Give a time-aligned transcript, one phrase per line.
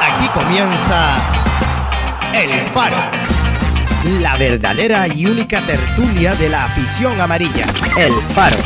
[0.00, 1.16] Aquí comienza
[2.32, 2.96] El Faro,
[4.20, 7.66] la verdadera y única tertulia de la afición amarilla.
[7.96, 8.56] El Faro.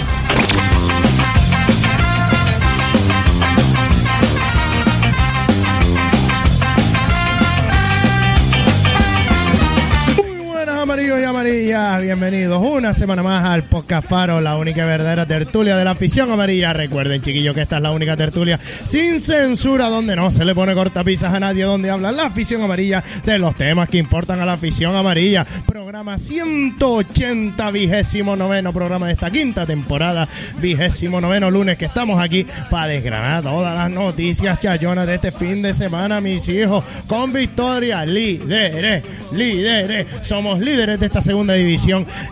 [11.98, 16.30] Bienvenidos una semana más al Podcast Faro, la única y verdadera tertulia de la afición
[16.30, 16.72] amarilla.
[16.72, 20.72] Recuerden, chiquillos, que esta es la única tertulia sin censura, donde no se le pone
[20.75, 24.53] cortapisas a nadie, donde habla la afición amarilla de los temas que importan a la
[24.53, 25.44] afición amarilla.
[25.66, 32.47] Programa 180, vigésimo noveno programa de esta quinta temporada, vigésimo noveno lunes que estamos aquí
[32.70, 38.06] para desgranar todas las noticias chayonas de este fin de semana, mis hijos, con victoria,
[38.06, 39.02] líderes,
[39.33, 41.80] líderes, somos líderes de esta segunda división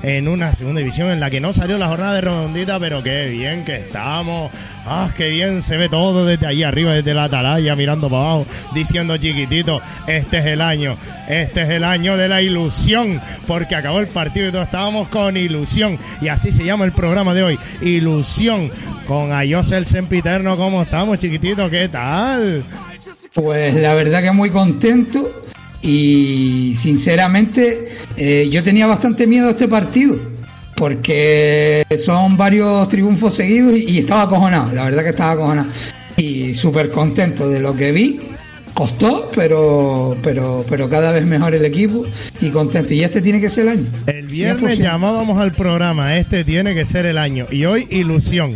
[0.02, 3.26] en una segunda división en la que no salió la jornada de redondita, pero qué
[3.26, 4.50] bien que estamos.
[4.84, 8.46] Ah, qué bien se ve todo desde ahí arriba, desde la atalaya, mirando para abajo,
[8.74, 10.96] diciendo chiquitito, este es el año,
[11.28, 15.36] este es el año de la ilusión, porque acabó el partido y todos estábamos con
[15.36, 15.98] ilusión.
[16.20, 18.70] Y así se llama el programa de hoy, Ilusión,
[19.06, 20.56] con Ayos el Sempiterno.
[20.56, 21.70] ¿Cómo estamos, chiquitito?
[21.70, 22.62] ¿Qué tal?
[23.32, 25.44] Pues la verdad que muy contento
[25.82, 30.16] y sinceramente eh, yo tenía bastante miedo a este partido
[30.76, 35.68] porque son varios triunfos seguidos y, estaba acojonado, la verdad que estaba acojonado
[36.16, 38.20] y súper contento de lo que vi.
[38.74, 42.04] Costó, pero, pero, pero cada vez mejor el equipo
[42.40, 42.94] y contento.
[42.94, 43.86] Y este tiene que ser el año.
[44.06, 47.46] El viernes llamábamos al programa, este tiene que ser el año.
[47.50, 48.52] Y hoy ilusión.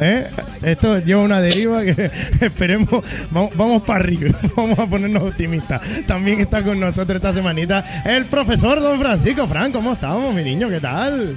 [0.00, 0.26] ¿Eh?
[0.62, 5.80] Esto lleva una deriva que esperemos, vamos, para arriba, vamos a ponernos optimistas.
[6.06, 9.46] También está con nosotros esta semanita el profesor Don Francisco.
[9.46, 10.68] Fran, ¿cómo estamos, mi niño?
[10.68, 11.36] ¿Qué tal?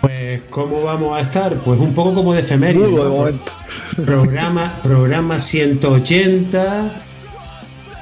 [0.00, 1.54] Pues, ¿cómo vamos a estar?
[1.56, 2.86] Pues un poco como de efeméride.
[4.04, 7.02] Programa, programa 180.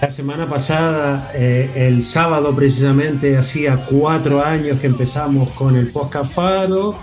[0.00, 6.32] La semana pasada, eh, el sábado precisamente, hacía cuatro años que empezamos con el podcast
[6.32, 6.96] Faro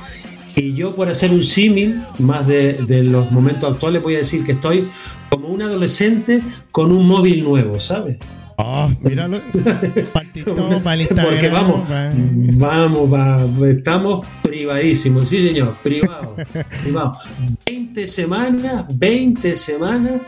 [0.55, 4.53] y yo, por hacer un símil más de, los momentos actuales, voy a decir que
[4.53, 4.87] estoy
[5.29, 8.17] como un adolescente con un móvil nuevo, ¿sabes?
[8.57, 9.41] Ah, míralo.
[9.53, 16.35] Porque vamos, vamos, vamos, estamos privadísimos, sí señor, privado,
[16.83, 17.19] privado.
[17.65, 20.21] 20 semanas, 20 semanas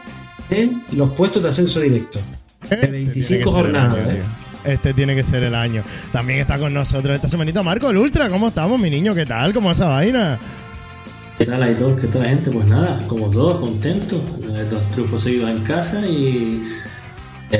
[0.50, 2.20] en los puestos de ascenso directo.
[2.70, 3.98] De 25 jornadas.
[4.10, 4.22] ¿eh?
[4.68, 5.82] Este tiene que ser el año.
[6.12, 8.30] También está con nosotros esta semanita Marco el Ultra.
[8.30, 9.16] ¿Cómo estamos, mi niño?
[9.16, 9.54] ¿Qué tal?
[9.54, 10.38] ¿Cómo esa vaina?
[11.38, 12.02] ¿Qué tal, Aitor?
[12.02, 12.52] ¿Qué tal, gente?
[12.52, 14.20] Pues nada, como todos, contentos.
[14.70, 16.68] Dos triunfos seguidos en casa y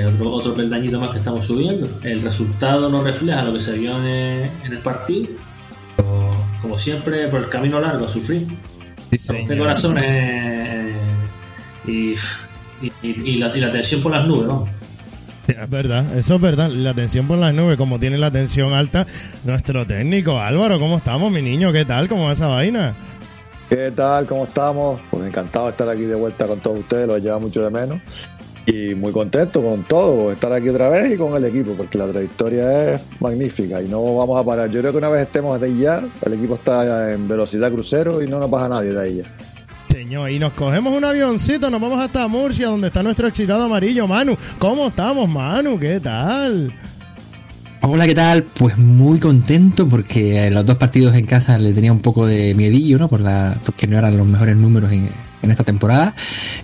[0.06, 1.88] otro, otro peldañito más que estamos subiendo.
[2.04, 5.28] El resultado no refleja lo que se vio en el, partido.
[5.96, 6.32] Pero,
[6.62, 8.46] como siempre, por el camino largo a sufrir.
[9.12, 10.94] de corazones
[11.88, 12.16] y,
[13.02, 14.70] y, la, y la tensión por las nubes, vamos.
[14.70, 14.77] Es
[15.70, 16.70] verdad, eso es verdad.
[16.70, 19.06] La tensión por las nubes, como tiene la tensión alta
[19.44, 20.40] nuestro técnico.
[20.40, 21.72] Álvaro, ¿cómo estamos, mi niño?
[21.72, 22.08] ¿Qué tal?
[22.08, 22.94] ¿Cómo va esa vaina?
[23.70, 24.26] ¿Qué tal?
[24.26, 25.00] ¿Cómo estamos?
[25.10, 28.02] Pues encantado de estar aquí de vuelta con todos ustedes, lo lleva mucho de menos.
[28.66, 32.08] Y muy contento con todo, estar aquí otra vez y con el equipo, porque la
[32.08, 34.70] trayectoria es magnífica y no vamos a parar.
[34.70, 38.22] Yo creo que una vez estemos de ahí ya, el equipo está en velocidad crucero
[38.22, 39.47] y no nos pasa nadie de ahí ya.
[39.90, 44.08] Señor, y nos cogemos un avioncito, nos vamos hasta Murcia, donde está nuestro excitado amarillo,
[44.08, 44.38] Manu.
[44.60, 45.80] ¿Cómo estamos, Manu?
[45.80, 46.74] ¿Qué tal?
[47.82, 48.44] Hola, ¿qué tal?
[48.44, 52.98] Pues muy contento porque los dos partidos en casa le tenía un poco de miedillo,
[52.98, 53.08] ¿no?
[53.08, 55.10] Por la, porque no eran los mejores números en,
[55.50, 56.14] esta temporada.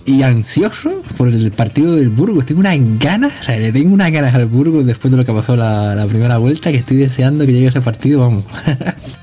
[0.06, 2.46] Y ansioso por el partido del Burgos.
[2.46, 5.96] Tengo unas ganas, le tengo unas ganas al Burgos después de lo que pasó la,
[5.96, 8.44] la primera vuelta, que estoy deseando que llegue ese partido, vamos.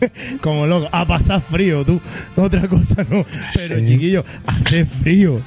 [0.40, 0.88] como loco.
[0.92, 2.00] A pasar frío, tú.
[2.36, 3.24] Otra cosa no.
[3.54, 5.40] Pero chiquillo, hace frío.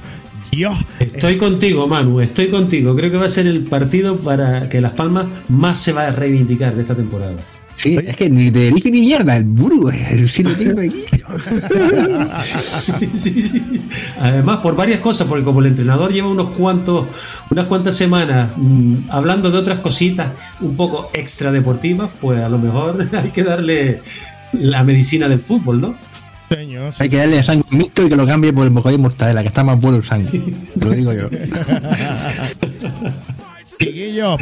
[0.50, 0.76] Dios.
[1.00, 2.94] Estoy contigo, Manu, estoy contigo.
[2.94, 6.10] Creo que va a ser el partido para que Las Palmas más se va a
[6.10, 7.36] reivindicar de esta temporada.
[7.78, 9.94] Sí, es que ni te dije ni mierda, el Burgos,
[10.30, 11.04] sí lo tengo aquí.
[14.20, 17.06] Además, por varias cosas, porque como el entrenador lleva unos cuantos,
[17.50, 20.28] unas cuantas semanas mm, hablando de otras cositas
[20.60, 24.00] un poco extra deportivas, pues a lo mejor hay que darle
[24.52, 25.94] la medicina del fútbol, ¿no?
[26.98, 29.64] Hay que darle sangre mixto y que lo cambie por el bocadillo mortadela, que está
[29.64, 30.38] más bueno el sangre.
[30.78, 31.28] Te lo digo yo.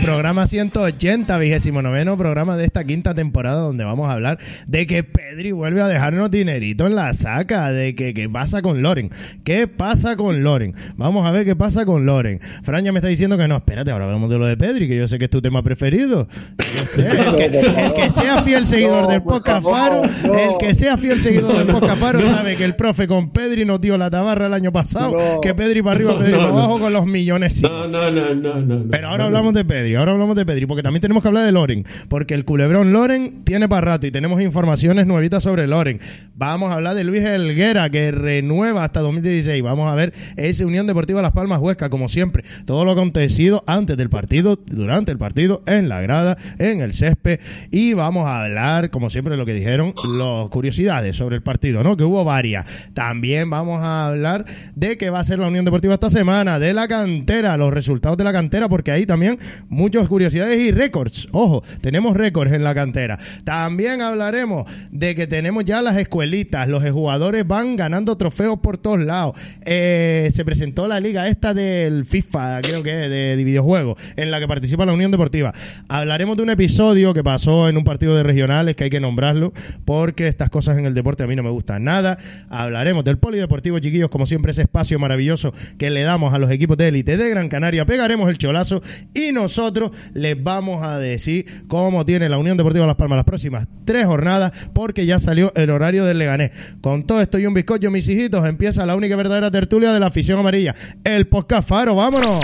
[0.03, 5.05] programa 180, vigésimo noveno programa de esta quinta temporada donde vamos a hablar de que
[5.05, 9.11] Pedri vuelve a dejarnos dinerito en la saca, de que qué pasa con Loren,
[9.45, 10.75] qué pasa con Loren.
[10.97, 12.41] Vamos a ver qué pasa con Loren.
[12.65, 14.97] Fran ya me está diciendo que no, espérate, ahora hablamos de lo de Pedri, que
[14.97, 16.27] yo sé que es tu tema preferido.
[16.59, 20.97] Yo sé, el que, el que sea fiel seguidor del podcast Faro, el que sea
[20.97, 24.47] fiel seguidor del podcast Faro sabe que el profe con Pedri nos dio la tabarra
[24.47, 27.63] el año pasado, que Pedri para arriba, Pedri para abajo con los millones.
[27.63, 28.85] No, no, no, no, no.
[28.91, 31.53] Pero ahora hablamos de Pedri, ahora hablamos de Pedri, porque también tenemos que hablar de
[31.53, 36.01] Loren, porque el culebrón Loren tiene para rato y tenemos informaciones nuevitas sobre Loren.
[36.35, 39.63] Vamos a hablar de Luis Helguera, que renueva hasta 2016.
[39.63, 42.45] Vamos a ver ese Unión Deportiva Las Palmas Huesca, como siempre.
[42.65, 47.41] Todo lo acontecido antes del partido, durante el partido, en la grada, en el césped.
[47.71, 51.97] Y vamos a hablar, como siempre, lo que dijeron, las curiosidades sobre el partido, ¿no?
[51.97, 52.67] Que hubo varias.
[52.95, 56.73] También vamos a hablar de qué va a ser la Unión Deportiva esta semana, de
[56.73, 59.39] la cantera, los resultados de la cantera, porque ahí también
[59.69, 61.29] muchas curiosidades y récords.
[61.33, 63.19] Ojo, tenemos récords en la cantera.
[63.45, 69.01] También hablaremos de que tenemos ya las escuelitas, los jugadores van ganando trofeos por todos
[69.01, 69.37] lados.
[69.65, 74.41] Eh, se presentó la liga esta del FIFA, creo que de, de videojuegos, en la
[74.41, 75.53] que participa la Unión Deportiva.
[75.89, 79.53] Hablaremos de un episodio que pasó en un partido de regionales, que hay que nombrarlo,
[79.85, 82.19] porque estas cosas en el deporte a mí no me gustan nada.
[82.49, 86.77] Hablaremos del polideportivo, chiquillos, como siempre, ese espacio maravilloso que le damos a los equipos
[86.77, 87.87] de élite de Gran Canaria.
[87.87, 88.83] Pegaremos el cholazo
[89.15, 93.67] y nosotros les vamos a decir cómo tiene la Unión Deportiva Las Palmas las próximas
[93.85, 96.53] tres jornadas, porque ya salió el horario del Leganés.
[96.81, 100.01] Con todo esto y un bizcocho, mis hijitos, empieza la única y verdadera tertulia de
[100.01, 101.95] la afición amarilla, el podcast Faro.
[101.95, 102.41] ¡Vámonos!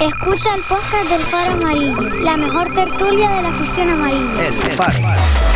[0.00, 4.46] Escucha el podcast del Faro Amarillo, la mejor tertulia de la afición amarilla.
[4.46, 5.55] El Faro.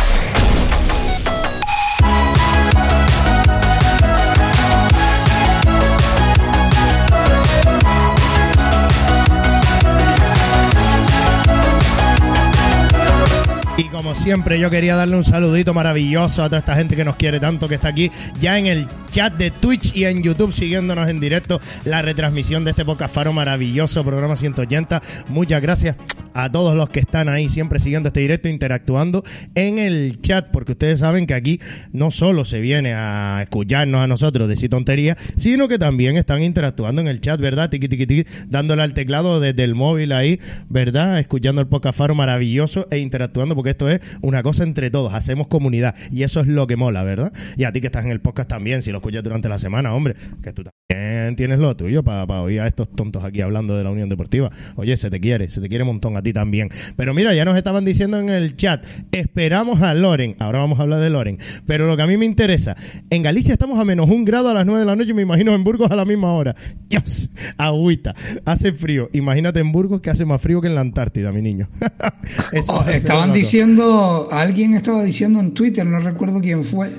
[13.81, 17.15] Y como siempre, yo quería darle un saludito maravilloso a toda esta gente que nos
[17.15, 21.09] quiere tanto, que está aquí ya en el chat de Twitch y en YouTube siguiéndonos
[21.09, 25.01] en directo la retransmisión de este podcast Faro maravilloso, programa 180.
[25.29, 25.95] Muchas gracias
[26.33, 29.23] a todos los que están ahí siempre siguiendo este directo, interactuando
[29.55, 31.59] en el chat, porque ustedes saben que aquí
[31.91, 37.01] no solo se viene a escucharnos a nosotros decir tonterías, sino que también están interactuando
[37.01, 37.69] en el chat, ¿verdad?
[37.69, 40.39] Tiqui, tiqui, tiqui, dándole al teclado desde el móvil ahí,
[40.69, 41.19] ¿verdad?
[41.19, 45.47] Escuchando el podcast Faro maravilloso e interactuando, porque esto es una cosa entre todos, hacemos
[45.47, 47.33] comunidad y eso es lo que mola, ¿verdad?
[47.57, 49.93] Y a ti que estás en el podcast también, si lo escuchas durante la semana,
[49.93, 53.83] hombre, que tú también tienes lo tuyo para oír a estos tontos aquí hablando de
[53.83, 54.49] la Unión Deportiva.
[54.75, 56.69] Oye, se te quiere, se te quiere un montón a ti también.
[56.95, 60.83] Pero mira, ya nos estaban diciendo en el chat, esperamos a Loren, ahora vamos a
[60.83, 62.75] hablar de Loren, pero lo que a mí me interesa,
[63.09, 65.53] en Galicia estamos a menos un grado a las 9 de la noche, me imagino
[65.55, 66.55] en Burgos a la misma hora.
[66.89, 68.13] Dios, agüita,
[68.45, 69.09] hace frío.
[69.13, 71.69] Imagínate en Burgos que hace más frío que en la Antártida, mi niño.
[72.51, 73.39] Eso Oh, estaban loco.
[73.65, 76.91] Diciendo, alguien estaba diciendo en Twitter, no recuerdo quién fue,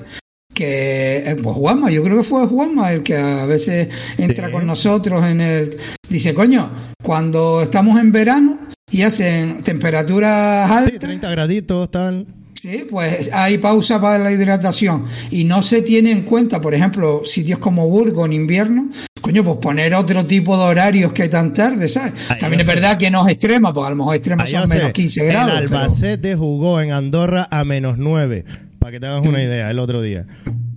[0.53, 4.53] que eh, pues Juanma, yo creo que fue Juanma el que a veces entra Sí.
[4.53, 5.77] con nosotros en el...
[6.07, 6.69] Dice, coño,
[7.03, 12.27] cuando estamos en verano y hacen temperaturas Sí, altas, 30 graditos, tal.
[12.53, 17.23] Sí, pues hay pausa para la hidratación y no se tiene en cuenta, por ejemplo,
[17.25, 18.89] sitios como Burgos en invierno,
[19.23, 22.11] coño, pues poner otro tipo de horarios que tan tarde, ¿sabes?
[22.29, 22.73] Ahí También es sé.
[22.73, 25.25] verdad que no es extrema, porque a lo mejor extremas yo son sé, menos 15
[25.25, 25.53] grados.
[25.61, 28.43] El pero- Albacete jugó en Andorra a menos 9.
[28.79, 30.25] Para que te hagas una idea, el otro día.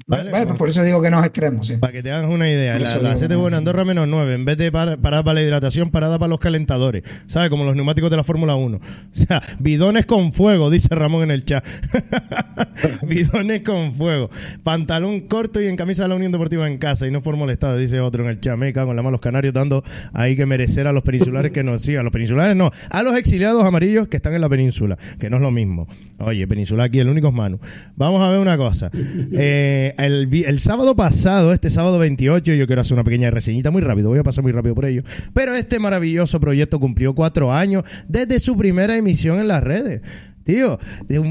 [0.08, 0.30] ¿Vale?
[0.30, 1.78] Vale, pues por eso digo que no es extremo, sí.
[1.78, 4.34] Para que te hagas una idea, eso Albacete digo, jugó en Andorra menos 9.
[4.34, 7.02] En vez de par- parada para la hidratación, parada para los calentadores.
[7.26, 7.50] ¿Sabes?
[7.50, 8.76] Como los neumáticos de la Fórmula 1.
[9.16, 11.64] O sea, bidones con fuego, dice Ramón en el chat.
[13.02, 14.30] bidones con fuego.
[14.62, 17.76] Pantalón corto y en camisa de la Unión Deportiva en casa y no por molestado,
[17.76, 18.56] dice otro en el chat.
[18.56, 19.82] Me cago en la mano los canarios dando
[20.12, 22.00] ahí que merecer a los peninsulares que nos sigan.
[22.00, 25.36] A los peninsulares no, a los exiliados amarillos que están en la península, que no
[25.36, 25.88] es lo mismo.
[26.18, 27.58] Oye, península aquí, el único es Manu.
[27.96, 28.90] Vamos a ver una cosa.
[28.94, 33.82] Eh, el, el sábado pasado, este sábado 28, yo quiero hacer una pequeña reseñita muy
[33.82, 35.02] rápido, voy a pasar muy rápido por ello.
[35.32, 40.02] Pero este maravilloso proyecto cumplió cuatro años desde su primera emisión en las redes.
[40.46, 40.78] Tío,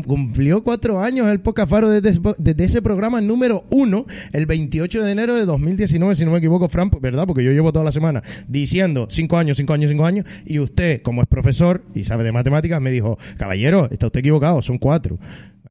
[0.05, 5.35] cumplió cuatro años el Pocafaro desde, desde ese programa número uno, el 28 de enero
[5.35, 7.25] de 2019, si no me equivoco, Fran, ¿verdad?
[7.25, 11.01] Porque yo llevo toda la semana diciendo cinco años, cinco años, cinco años, y usted,
[11.01, 15.17] como es profesor y sabe de matemáticas, me dijo, caballero, está usted equivocado, son cuatro.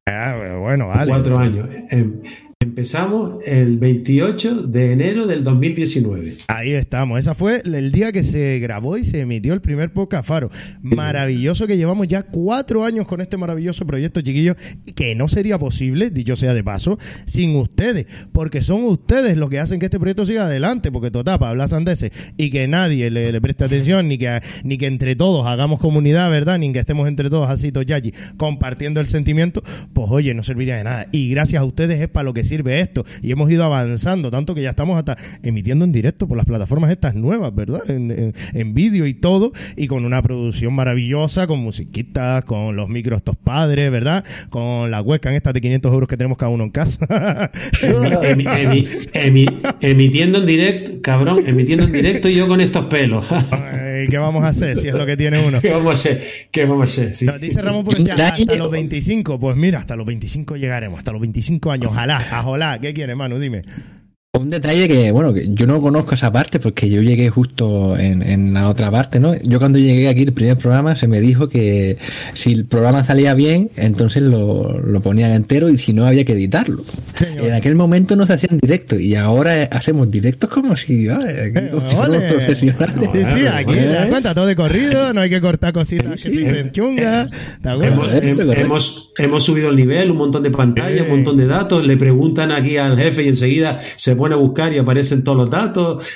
[0.07, 1.09] Ah, bueno, vale.
[1.09, 1.67] Cuatro años.
[1.91, 2.21] Em,
[2.61, 6.37] Empezamos el 28 de enero del 2019.
[6.47, 7.19] Ahí estamos.
[7.19, 10.49] Esa fue el día que se grabó y se emitió el primer podcast Faro.
[10.81, 14.55] Maravilloso que llevamos ya cuatro años con este maravilloso proyecto, chiquillos,
[14.95, 19.59] que no sería posible, dicho sea de paso, sin ustedes, porque son ustedes los que
[19.59, 23.41] hacen que este proyecto siga adelante, porque Totapa habla sandeses y que nadie le, le
[23.41, 26.57] preste atención, ni que, ni que entre todos hagamos comunidad, ¿verdad?
[26.57, 30.85] Ni que estemos entre todos así, Toyachi, compartiendo el sentimiento, pues oye, no serviría de
[30.85, 31.07] nada.
[31.11, 33.03] Y gracias a ustedes es para lo que sirve esto.
[33.21, 36.91] Y hemos ido avanzando, tanto que ya estamos hasta emitiendo en directo por las plataformas
[36.91, 37.81] estas nuevas, ¿verdad?
[37.89, 42.89] En, en- en vídeo y todo, y con una producción maravillosa, con musiquitas, con los
[42.89, 44.23] micros estos padres, ¿verdad?
[44.49, 47.05] Con la webcam esta de 500 euros que tenemos cada uno en casa.
[47.81, 53.25] Emi- emi- emi- emitiendo en directo, cabrón, emitiendo en directo y yo con estos pelos.
[54.09, 55.61] ¿Qué vamos a hacer si es lo que tiene uno?
[55.61, 56.23] ¿Qué vamos a hacer?
[56.51, 57.15] ¿Qué vamos a hacer?
[57.15, 57.25] Sí.
[57.41, 58.23] Dice Ramón Dale.
[58.23, 59.39] hasta los 25.
[59.39, 61.87] Pues mira, hasta los 25 llegaremos, hasta los 25 años.
[61.91, 62.79] Ojalá, ojalá.
[62.79, 63.39] ¿Qué quieres, Manu?
[63.39, 63.61] Dime.
[64.39, 68.21] Un detalle que, bueno, que yo no conozco esa parte porque yo llegué justo en,
[68.21, 69.33] en la otra parte, ¿no?
[69.41, 71.97] Yo cuando llegué aquí el primer programa se me dijo que
[72.33, 76.33] si el programa salía bien, entonces lo, lo ponían entero y si no había que
[76.33, 76.83] editarlo.
[77.17, 77.45] Señor.
[77.45, 81.47] En aquel momento no se hacían directos y ahora hacemos directos como si, ¿vale?
[81.47, 81.71] Eh,
[82.29, 83.09] profesionales.
[83.11, 84.09] Sí, sí, aquí te das ¿Eh?
[84.09, 86.49] cuenta, todo de corrido, no hay que cortar cositas que Sí, si sí.
[86.49, 86.59] se.
[86.59, 88.53] Hemos, Correcto, hem- correcto.
[88.65, 91.03] hemos, hemos subido el nivel, un montón de pantallas, Sí.
[91.03, 91.85] un montón de datos.
[91.85, 95.49] Le preguntan aquí al jefe y enseguida se pone a buscar y aparecen todos los
[95.49, 96.03] datos.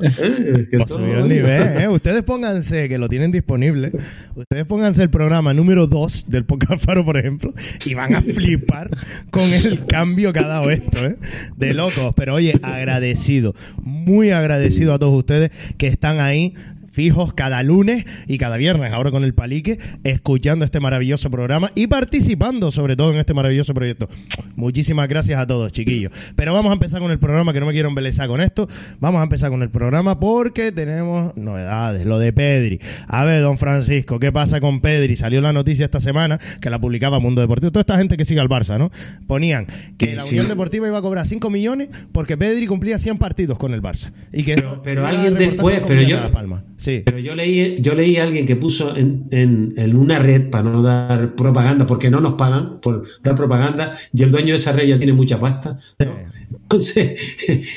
[0.00, 1.88] Eh, que todo- el nivel, ¿eh?
[1.88, 3.92] Ustedes pónganse, que lo tienen disponible,
[4.34, 7.52] ustedes pónganse el programa número 2 del Podcast Faro, por ejemplo,
[7.84, 8.90] y van a flipar
[9.30, 11.16] con el cambio que ha dado esto, ¿eh?
[11.56, 12.12] De locos.
[12.16, 16.54] Pero oye, agradecido, muy agradecido a todos ustedes que están ahí
[16.98, 21.86] fijos cada lunes y cada viernes, ahora con el palique, escuchando este maravilloso programa y
[21.86, 24.08] participando sobre todo en este maravilloso proyecto.
[24.56, 26.10] Muchísimas gracias a todos, chiquillos.
[26.34, 28.66] Pero vamos a empezar con el programa, que no me quiero embelezar con esto.
[28.98, 32.80] Vamos a empezar con el programa porque tenemos novedades, lo de Pedri.
[33.06, 35.14] A ver, don Francisco, ¿qué pasa con Pedri?
[35.14, 37.70] Salió la noticia esta semana que la publicaba Mundo Deportivo.
[37.70, 38.90] Toda esta gente que sigue al Barça, ¿no?
[39.28, 39.66] Ponían
[39.98, 40.30] que Sí, la sí.
[40.30, 44.10] Unión Deportiva iba a cobrar 5 millones porque Pedri cumplía 100 partidos con el Barça.
[44.32, 46.62] Y que Pero- pero alguien después, 5 pero millones yo- a Las Palmas.
[46.88, 47.02] Sí.
[47.04, 50.70] Pero yo leí, yo leí a alguien que puso en, en- en una red para
[50.70, 54.72] no dar propaganda, porque no nos pagan por dar propaganda, y el dueño de esa
[54.72, 55.78] red ya tiene mucha pasta.
[55.98, 56.16] ¿no?
[56.62, 57.20] Entonces,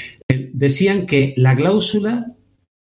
[0.53, 2.25] decían que la cláusula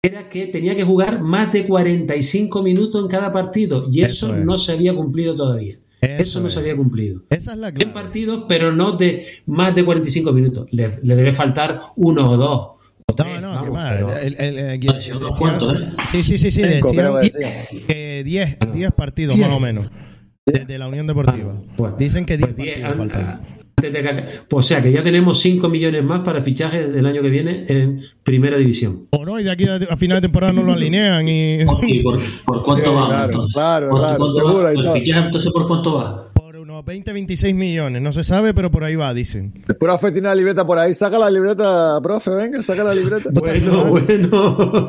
[0.03, 4.37] era que tenía que jugar más de 45 minutos en cada partido, y eso, Eso
[4.37, 4.45] es.
[4.45, 5.77] no se había cumplido todavía.
[6.01, 6.53] Eso, Eso no es.
[6.53, 7.23] se había cumplido.
[7.31, 7.93] Esa es la En clave.
[7.95, 10.67] partidos, pero no de más de 45 minutos.
[10.71, 12.69] Le, le debe faltar uno o dos.
[13.17, 13.93] No, no, vamos, qué más.
[13.95, 15.91] pero- El- el- el- ¿eh?
[16.11, 16.63] Sí, sí, sí, sí.
[16.63, 17.21] Que decíamos.
[17.87, 19.91] que 10 10 partidos más o menos
[20.47, 21.55] de, de la Unión Deportiva.
[21.57, 21.97] Ah, bueno.
[21.99, 23.41] Dicen que 10 Pues diez, partidos an- faltan.
[23.81, 27.31] que- pues, o sea que ya tenemos 5 millones más para fichajes del año que
[27.31, 29.07] viene en primera división.
[29.11, 32.21] O no, y de aquí a, final de temporada no lo alinean y ¿Y por,
[32.45, 33.07] por cuánto Sí, va?
[33.09, 33.55] claro, entonces?
[33.55, 34.75] claro, ¿Cuánto- claro, cuánto seguro va?
[34.75, 34.95] y ¿El todo.
[34.95, 36.29] fichaje entonces por cuánto va?
[36.69, 38.03] Unos 20, 26 millones.
[38.03, 39.55] No se sabe, pero por ahí va, dicen.
[39.67, 40.93] Después Rafa tiene la libreta por ahí.
[40.93, 43.31] Saca la libreta, profe, venga, saca la libreta.
[43.33, 44.89] Bueno, bueno.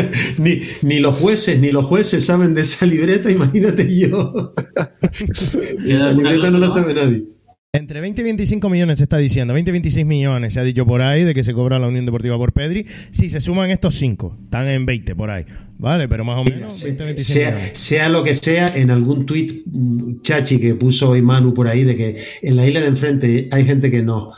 [0.38, 4.54] ni, ni los jueces, ni los jueces saben de esa libreta, imagínate yo.
[5.86, 7.24] Esa libreta no la sabe nadie.
[7.72, 9.54] Entre 20 y 25 millones se está diciendo.
[9.54, 12.04] 20 y 26 millones se ha dicho por ahí de que se cobra la Unión
[12.04, 12.84] Deportiva por Pedri.
[13.12, 15.44] Si se suman estos 5, están en 20 por ahí.
[15.78, 17.78] Vale, pero más o menos 20, 26 Sea, millones.
[17.78, 21.84] sea lo que sea, en algún tuit mm, chachi que puso hoy Manu por ahí
[21.84, 24.34] de que en la isla de enfrente hay gente que nos,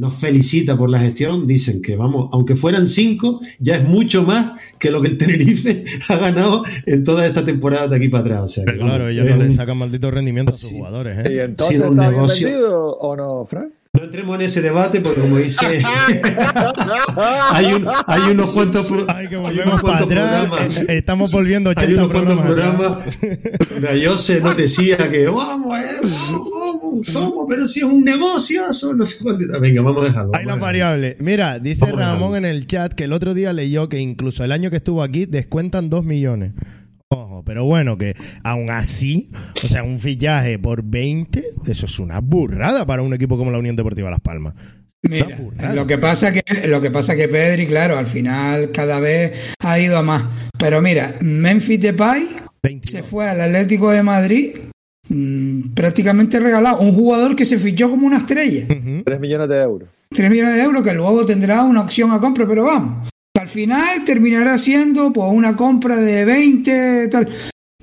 [0.00, 4.60] nos felicita por la gestión, dicen que vamos, aunque fueran cinco, ya es mucho más
[4.80, 8.42] que lo que el Tenerife ha ganado en toda esta temporada de aquí para atrás.
[8.42, 10.76] O sea, Pero claro, ellos no le sacan maldito rendimiento a sus Sí.
[10.78, 11.30] jugadores.
[11.30, 11.44] ¿Y ¿eh?
[11.44, 13.72] entonces sido un está bien vendido o no, Frank?
[13.94, 15.64] No entremos en ese debate porque como dice
[17.52, 20.46] hay, un- hay unos cuantos pro- Ay, que hay volvemos unos para cuantos atrás.
[20.48, 20.76] programas.
[20.78, 22.90] Eh, Estamos volviendo Hay 80 unos cuantos programas.
[22.90, 23.16] atrás.
[23.16, 23.80] programas.
[24.02, 28.94] La Jose nos decía que vamos, eh, vamos, vamos, pero si es un negocio, eso
[28.94, 29.60] no sé cuánto.
[29.60, 30.30] Venga, vamos a dejarlo.
[30.34, 31.16] Hay las variables.
[31.20, 34.50] Mira, dice Vamos Ramón en el chat que el otro día leyó que incluso el
[34.52, 36.52] año que estuvo aquí descuentan 2 millones.
[37.14, 39.30] Ojo, pero bueno, que aún así,
[39.64, 43.58] o sea, un fichaje por 20, eso es una burrada para un equipo como la
[43.58, 44.54] Unión Deportiva Las Palmas.
[45.02, 45.38] Mira,
[45.74, 49.78] lo que pasa que lo que pasa que Pedri, claro, al final cada vez ha
[49.78, 50.24] ido a más.
[50.58, 52.26] Pero mira, Memphis Depay
[52.62, 52.90] 22.
[52.90, 54.56] se fue al Atlético de Madrid
[55.08, 58.64] mm, prácticamente regalado, un jugador que se fichó como una estrella.
[58.64, 59.02] Ujú.
[59.04, 59.88] 3 millones de euros.
[60.08, 63.08] 3 millones de euros que luego tendrá una opción a compra, pero vamos,
[63.44, 67.28] al final terminará siendo pues una compra de 20 tal.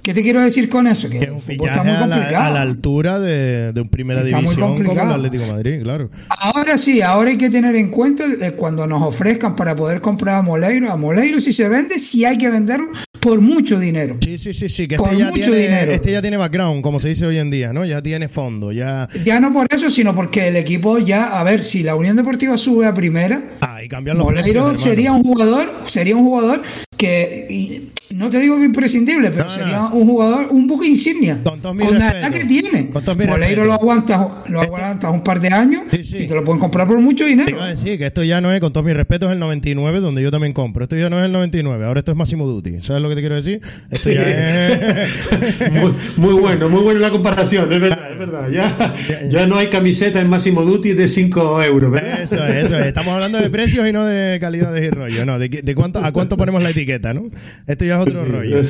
[0.01, 1.07] ¿Qué te quiero decir con eso?
[1.07, 2.45] Que, Que un fichaje está muy a la, complicado.
[2.45, 5.11] a la altura de, de un primera Está muy división como el.
[5.11, 6.09] Atlético de Madrid, claro.
[6.29, 10.37] Ahora sí, ahora hay que tener en cuenta eh, cuando nos ofrezcan para poder comprar
[10.37, 10.91] a Moleiro.
[10.91, 12.87] A Moleiro si se vende, sí hay que venderlo
[13.21, 14.17] por mucho dinero.
[14.23, 15.91] Sí, sí, sí, sí, que Por este ya, mucho tiene, dinero.
[15.91, 17.85] este ya tiene background, como se dice hoy en día, ¿no?
[17.85, 19.07] Ya tiene fondo, ya...
[19.23, 22.57] Ya no por eso, sino porque el equipo ya, a ver, si la Unión Deportiva
[22.57, 26.63] sube a primera, Ah, y cambian los precios, sería un jugador, sería un jugador
[26.97, 29.55] que no te digo que imprescindible, pero No, no.
[29.55, 31.39] sería un jugador un poco insignia.
[31.43, 32.89] Con con la edad que tiene.
[32.89, 36.17] Con Moleiro lo aguantas, lo Este- aguantas un par de años Sí, sí.
[36.19, 37.49] y te lo pueden comprar por mucho Te dinero.
[37.49, 40.21] iba a decir que esto ya no es, con todos mis respetos, el 99, donde
[40.21, 40.83] yo también compro.
[40.83, 42.81] Esto ya no es el 99, ahora esto es Máximo Duty.
[42.81, 43.61] ¿Sabes lo que te quiero decir?
[43.89, 44.15] Esto Sí.
[44.15, 45.09] ya es...
[45.71, 48.49] Muy, muy bueno, muy buena la comparación, es verdad, es verdad.
[48.51, 52.21] Ya, ya no hay camiseta en Máximo Duty de 5 euros, ¿verdad?
[52.21, 52.85] Eso es, eso es.
[52.87, 55.39] Estamos hablando de precios y no de calidades y rollo, ¿no?
[55.39, 57.29] De, de cuánto, a cuánto ponemos la etiqueta, ¿no?
[57.67, 58.61] Esto ya es otro rollo.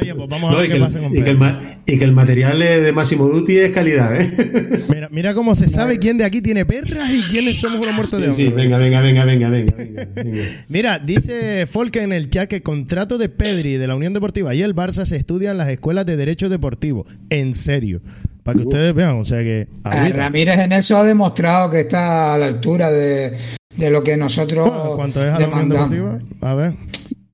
[0.00, 1.38] Oye, pues vamos a No, ver qué pasa con y, que el
[1.86, 4.84] y que el material de Máximo Duty es calidad, ¿eh?
[4.88, 8.20] Mira, mira cómo se sabe quién de aquí tiene perras y quiénes somos unos muertos
[8.20, 8.46] de Sí, hambre.
[8.46, 10.42] sí, venga, venga, venga, venga, venga, venga, venga.
[10.68, 14.54] Mira, dice Folke en el chat que el contrato de Pedri de la Unión Deportiva
[14.54, 17.06] y el Barça se estudia en las escuelas de Derecho Deportivo.
[17.30, 18.02] En serio.
[18.48, 19.68] Para que ustedes vean, o sea que...
[19.84, 20.16] Agüita.
[20.16, 23.36] Ramírez en eso ha demostrado que está a la altura de,
[23.76, 25.90] de lo que nosotros Bueno, cuanto es a la Unión demandamos.
[25.90, 26.72] Deportiva, a ver.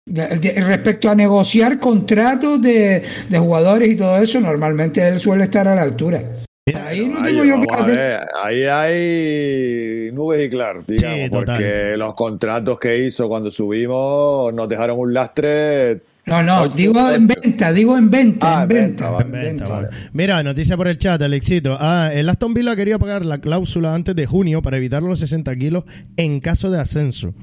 [0.07, 5.45] De- de- respecto a negociar contratos de, de jugadores y todo eso, normalmente él suele
[5.45, 6.21] estar a la altura.
[6.85, 11.45] Ahí no tengo yo que ver, ahí hay nubes y claros, digamos, Sí, total.
[11.45, 16.01] porque los contratos que hizo cuando subimos nos dejaron un lastre.
[16.27, 19.11] No, no, digo en venta, digo en venta, Ah, en en venta.
[19.11, 19.25] venta, vale.
[19.27, 19.69] en Venta, venta.
[19.75, 19.89] vale.
[20.15, 21.77] Mira, noticia por el chat, Alexito.
[21.79, 25.55] Ah, el Aston Villa quería pagar la cláusula antes de junio para evitar los 60
[25.57, 25.85] kilos
[26.17, 27.35] en caso de ascenso.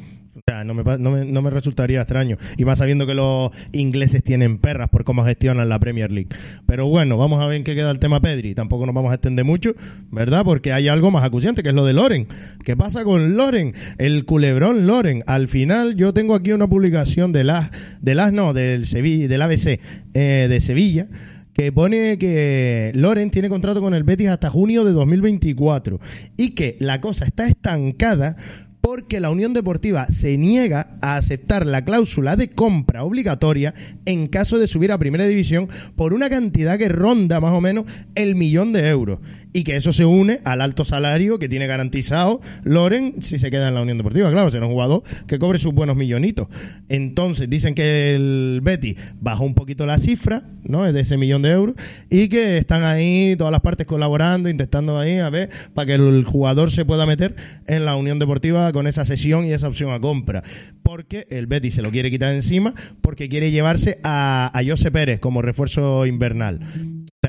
[0.65, 2.37] No me, no, me, no me resultaría extraño.
[2.57, 6.29] Y más sabiendo que los ingleses tienen perras por cómo gestionan la Premier League.
[6.65, 8.53] Pero bueno, vamos a ver en qué queda el tema Pedri.
[8.53, 9.73] Tampoco nos vamos a extender mucho,
[10.11, 10.43] ¿verdad?
[10.43, 12.27] Porque hay algo más acuciante, que es lo de Loren.
[12.63, 13.73] ¿Qué pasa con Loren?
[13.97, 15.23] El culebrón Loren.
[15.27, 17.71] Al final, yo tengo aquí una publicación de las,
[18.01, 19.79] de las no, del Sevilla, del ABC
[20.13, 21.07] eh, de Sevilla
[21.53, 25.99] que pone que Loren tiene contrato con el Betis hasta junio de 2024
[26.37, 28.37] y que la cosa está estancada
[28.81, 33.73] porque la Unión Deportiva se niega a aceptar la cláusula de compra obligatoria
[34.05, 37.85] en caso de subir a Primera División por una cantidad que ronda más o menos
[38.15, 39.19] el millón de euros
[39.53, 43.67] y que eso se une al alto salario que tiene garantizado Loren si se queda
[43.67, 44.31] en la Unión Deportiva.
[44.31, 46.47] Claro, será un jugador que cobre sus buenos millonitos.
[46.89, 50.91] Entonces dicen que el Betis bajó un poquito la cifra, ¿no?
[50.91, 51.75] De ese millón de euros
[52.09, 56.23] y que están ahí todas las partes colaborando, intentando ahí a ver para que el
[56.25, 57.35] jugador se pueda meter
[57.67, 60.43] en la Unión Deportiva con esa sesión y esa opción a compra.
[60.83, 65.19] Porque el Betis se lo quiere quitar encima porque quiere llevarse a, a José Pérez
[65.19, 66.59] como refuerzo invernal.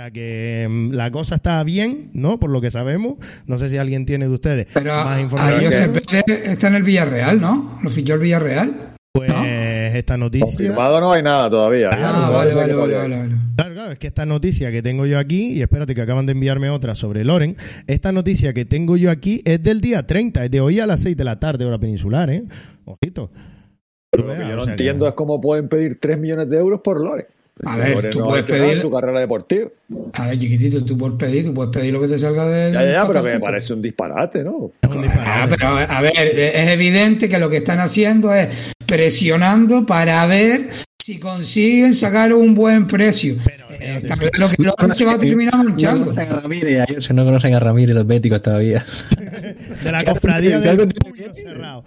[0.03, 2.41] Sea que mm, la cosa está bien, ¿no?
[2.41, 3.17] Por lo que sabemos.
[3.47, 5.65] No sé si alguien tiene de ustedes Pero más a información.
[5.65, 7.79] Josep Pérez está en el Villarreal, ¿no?
[7.83, 8.95] Lo fichó el Villarreal.
[9.13, 9.31] Pues
[9.95, 10.47] esta noticia.
[10.47, 11.91] Confirmado no hay nada todavía.
[11.93, 13.37] Ah, vale, vale, vale, vale, vale.
[13.57, 16.33] Claro, claro, es que esta noticia que tengo yo aquí, y espérate que acaban de
[16.33, 20.51] enviarme otra sobre Loren, esta noticia que tengo yo aquí es del día 30, es
[20.51, 22.45] de hoy a las 6 de la tarde, hora peninsular, ¿eh?
[22.87, 23.31] Ojito.
[24.13, 27.27] Lo que yo no entiendo es cómo pueden pedir 3 millones de euros por Loren.
[27.65, 29.69] A ver, tú puedes pedir- su carrera deportiva.
[30.15, 32.73] A ver, chiquitito, tú puedes pedir, tú puedes pedir lo que te salga del.
[32.73, 34.71] Ya, ya, ya, pero que me parece un disparate, ¿no?
[34.83, 35.31] Es un disparate.
[35.31, 38.49] Ah, pero a ver, es evidente que lo que están haciendo es
[38.87, 40.71] presionando para ver
[41.05, 43.35] si consiguen sacar un buen precio.
[43.81, 46.05] Eh, está claro que se va a terminar No manchando.
[46.15, 48.85] conocen a Ramírez, a Jose, no conocen a Ramírez los béticos todavía.
[49.83, 51.85] De la cofradía del puño cerrado.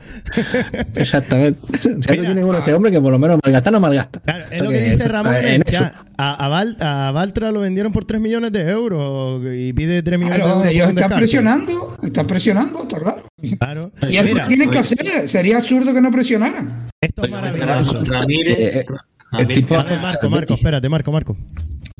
[0.95, 1.59] Exactamente.
[1.77, 4.19] Si algo tiene bueno este hombre que por lo menos malgasta no malgasta.
[4.19, 5.93] Claro, es lo que dice Ramón chat.
[6.17, 10.17] A, a, Val- a Valtra lo vendieron por 3 millones de euros y pide 3
[10.19, 10.63] millones de Claro, euros.
[10.63, 11.17] por ellos están descarte.
[11.17, 13.23] presionando, están presionando, está claro.
[13.59, 13.91] Claro.
[14.03, 16.87] Y Mira, que tienen que hacer, sería absurdo que no presionaran.
[17.01, 18.03] esto es maravilloso.
[18.05, 18.85] Ramírez, Eh, eh,
[19.31, 21.37] Ramírez tipo- Marco, Marco, espérate, Marco, Marco.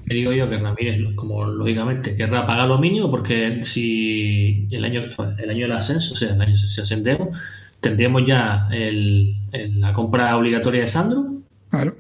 [0.07, 5.03] Te digo yo que Ramírez, como lógicamente, querrá pagar lo mínimo porque si el año,
[5.37, 7.35] el año del ascenso, o sea, el año si ascendemos,
[7.79, 11.95] tendríamos ya el, el- la compra obligatoria de Sandro Claro.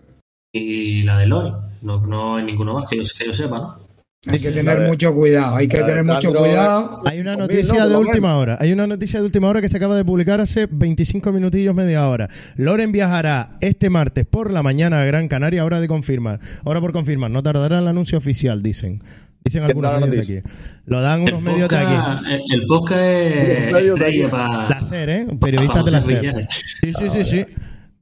[0.53, 1.51] y la de Lori.
[1.81, 3.84] No, no hay ninguno más que yo, que yo sepa, ¿no?
[4.27, 7.01] Hay que tener mucho cuidado, hay que tener mucho cuidado.
[7.05, 8.57] Hay una noticia de última hora.
[8.59, 12.07] Hay una noticia de última hora que se acaba de publicar hace 25 minutillos, media
[12.07, 12.29] hora.
[12.55, 16.39] Loren viajará este martes por la mañana a Gran Canaria, hora de confirmar.
[16.63, 17.31] Hora por confirmar.
[17.31, 19.01] No tardará el anuncio oficial, dicen.
[19.43, 20.39] Dicen ¿Quién algunos medios de noticia?
[20.39, 20.49] aquí.
[20.85, 21.93] Lo dan unos El medios de aquí.
[21.93, 25.27] podcast, el, el podcast es para La SER, ¿eh?
[25.39, 26.47] Periodistas de la SER.
[26.81, 27.45] Sí, sí, sí, sí.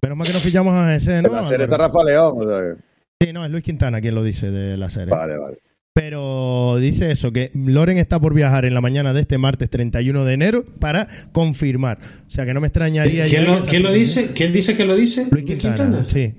[0.02, 1.34] Menos mal que nos pillamos a ese, ¿no?
[1.34, 2.34] la serie está Rafa León.
[2.36, 5.10] O sea, que- Sí, no, es Luis Quintana quien lo dice de la serie.
[5.14, 5.58] Vale, vale.
[5.96, 10.26] Pero dice eso, que Loren está por viajar en la mañana de este martes 31
[10.26, 12.00] de enero para confirmar.
[12.28, 13.26] O sea, que no me extrañaría...
[13.26, 14.32] ¿Quién lo, quién lo dice?
[14.34, 15.28] ¿Quién dice que lo dice?
[15.30, 16.34] Luis Quintana, sí.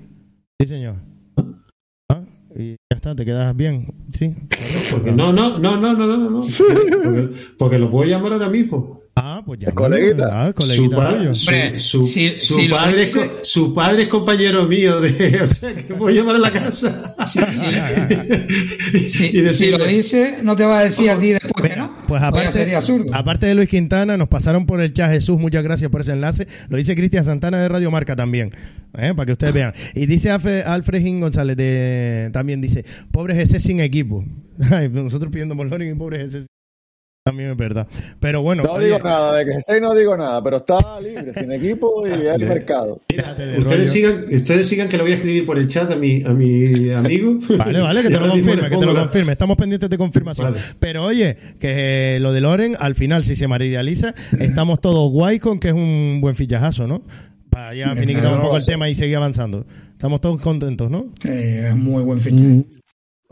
[0.59, 0.95] Sí, señor.
[2.09, 2.21] Ah,
[2.53, 3.93] y ya está, te quedas bien.
[4.11, 4.33] Sí.
[4.91, 6.29] Porque no, no, no, no, no, no, no.
[6.29, 6.41] no.
[7.03, 9.04] Porque, porque lo puedo llamar ahora mismo.
[9.17, 9.71] Ah, pues ya.
[9.71, 10.27] coleguita.
[10.29, 13.73] Ah, Su, coleguita pa- su, Hombre, su- si- su si padre, es dice- co- su
[13.73, 17.15] padre es compañero mío de, o sea que voy a llamar a la casa
[19.07, 21.75] Si, y decirle, si lo dice, no te va a decir a ti después que
[21.77, 21.95] no.
[22.07, 23.13] Pues aparte, sería absurdo.
[23.13, 26.47] aparte de Luis Quintana, nos pasaron por el chat Jesús, muchas gracias por ese enlace.
[26.69, 28.51] Lo dice Cristian Santana de Radio Marca también,
[28.97, 29.13] ¿eh?
[29.15, 29.73] para que ustedes vean.
[29.93, 34.25] Y dice Alfred, Gin González de, también dice, pobre GC sin equipo.
[34.71, 36.45] Ay, nosotros pidiendo por y pobre GC sin-
[37.25, 37.87] también es verdad.
[38.19, 41.33] Pero bueno, No oye, digo nada, de que sé no digo nada, pero está libre,
[41.33, 43.01] sin equipo y el mercado.
[43.09, 43.85] ustedes rollo.
[43.87, 46.91] sigan, ustedes sigan que lo voy a escribir por el chat a mi, a mi
[46.91, 47.39] amigo.
[47.57, 49.31] Vale, vale, que te lo confirme, que te lo confirme.
[49.31, 50.51] Estamos pendientes de confirmación.
[50.51, 50.63] Vale.
[50.79, 55.39] Pero oye, que eh, lo de Loren, al final, si se materializa, estamos todos guay
[55.39, 57.01] con que es un buen fichajazo, ¿no?
[57.49, 59.65] Para ya finiquitar un poco el tema y seguir avanzando.
[59.93, 61.07] Estamos todos contentos, ¿no?
[61.23, 62.43] Eh, es muy buen fichaje.
[62.43, 62.65] Mm,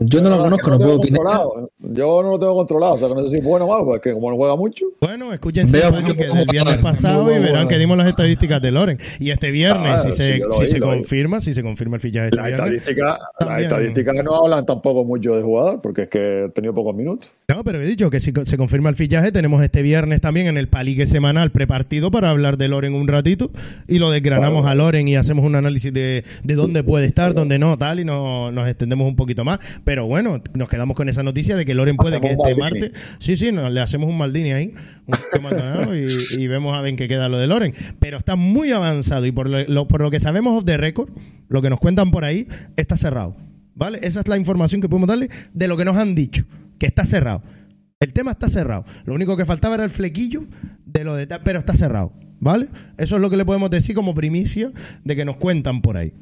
[0.00, 1.18] Yo no lo conozco, no puedo tengo opinar.
[1.20, 1.70] controlado.
[1.78, 3.84] Yo no lo tengo controlado, o sea que no sé si es bueno o malo,
[3.84, 4.86] porque como no juega mucho.
[5.00, 8.72] Bueno, escúchense Veo el que del viernes pasado y verán que dimos las estadísticas de
[8.72, 8.98] Loren.
[9.20, 10.96] Y este viernes, Claro, si se, sí, yo lo si oí, se lo oí.
[10.98, 12.66] confirma, si se confirma el fichaje este Las viernes.
[12.74, 16.94] estadísticas, las estadísticas no hablan tampoco mucho del jugador, porque es que ha tenido pocos
[16.96, 17.30] minutos.
[17.48, 20.56] No, pero he dicho que si se confirma el fichaje, tenemos este viernes también en
[20.56, 23.50] el palique semanal prepartido para hablar de Loren un ratito
[23.86, 27.58] y lo desgranamos a Loren y hacemos un análisis de, de dónde puede estar, dónde
[27.60, 29.60] no, tal, y no- nos extendemos un poquito más.
[29.84, 32.90] Pero bueno, nos quedamos con esa noticia de que Loren puede que este martes.
[33.18, 34.74] Sí, sí, nos, le hacemos un Maldini ahí,
[35.06, 35.14] un
[35.96, 37.74] y, y vemos a ver en qué queda lo de Loren.
[38.00, 41.08] Pero está muy avanzado y por lo, lo- por lo que sabemos de récord,
[41.48, 43.36] lo que nos cuentan por ahí, está cerrado.
[43.76, 43.98] ¿Vale?
[44.02, 46.44] Esa es la información que podemos darle de lo que nos han dicho,
[46.78, 47.42] que está cerrado.
[48.00, 48.84] El tema está cerrado.
[49.04, 50.44] Lo único que faltaba era el flequillo
[50.84, 52.68] de lo de pero está cerrado, ¿vale?
[52.98, 54.70] Eso es lo que le podemos decir como primicia
[55.02, 56.12] de que nos cuentan por ahí.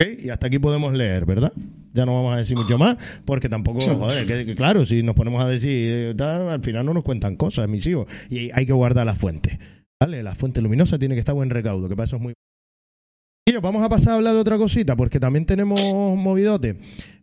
[0.00, 1.52] Y hasta aquí podemos leer, ¿verdad?
[1.92, 5.14] Ya no vamos a decir mucho más, porque tampoco, joder, que, que claro, si nos
[5.14, 8.08] ponemos a decir, eh, al final no nos cuentan cosas, mis hijos.
[8.28, 9.60] Y hay que guardar la fuente,
[10.00, 10.24] ¿vale?
[10.24, 12.34] La fuente luminosa tiene que estar buen recaudo, que para eso es muy...
[13.46, 15.78] Y yo, vamos a pasar a hablar de otra cosita, porque también tenemos
[16.16, 16.76] movidote.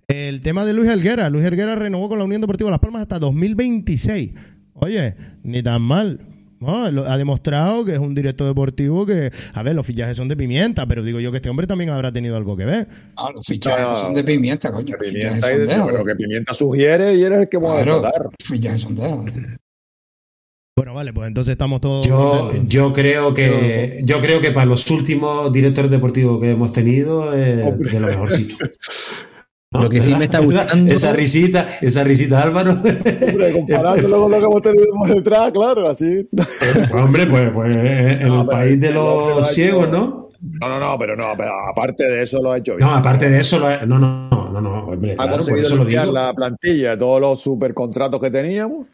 [0.08, 1.30] El tema de Luis Helguera.
[1.30, 4.32] Luis Helguera renovó con la Unión Deportiva Las Palmas hasta 2026.
[4.74, 6.22] Oye, ni tan mal.
[6.62, 10.28] No, lo- ha demostrado que es un director deportivo que, a ver, los fichajes son
[10.28, 12.88] de pimienta, pero digo yo que este hombre también habrá tenido algo que ver.
[13.18, 14.96] Ah, los fichajes No, son de pimienta, coño.
[15.00, 18.30] Fichajes pimienta, de- bueno, que pimienta sugiere y eres el que puede Claro, votar.
[18.46, 19.58] fichajes son de-
[20.78, 22.08] Bueno, vale, pues entonces estamos todos.
[22.08, 27.78] Yo, creo que yo creo que para los últimos directores deportivos que hemos tenido es
[27.78, 28.56] de lo mejorcito.
[29.74, 32.72] Lo que sí me está gustando- Esa risita, esa risita, Álvaro.
[32.82, 36.28] Hombre, comparándolo con lo que hemos tenido por detrás, claro, así.
[36.94, 40.30] Hombre, pues, pues en No, el pero país de el lo los ciegos, hecho- ¿no?
[40.60, 42.86] No, no, no, pero no, pero aparte de eso lo ha hecho bien.
[42.90, 45.38] No, aparte de eso, lo ha- no, no, no, no, no, hombre, ha claro, por
[45.46, 46.12] conseguido eso lo digo.
[46.12, 48.88] la plantilla de todos los supercontratos que teníamos.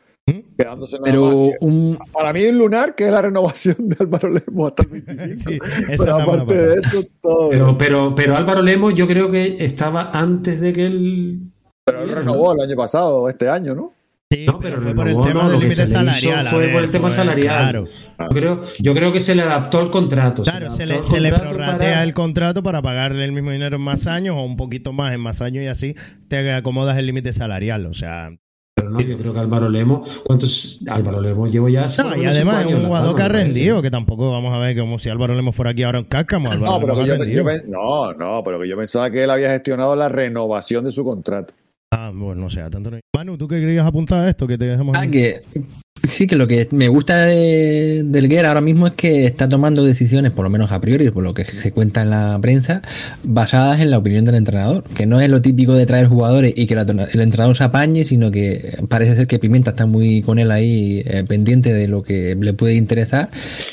[0.58, 4.30] Quedándose nada Pero más un, Para mí, un lunar, que es la renovación de Álvaro
[4.30, 5.66] Lemos hasta el 25.
[5.66, 7.50] Sí, pero aparte de eso, todo.
[7.50, 11.40] Pero, pero, pero Álvaro Lemos, yo creo que estaba antes de que él.
[11.86, 13.94] Pero él renovó el año pasado, este año, ¿no?
[14.30, 16.48] Sí, No, pero pero fue por el tema no, del límite salarial.
[16.48, 17.56] fue ver, por el tema fue- salarial.
[17.62, 17.86] Claro,
[18.20, 20.44] Yo creo, yo creo que se le adaptó el contrato.
[20.44, 23.84] claro se, le, se le prorratea para- el contrato para pagarle el mismo dinero en
[23.84, 25.96] más años o un poquito más en más años y así
[26.28, 27.86] te acomodas el límite salarial.
[27.86, 28.32] O sea,
[28.78, 30.80] Pero no, yo creo que Álvaro Lemos, ¿cuántos?
[30.88, 31.88] Álvaro Lemos llevo ya.
[31.98, 35.00] No, y además es un jugador que ha rendido, que tampoco vamos a ver como
[35.00, 36.52] si Álvaro Lemos fuera aquí ahora en Cácamo.
[36.52, 39.50] Álvaro No, pero que yo, yo no, no, pero que yo pensaba que él había
[39.50, 41.56] gestionado la renovación de su contrato.
[41.92, 43.00] Ah, bueno, no sé, a tanto no.
[43.16, 44.46] Manu, ¿tú qué querías apuntar a esto?
[44.46, 45.42] Que te dejemos Ah, que
[46.08, 49.84] sí, que lo que me gusta de, del Guerra ahora mismo es que está tomando
[49.84, 52.82] decisiones, por lo menos a priori, por lo que se cuenta en la prensa,
[53.24, 54.84] basadas en la opinión del entrenador.
[54.96, 58.06] Que no es lo típico de traer jugadores y que la- el entrenador se apañe,
[58.06, 62.04] sino que parece ser que Pimienta está muy con él ahí eh, pendiente de lo
[62.04, 63.30] que le puede interesar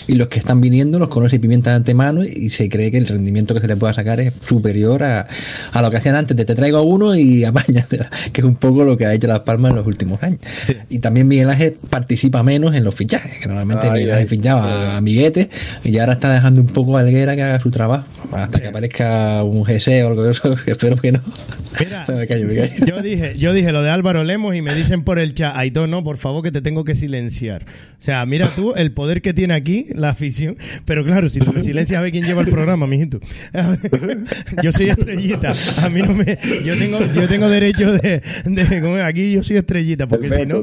[0.07, 3.07] y los que están viniendo los conoce Pimienta de antemano y se cree que el
[3.07, 5.27] rendimiento que se le pueda sacar es superior a,
[5.73, 8.57] a lo que hacían antes de te traigo a uno y apáñatela, que es un
[8.57, 10.41] poco lo que ha hecho Las Palmas en los últimos años.
[10.89, 15.01] Y también Miguel Ángel participa participa menos en los fichajes, que normalmente ay, fichaba a
[15.01, 15.51] Miguete
[15.83, 19.43] y ahora está dejando un poco a Alguera que haga su trabajo, hasta que aparezca
[19.43, 21.21] un GC o algo de eso, espero que no.
[21.81, 22.07] Mira,
[22.87, 25.89] Yo dije, yo dije lo de Álvaro Lemos y me dicen por el chat, Aito,
[25.89, 27.65] no, por favor que te tengo que silenciar.
[27.99, 31.53] O sea, mira tú el poder que tiene aquí la afición, pero claro, si tú
[31.53, 33.19] me silencias a ver quién lleva el programa, mijito.
[34.63, 39.33] Yo soy estrellita, a mí no me, yo tengo, yo tengo derecho de, de aquí
[39.33, 40.63] yo soy estrellita, porque si no,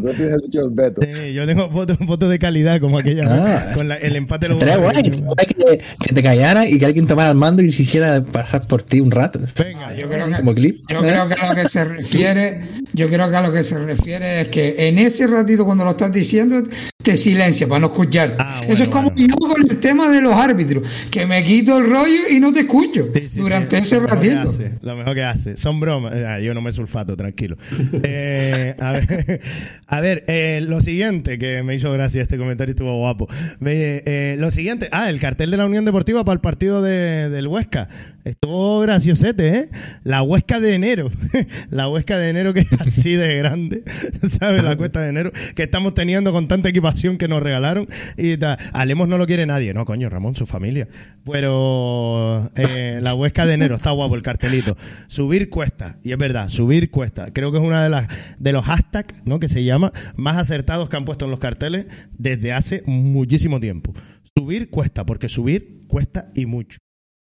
[1.33, 3.73] yo tengo fotos de calidad como aquella ah.
[3.73, 7.61] con el empate de los que, que, te callara y que alguien tomara el mando
[7.61, 9.39] y se hiciera pasar por ti un rato.
[9.57, 10.81] Venga, yo creo que, como clip.
[10.89, 12.61] Yo creo que a lo que se refiere,
[12.93, 15.91] yo creo que a lo que se refiere es que en ese ratito cuando lo
[15.91, 16.63] estás diciendo
[17.01, 18.35] te silencia para no escucharte.
[18.39, 21.89] Ah, Eso es como yo con el tema de los árbitros, que me quito el
[21.89, 24.51] rollo y no te escucho durante ese ratito.
[24.81, 25.57] lo mejor que hace.
[25.57, 26.13] Son bromas.
[26.13, 27.57] Ah, yo no me sulfato, tranquilo.
[28.03, 29.41] eh, a ver,
[29.87, 33.27] a ver eh, lo siguiente que me hizo gracia este comentario estuvo guapo.
[33.65, 37.47] Eh, lo siguiente, ah, el cartel de la Unión Deportiva para el partido de, del
[37.47, 37.89] Huesca.
[38.23, 39.69] Estuvo graciosete, ¿eh?
[40.03, 41.09] La Huesca de enero.
[41.69, 43.83] la Huesca de enero que es así de grande,
[44.27, 44.63] ¿sabes?
[44.63, 47.87] La cuesta de enero que estamos teniendo con tanta equipación que nos regalaron.
[48.17, 48.41] Y.
[48.73, 49.73] Alemos no lo quiere nadie.
[49.73, 50.87] No, coño, Ramón, su familia.
[51.29, 54.77] Pero eh, la Huesca de enero está guapo el cartelito.
[55.07, 55.97] Subir cuesta.
[56.03, 57.27] Y es verdad, subir cuesta.
[57.33, 58.07] Creo que es una de las
[58.39, 59.39] de los hashtags, ¿no?
[59.39, 63.93] Que se llama más acertados que han puesto en los carteles desde hace muchísimo tiempo.
[64.37, 66.77] Subir cuesta, porque subir cuesta y mucho.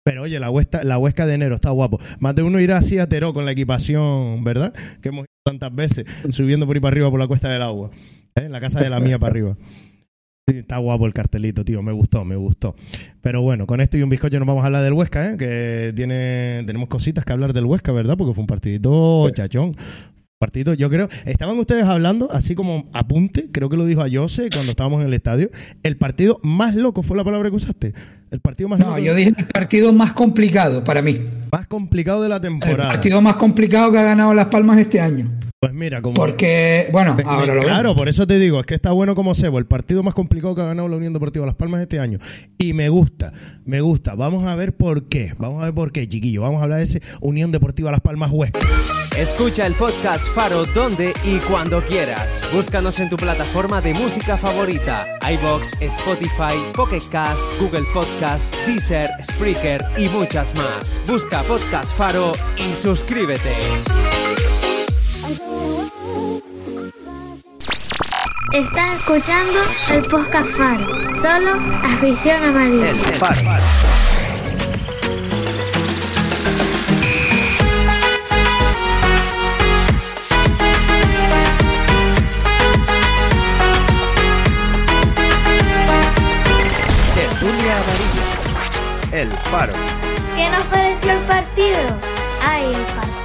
[0.04, 2.00] Pero oye, la huesca, la huesca de enero está guapo.
[2.20, 4.74] Más de uno irá así a Teró con la equipación, ¿verdad?
[5.02, 7.92] Que hemos ido tantas veces subiendo por ahí para arriba por la cuesta del agua.
[8.36, 8.46] ¿eh?
[8.46, 9.58] En la casa de la mía para arriba.
[10.48, 11.84] está guapo el cartelito, tío.
[11.84, 12.76] Me gustó, me gustó.
[13.22, 15.38] Pero bueno, con esto y un bizcocho nos vamos a hablar del Huesca, ¿eh?
[15.38, 18.18] Que tiene, tenemos cositas que hablar del Huesca, ¿verdad?
[18.18, 19.74] Porque fue un partidito chachón
[20.40, 24.50] partido, yo creo, estaban ustedes hablando, así como apunte, creo que lo dijo a Jose
[24.50, 25.50] cuando estábamos en el estadio,
[25.84, 27.94] el partido más loco fue la palabra que usaste.
[28.32, 31.20] El partido más no, yo dije el partido más complicado para mí.
[31.52, 32.84] Más complicado de la temporada.
[32.84, 35.30] El partido más complicado que ha ganado Las Palmas este año.
[35.62, 36.16] Pues mira, como.
[36.16, 39.60] Porque, bueno, ahora lo Claro, por eso te digo, es que está bueno como Sebo,
[39.60, 42.18] el partido más complicado que ha ganado la Unión Deportiva Las Palmas este año.
[42.58, 43.34] Y me gusta,
[43.66, 44.16] me gusta.
[44.16, 45.34] Vamos a ver por qué.
[45.38, 46.44] Vamos a ver por qué, chiquillo.
[46.44, 48.60] Vamos a hablar de ese Unión Deportiva Las Palmas Huesca.
[49.18, 52.46] Escucha el podcast Faro donde y cuando quieras.
[52.54, 59.84] Búscanos en tu plataforma de música favorita: iBox, Spotify, Pocket Cast, Google Podcast, Deezer, Spreaker
[59.98, 61.02] y muchas más.
[61.06, 63.52] Busca Podcast Faro y suscríbete.
[68.52, 69.60] Estás escuchando
[69.92, 70.88] el podcast Faro.
[71.22, 71.52] Solo
[71.84, 72.90] afición amarilla.
[72.90, 73.42] El Faro.
[87.70, 88.24] Amarilla.
[89.12, 89.74] El Faro.
[90.36, 91.78] ¿Qué nos pareció el partido?
[92.44, 93.19] Ay, el partido.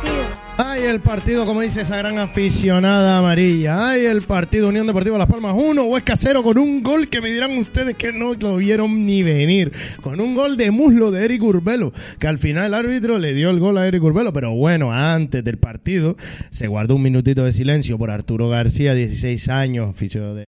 [0.56, 3.88] Ay, el partido, como dice esa gran aficionada amarilla.
[3.90, 7.28] Ay, el partido Unión Deportiva Las Palmas 1, Huesca 0 con un gol que me
[7.30, 9.72] dirán ustedes que no lo vieron ni venir.
[10.00, 13.50] Con un gol de muslo de Eric Urbelo, que al final el árbitro le dio
[13.50, 14.32] el gol a Eric Urbelo.
[14.32, 16.14] Pero bueno, antes del partido
[16.50, 20.44] se guardó un minutito de silencio por Arturo García, 16 años, oficio de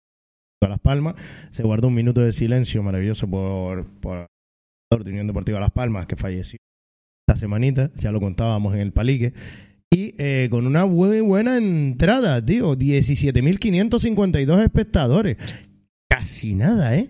[0.68, 1.14] Las Palmas.
[1.52, 4.28] Se guardó un minuto de silencio maravilloso por, por
[5.00, 6.58] de Unión Deportiva Las Palmas, que falleció
[7.28, 9.34] esta semanita, ya lo contábamos en el palique.
[9.94, 12.78] Y eh, con una muy buena entrada, tío.
[12.78, 15.36] 17.552 espectadores.
[16.10, 17.10] Casi nada, ¿eh?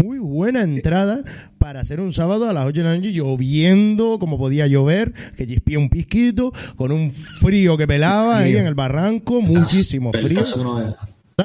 [0.00, 1.24] Muy buena entrada
[1.58, 5.46] para hacer un sábado a las 8 de la noche lloviendo como podía llover, que
[5.46, 10.44] chispía un pisquito, con un frío que pelaba ahí en el barranco, muchísimo frío.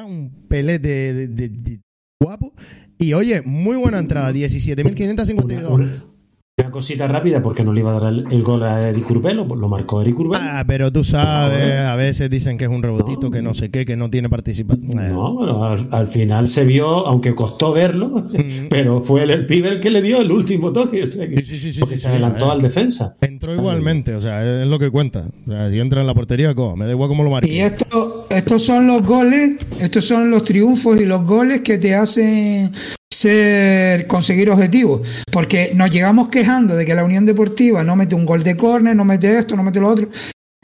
[0.06, 1.80] Un pelete de,
[2.20, 2.52] guapo.
[2.98, 6.17] Y oye, muy buena entrada, 17.552.
[6.58, 9.68] Una cosita rápida, porque no le iba a dar el, gol a Eric Urbelo, lo
[9.68, 10.42] marcó Eric Urbelo.
[10.44, 13.84] Ah, pero tú sabes, a veces dicen que es un rebotito, que no sé qué,
[13.84, 15.12] que no tiene participación.
[15.12, 18.24] No, bueno, al, final se vio, aunque costó verlo,
[18.70, 21.06] pero fue el, el, pibe el que le dio el último toque.
[21.06, 23.14] sí, sí, sí, porque se adelantó al defensa.
[23.20, 25.28] Entró igualmente, o sea, es lo que cuenta.
[25.46, 26.76] O sea, si entra en la portería, ¿cómo?
[26.76, 27.52] me da igual cómo lo marque.
[27.52, 31.94] Y esto, estos son los goles, estos son los triunfos y los goles que te
[31.94, 32.72] hacen
[33.18, 35.00] ser conseguir objetivos,
[35.32, 38.94] porque nos llegamos quejando de que la Unión Deportiva no mete un gol de córner,
[38.94, 40.08] no mete esto, no mete lo otro.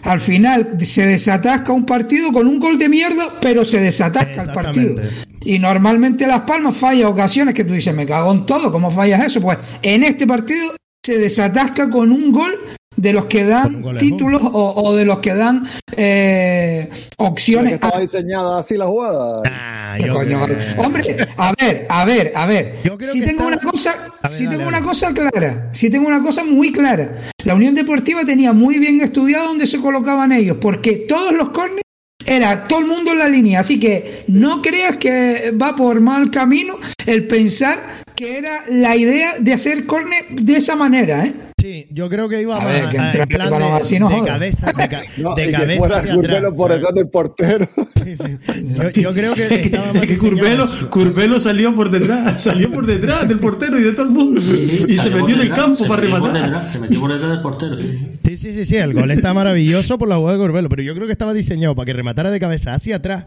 [0.05, 4.53] Al final se desatasca un partido con un gol de mierda, pero se desatasca el
[4.53, 5.03] partido.
[5.41, 9.27] Y normalmente Las Palmas falla ocasiones que tú dices, me cago en todo, ¿cómo fallas
[9.27, 9.41] eso?
[9.41, 12.53] Pues en este partido se desatasca con un gol
[12.97, 17.75] de los que dan títulos o, de los que dan eh, opciones.
[17.75, 19.43] estaba diseñada así la jugada?
[20.79, 22.79] Hombre, a ver, a ver, a ver.
[23.13, 23.95] Si tengo una cosa,
[24.29, 28.53] si tengo una cosa clara, si tengo una cosa muy clara, la Unión Deportiva tenía
[28.53, 31.83] muy bien estudiado dónde se colocaban ellos, porque todos los corners
[32.27, 36.31] era todo el mundo en la línea, así que no creas que va por mal
[36.31, 37.79] camino el pensar
[38.17, 41.35] que era la idea de hacer córner de esa manera, ¿eh?
[41.65, 44.87] Sí, yo creo que iba a, ver, que en plan de, de, de, cabeza, de,
[44.87, 46.53] ca, no, de cabeza fuera hacia atrás.
[46.55, 47.69] por detrás del portero.
[48.05, 48.37] Sí, sí.
[48.75, 53.27] Yo, yo creo que estaba más que Curvelo, Curvelo salió por detrás, salió por detrás
[53.27, 54.43] del portero y de todo el mundo.
[54.43, 56.69] Sí, y se metió en el campo para rematar.
[56.69, 58.19] se metió por detrás del portero, sí.
[58.23, 60.95] Sí, sí, sí, sí, el gol está maravilloso por la jugada de Curvelo, pero yo
[60.95, 63.25] creo que estaba diseñado para que rematara de cabeza hacia atrás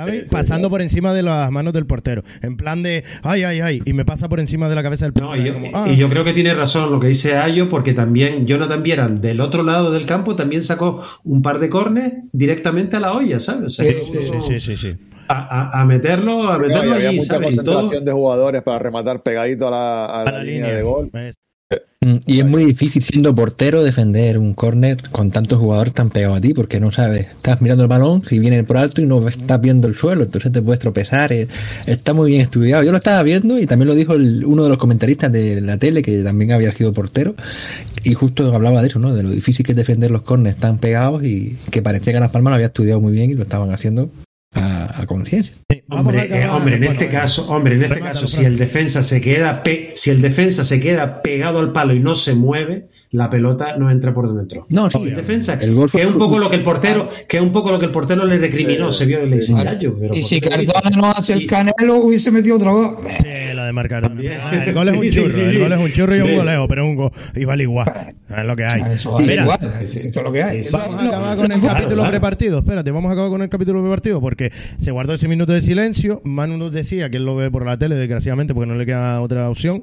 [0.00, 0.30] ¿Sabes?
[0.30, 2.22] Pasando por encima de las manos del portero.
[2.42, 5.12] En plan de, ay, ay, ay, y me pasa por encima de la cabeza del
[5.12, 5.36] portero.
[5.36, 5.86] No, y, yo, como, ah.
[5.90, 9.40] y, yo, creo que tiene razón lo que dice Ayo, porque también Jonathan Vieran, del
[9.40, 13.66] otro lado del campo, también sacó un par de cornes directamente a la olla, ¿sabes?
[13.66, 14.96] O sea, sí, sí, sí, sí, sí,
[15.28, 17.56] A, a, meterlo, a meterlo había allí, mucha ¿sabes?
[17.56, 21.10] concentración de jugadores para rematar pegadito a la, a la, la línea, línea de gol.
[21.12, 21.39] Es
[22.02, 26.40] y es muy difícil siendo portero defender un córner con tantos jugadores tan pegados a
[26.40, 29.60] ti porque no sabes, estás mirando el balón, si viene por alto y no estás
[29.60, 31.30] viendo el suelo, entonces te puedes tropezar.
[31.30, 32.82] está muy bien estudiado.
[32.84, 36.02] Yo lo estaba viendo y también lo dijo uno de los comentaristas de la tele
[36.02, 37.34] que también había sido portero
[38.02, 39.14] y justo hablaba de eso, ¿no?
[39.14, 42.30] De lo difícil que es defender los córneres tan pegados y que parecía que Las
[42.30, 44.08] Palmas lo había estudiado muy bien y lo estaban haciendo
[44.52, 45.54] a, a conciencia.
[45.88, 49.62] hombre, eh, hombre, en este caso, hombre, en este caso, si el defensa se queda
[49.94, 53.90] si el defensa se queda pegado al palo y no se mueve, la pelota no
[53.90, 54.66] entra por donde entró.
[54.68, 57.42] No, sí, defensa, el gol que es un poco lo que el portero, que es
[57.42, 59.96] un poco lo que el portero le recriminó, eh, se vio el gallo.
[60.14, 62.98] Y si Cardona no hace el canelo, hubiese metido otro gol.
[63.20, 64.04] Sí, lo de marcar.
[64.04, 66.86] Ah, el gol es un churro, el gol es un churro y un goleo, pero
[66.86, 68.14] un gol y vale igual.
[68.28, 68.82] Es lo que hay.
[68.94, 70.62] Eso vale Mira, igual, es lo que hay.
[70.70, 72.58] Vamos a acabar con el capítulo prepartido.
[72.60, 76.22] Espérate, vamos a acabar con el capítulo prepartido porque se guardó ese minuto de silencio.
[76.24, 79.20] Manu nos decía que él lo ve por la tele, desgraciadamente, porque no le queda
[79.20, 79.80] otra opción.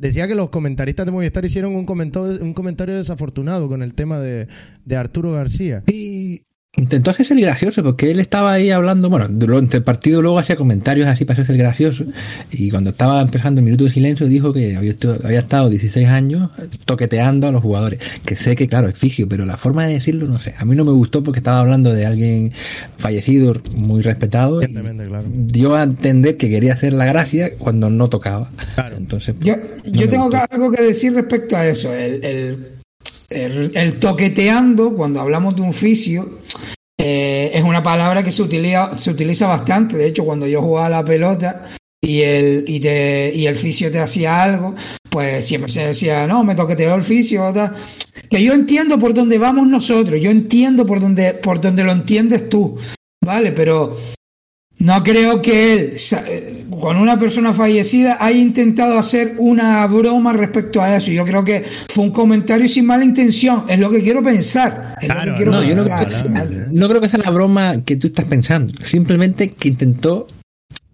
[0.00, 4.18] Decía que los comentaristas de Movistar hicieron un comentario, un comentario desafortunado con el tema
[4.18, 4.48] de,
[4.86, 5.84] de Arturo García.
[5.86, 10.38] Y intentó hacerse el gracioso porque él estaba ahí hablando, bueno, durante el partido luego
[10.38, 12.04] hacía comentarios así para hacerse el gracioso
[12.50, 16.50] y cuando estaba empezando el minuto de silencio dijo que había, había estado 16 años
[16.84, 20.26] toqueteando a los jugadores, que sé que claro es fisio, pero la forma de decirlo
[20.26, 22.52] no sé, a mí no me gustó porque estaba hablando de alguien
[22.98, 25.24] fallecido, muy respetado, y claro.
[25.26, 28.50] dio a entender que quería hacer la gracia cuando no tocaba.
[28.74, 28.96] Claro.
[28.96, 32.79] Entonces, yo, yo tengo algo que decir respecto a eso, el,
[33.30, 36.40] el toqueteando, cuando hablamos de un fisio,
[37.02, 39.96] eh, es una palabra que se utiliza, se utiliza bastante.
[39.96, 41.66] De hecho, cuando yo jugaba la pelota
[41.98, 44.74] y el, y, te, el fisio te hacía algo,
[45.08, 47.54] pues siempre se decía, no, me toqueteó el fisio.
[48.28, 52.50] Que yo entiendo por dónde vamos nosotros, yo entiendo por dónde, por dónde lo entiendes
[52.50, 52.76] tú,
[53.24, 53.52] ¿vale?
[53.52, 53.96] Pero
[54.80, 60.80] no creo que él, eh, con una persona fallecida, haya intentado hacer una broma respecto
[60.80, 61.10] a eso.
[61.10, 63.64] Yo creo que fue un comentario sin mala intención.
[63.68, 64.96] Es lo que quiero pensar.
[65.44, 65.62] no,
[66.72, 68.72] no creo que sea la broma que tú estás pensando.
[68.86, 70.26] Simplemente que intentó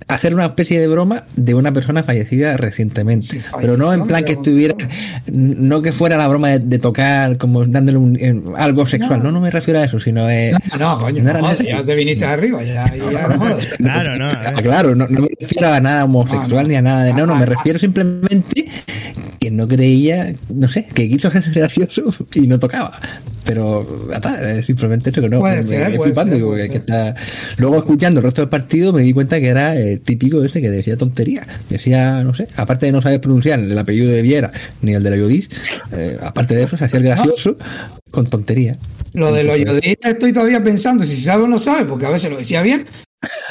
[0.09, 3.41] hacer una especie de broma de una persona fallecida recientemente.
[3.61, 4.75] pero no en plan que estuviera,
[5.27, 9.23] no que fuera la broma de, tocar como dándole un, algo sexual.
[9.23, 9.33] No.
[9.33, 10.57] no, me refiero a eso, sino de.
[10.73, 12.63] No, no, coño, no, no ya te viniste arriba.
[12.63, 14.29] Ya, ya, claro, no.
[14.63, 17.13] Claro, no, me refiero a nada homosexual ni a nada de.
[17.13, 18.67] No, no, me refiero simplemente
[19.47, 22.03] que no creía, no sé, que quiso hacerse gracioso
[22.35, 23.01] y no tocaba.
[23.45, 23.87] Pero
[24.67, 25.39] simplemente eso que no.
[25.39, 27.15] Puede ser, me, que está...
[27.59, 30.69] Luego escuchando el resto del partido me di cuenta que era eh, típico ese que
[30.69, 31.47] decía tontería.
[31.71, 34.51] Decía, no sé, aparte de no saber pronunciar el apellido de Viera
[34.83, 35.49] ni el de la Yodis,
[35.93, 37.57] eh, aparte de eso se hacía el gracioso
[38.11, 38.77] con tontería.
[39.13, 42.33] Lo de los Yodis estoy todavía pensando si sabe o no sabe, porque a veces
[42.33, 42.85] lo decía bien,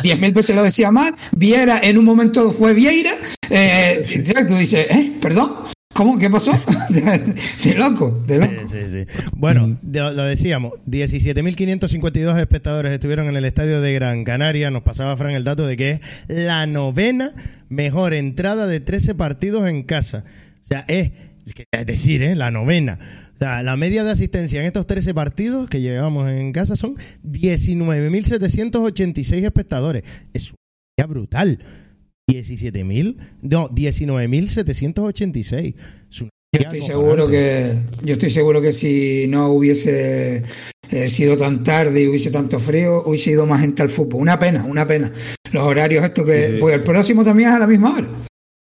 [0.03, 3.15] diez mil veces lo decía mal, Viera en un momento fue Vieira,
[3.49, 5.13] eh, tú dices, ¿eh?
[5.21, 5.74] ¿Perdón?
[5.93, 6.17] ¿Cómo?
[6.19, 6.52] ¿Qué pasó?
[6.89, 8.67] de loco, de loco.
[8.67, 9.06] Sí, sí, sí.
[9.34, 14.69] Bueno, lo decíamos, 17.552 espectadores estuvieron en el estadio de Gran Canaria.
[14.71, 17.32] Nos pasaba Fran el dato de que es la novena
[17.69, 20.26] mejor entrada de 13 partidos en casa.
[20.63, 21.12] O sea, es,
[21.71, 22.36] es decir, ¿eh?
[22.36, 23.00] la novena.
[23.36, 26.98] O sea, la media de asistencia en estos 13 partidos que llevamos en casa son
[27.24, 30.04] 19.786 espectadores.
[30.34, 30.54] Es
[31.08, 31.60] brutal.
[32.29, 35.75] 17.000, no, 19.786.
[36.09, 36.27] Yo
[36.61, 40.43] estoy seguro que yo estoy seguro que si no hubiese
[40.89, 44.21] eh, sido tan tarde y hubiese tanto frío, hubiese ido más gente al fútbol.
[44.21, 45.11] Una pena, una pena.
[45.51, 48.07] Los horarios estos que pues el próximo también es a la misma hora.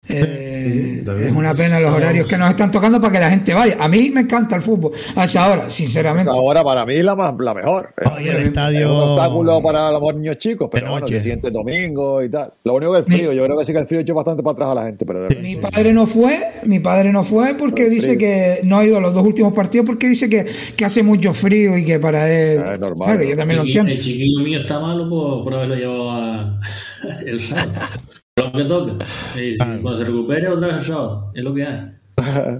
[0.07, 3.53] Eh, Eh, es una pena los horarios que nos están tocando para que la gente
[3.53, 3.77] vaya.
[3.79, 6.29] A mí me encanta el fútbol a esa hora, sinceramente.
[6.31, 7.93] Esa hora para mí es la, más, la mejor.
[8.15, 8.93] Oye, el Es estadio.
[8.93, 12.53] un obstáculo para los niños chicos, pero bueno, que siente domingo y tal.
[12.63, 14.53] Lo único que el frío, yo creo que sí que el frío echó bastante para
[14.53, 17.83] atrás a la gente, pero de Mi padre no fue, mi padre no fue porque
[17.83, 18.19] Por el dice frío.
[18.19, 20.45] que no ha ido a los dos últimos partidos porque dice que,
[20.75, 22.61] que hace mucho frío y que para él.
[22.65, 23.17] Ah, es normal.
[23.17, 23.91] Que yo también lo El, entiendo.
[23.91, 26.59] el chiquillo mío está malo por, por haberlo llevado a,
[27.25, 27.71] el sábado.
[28.39, 29.05] Lo que toca.
[29.35, 31.31] Y si- cuando se recupere, otra vez el sábado.
[31.35, 31.79] Es lo que hay.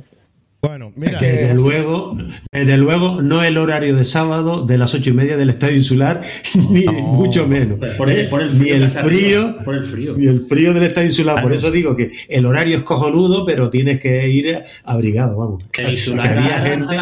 [0.62, 1.18] Bueno, mira.
[1.20, 2.18] que- Desde luego,
[2.52, 6.21] desde luego, no el horario de sábado de las ocho y media del estadio insular,
[6.69, 7.80] ni mucho menos.
[7.98, 8.27] Por el, ¿eh?
[8.27, 8.75] por el ni frío.
[8.75, 10.15] el frío, arriba, Por el frío.
[10.17, 11.42] ni el frío del estadio insular.
[11.42, 15.63] Por eso digo que el horario es cojonudo, pero tienes que ir abrigado, vamos.
[15.77, 16.96] El insular que había gente.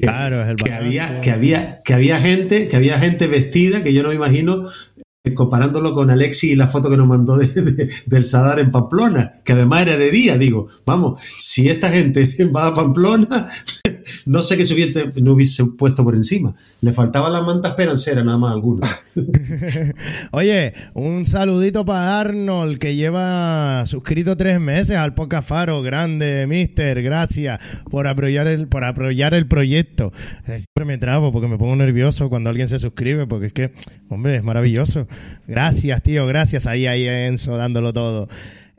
[0.00, 3.92] Claro, es el que había, que había, que había gente, que había gente vestida que
[3.92, 4.95] yo no me imagino eh,
[5.34, 9.40] comparándolo con Alexis y la foto que nos mandó de- de- del Sadar en Pamplona,
[9.44, 13.48] que además era de día, digo, vamos, si esta gente va a Pamplona,
[14.26, 16.54] no sé qué se hubiese, no hubiese puesto por encima.
[16.82, 18.90] Le faltaban las mantas peranceras, nada más algunas.
[20.32, 25.82] Oye, un saludito para Arnold que lleva suscrito tres meses al podcast Faro.
[25.82, 27.02] Grande, mister.
[27.02, 27.60] Gracias
[27.90, 30.12] por apoyar el, por apoyar el proyecto.
[30.46, 33.72] Eh, Siempre me trabo porque me pongo nervioso cuando alguien se suscribe porque es que,
[34.10, 35.06] hombre, es maravilloso.
[35.46, 36.26] Gracias, tío.
[36.26, 36.66] Gracias.
[36.66, 38.28] Ahí, ahí, Enzo, dándolo todo.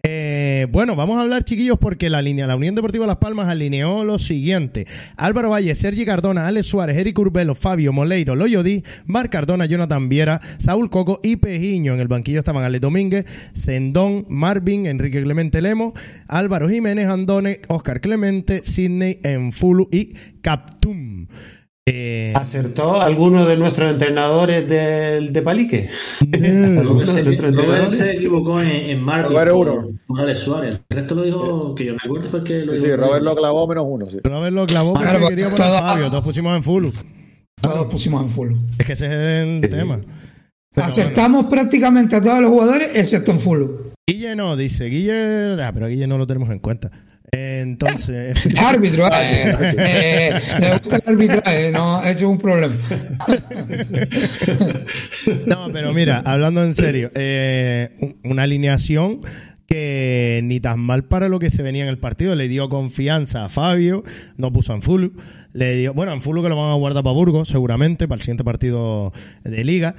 [0.09, 4.05] Eh, bueno, vamos a hablar, chiquillos, porque la línea, la Unión Deportiva Las Palmas alineó
[4.05, 9.65] lo siguiente: Álvaro Valle, Sergi Cardona, Alex Suárez, Eric Urbelo, Fabio Moleiro, Loyodí, Marc Cardona,
[9.65, 11.93] Jonathan Viera, Saúl Coco y Pejiño.
[11.93, 15.93] En el banquillo estaban Ale Domínguez, Sendón, Marvin, Enrique Clemente Lemo,
[16.27, 21.27] Álvaro Jiménez Andone, Oscar Clemente, Sidney Enfulu y Captum.
[21.89, 25.89] Eh, ¿Acertó alguno de nuestros entrenadores del, de Palique?
[26.19, 29.99] Robert ¿Alguno de se, Robert se equivocó en, en Marvin Robert por, uno.
[30.05, 30.81] por Alex Suárez.
[30.89, 32.91] El resto lo dijo, que yo recuerdo fue el que lo Sí, dijo.
[32.91, 34.17] sí, Robert lo clavó menos uno, sí.
[34.21, 36.09] Robert lo clavó porque Claro, quería poner a Fabio.
[36.09, 36.91] Todos pusimos en Fulu.
[37.61, 38.51] Todos pusimos en full.
[38.77, 40.01] Es que ese es el tema.
[40.75, 43.61] Pero Aceptamos prácticamente a todos los jugadores excepto en full.
[44.05, 44.85] Guille no, dice.
[44.85, 45.55] Guille.
[45.63, 46.91] Ah, pero Guille no lo tenemos en cuenta.
[47.31, 48.37] Entonces.
[48.45, 52.77] El árbitro, eh, eh, le gusta el arbitraje, no, eso es un problema.
[55.45, 59.19] no, pero mira, hablando en serio, eh, un- una alineación
[59.67, 62.35] que ni tan mal para lo que se venía en el partido.
[62.35, 64.03] Le dio confianza a Fabio,
[64.37, 65.13] no puso a Anfulu.
[65.51, 68.45] Le dio, bueno, Anfulu que lo van a guardar para Burgos, seguramente, para el siguiente
[68.45, 69.11] partido
[69.43, 69.95] de Liga.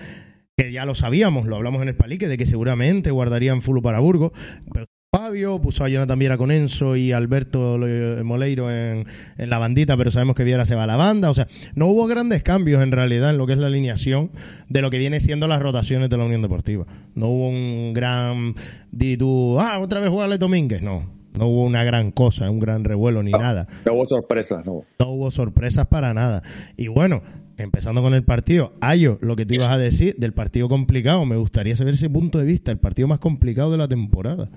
[0.57, 3.99] Que ya lo sabíamos, lo hablamos en el palique, de que seguramente guardarían Anfulu para
[4.01, 4.33] Burgos.
[4.72, 7.79] Pero Fabio puso a Jonathan Viera con Enzo y Alberto
[8.25, 9.07] Moleiro en,
[9.39, 11.31] en la bandita, pero sabemos que Viera se va a la banda.
[11.31, 14.31] O sea, no hubo grandes cambios en realidad en lo que es la alineación
[14.69, 16.85] de lo que viene siendo las rotaciones de la Unión Deportiva.
[17.15, 18.55] No hubo un gran.
[18.91, 20.83] Di tú, ah, otra vez jugarle Domínguez.
[20.83, 23.67] No, no hubo una gran cosa, un gran revuelo ni nada.
[23.87, 24.85] No hubo sorpresas, no.
[24.99, 26.43] No hubo sorpresas para nada.
[26.77, 27.23] Y bueno,
[27.57, 31.37] empezando con el partido, Ayo, lo que tú ibas a decir del partido complicado, me
[31.37, 34.51] gustaría saber ese punto de vista, el partido más complicado de la temporada.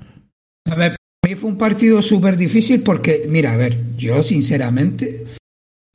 [0.72, 5.26] A ver, para mí fue un partido súper difícil porque, mira, a ver, yo sinceramente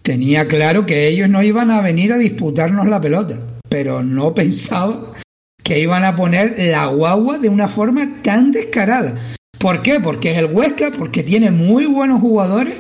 [0.03, 3.39] tenía claro que ellos no iban a venir a disputarnos la pelota,
[3.71, 5.15] pero no pensaba
[5.63, 9.17] que iban a poner la guagua de una forma tan descarada.
[9.59, 9.99] ¿Por qué?
[9.99, 12.75] Porque es el Huesca, porque tiene muy buenos jugadores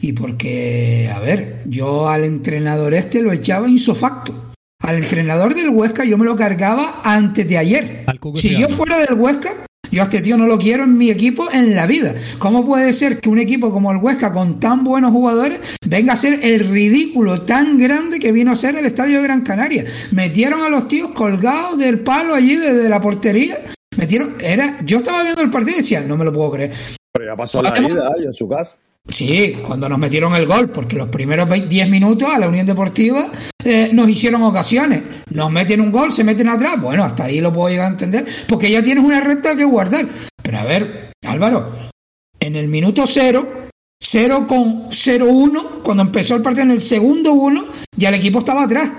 [0.00, 4.34] y porque, a ver, yo al entrenador este lo echaba insofacto.
[4.82, 8.06] Al entrenador del Huesca yo me lo cargaba antes de ayer.
[8.34, 11.48] Si yo fuera del Huesca, yo a este tío no lo quiero en mi equipo
[11.52, 12.14] en la vida.
[12.38, 16.16] ¿Cómo puede ser que un equipo como el Huesca, con tan buenos jugadores, venga a
[16.16, 19.84] ser el ridículo tan grande que vino a ser el estadio de Gran Canaria?
[20.12, 23.58] Metieron a los tíos colgados del palo allí desde la portería.
[23.96, 26.72] Metieron, era, yo estaba viendo el partido y decía, no me lo puedo creer.
[27.12, 28.78] Pero ya pasó la Podemos- ida ahí en su casa.
[29.08, 32.66] Sí, cuando nos metieron el gol, porque los primeros 20 10 minutos a la Unión
[32.66, 33.30] Deportiva
[33.64, 35.02] eh, nos hicieron ocasiones.
[35.30, 36.80] Nos meten un gol, se meten atrás.
[36.80, 40.06] Bueno, hasta ahí lo puedo llegar a entender, porque ya tienes una recta que guardar.
[40.42, 41.90] Pero a ver, Álvaro,
[42.38, 43.68] en el minuto 0,
[44.00, 48.64] 0 con 0-1, cuando empezó el partido en el segundo 1, ya el equipo estaba
[48.64, 48.90] atrás.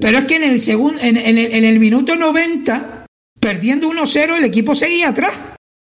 [0.00, 3.06] Pero es que en el, segundo, en, en el, en el minuto 90,
[3.38, 5.34] perdiendo 1-0, el equipo seguía atrás.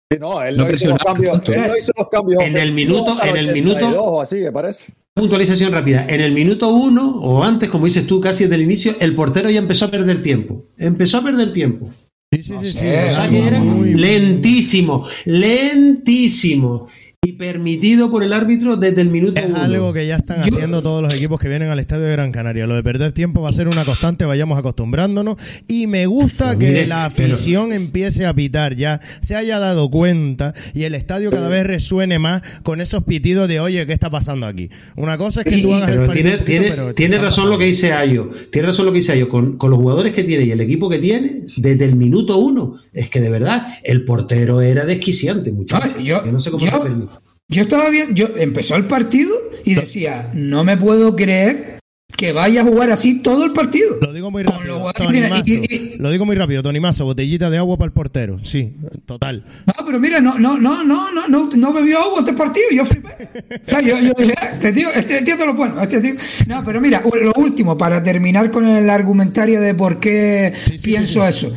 [0.10, 1.42] Sí, no, él No no, hizo los cambios.
[1.48, 2.42] Él no hizo los cambios.
[2.42, 4.94] En el minuto- en el 82 minuto- o así, me parece.
[5.14, 6.06] Puntualización rápida.
[6.08, 9.50] En el minuto uno, o antes, como dices tú, casi desde el inicio, el portero
[9.50, 10.64] ya empezó a perder tiempo.
[10.78, 11.90] Empezó a perder tiempo.
[12.32, 12.78] Sí, sí, sí, sí.
[12.78, 16.88] sé, O sea Muy, que era muy- lentísimo, lentísimo.
[17.26, 19.58] Y permitido por el árbitro desde el minuto Es uno.
[19.58, 22.32] algo que ya están Yo- haciendo todos los equipos que vienen al estadio de Gran
[22.32, 22.68] Canaria.
[22.68, 25.36] Lo de perder tiempo va a ser una constante, vayamos acostumbrándonos.
[25.68, 29.58] Y me gusta Pero que mire, la pero- afición empiece a pitar ya, se haya
[29.58, 33.94] dado cuenta y el estadio cada vez resuene más con esos pitidos de, oye, ¿qué
[33.94, 34.70] está pasando aquí?
[34.96, 37.50] Una cosa es que tú hagas Pero tiene, un poquito, tiene, pero tiene razón pasando.
[37.52, 38.30] lo que dice Ayo.
[38.52, 39.28] Tiene razón lo que dice Ayo.
[39.28, 42.76] Con, con los jugadores que tiene y el equipo que tiene, desde el minuto uno,
[42.94, 45.96] es que de verdad el portero era desquiciante, muchachos.
[46.04, 47.08] Yo- Yo no sé cómo yo-.
[47.50, 49.34] Yo estaba bien, yo empezó el partido
[49.64, 51.80] y decía, no me puedo creer
[52.18, 53.98] que vaya a jugar así todo el partido.
[54.02, 54.92] Lo digo muy rápido.
[54.94, 56.62] Tony y- y- Lo digo muy rápido.
[56.62, 58.40] Tony Mazo, botellita de agua para el portero.
[58.44, 58.74] Sí,
[59.06, 59.46] total.
[59.66, 62.86] No, pero mira, no, no, no, no, no, no, no bebió agua este partido, yo
[62.86, 63.30] flipé.
[63.66, 66.16] O sea, yo, yo dije, "Ah, este tío, este tío te lo bueno, este tío.
[66.48, 70.84] No, pero mira, lo último, para terminar con el argumentario de por qué Sí, sí,
[70.90, 71.54] pienso eso.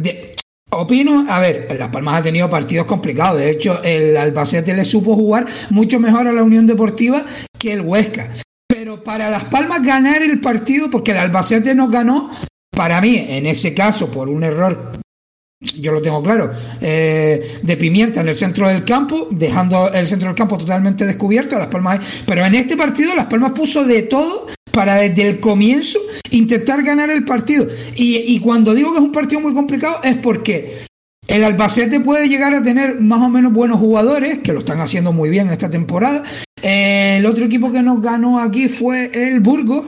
[0.00, 0.32] De-
[0.78, 3.38] opino, a ver, Las Palmas ha tenido partidos complicados.
[3.38, 7.24] De hecho, el Albacete le supo jugar mucho mejor a la Unión Deportiva
[7.58, 8.30] que el Huesca.
[8.68, 12.30] Pero para Las Palmas ganar el partido, porque el Albacete nos ganó,
[12.70, 14.92] para mí, en ese caso, por un error
[15.78, 20.28] yo lo tengo claro, eh, de Pimienta en el centro del campo, dejando el centro
[20.28, 24.48] del campo totalmente descubierto, Las Palmas, pero en este partido Las Palmas puso de todo
[24.74, 25.98] para desde el comienzo
[26.30, 27.66] intentar ganar el partido.
[27.96, 30.84] Y, y cuando digo que es un partido muy complicado es porque
[31.26, 35.12] el Albacete puede llegar a tener más o menos buenos jugadores, que lo están haciendo
[35.12, 36.22] muy bien esta temporada.
[36.60, 39.84] Eh, el otro equipo que nos ganó aquí fue el Burgos,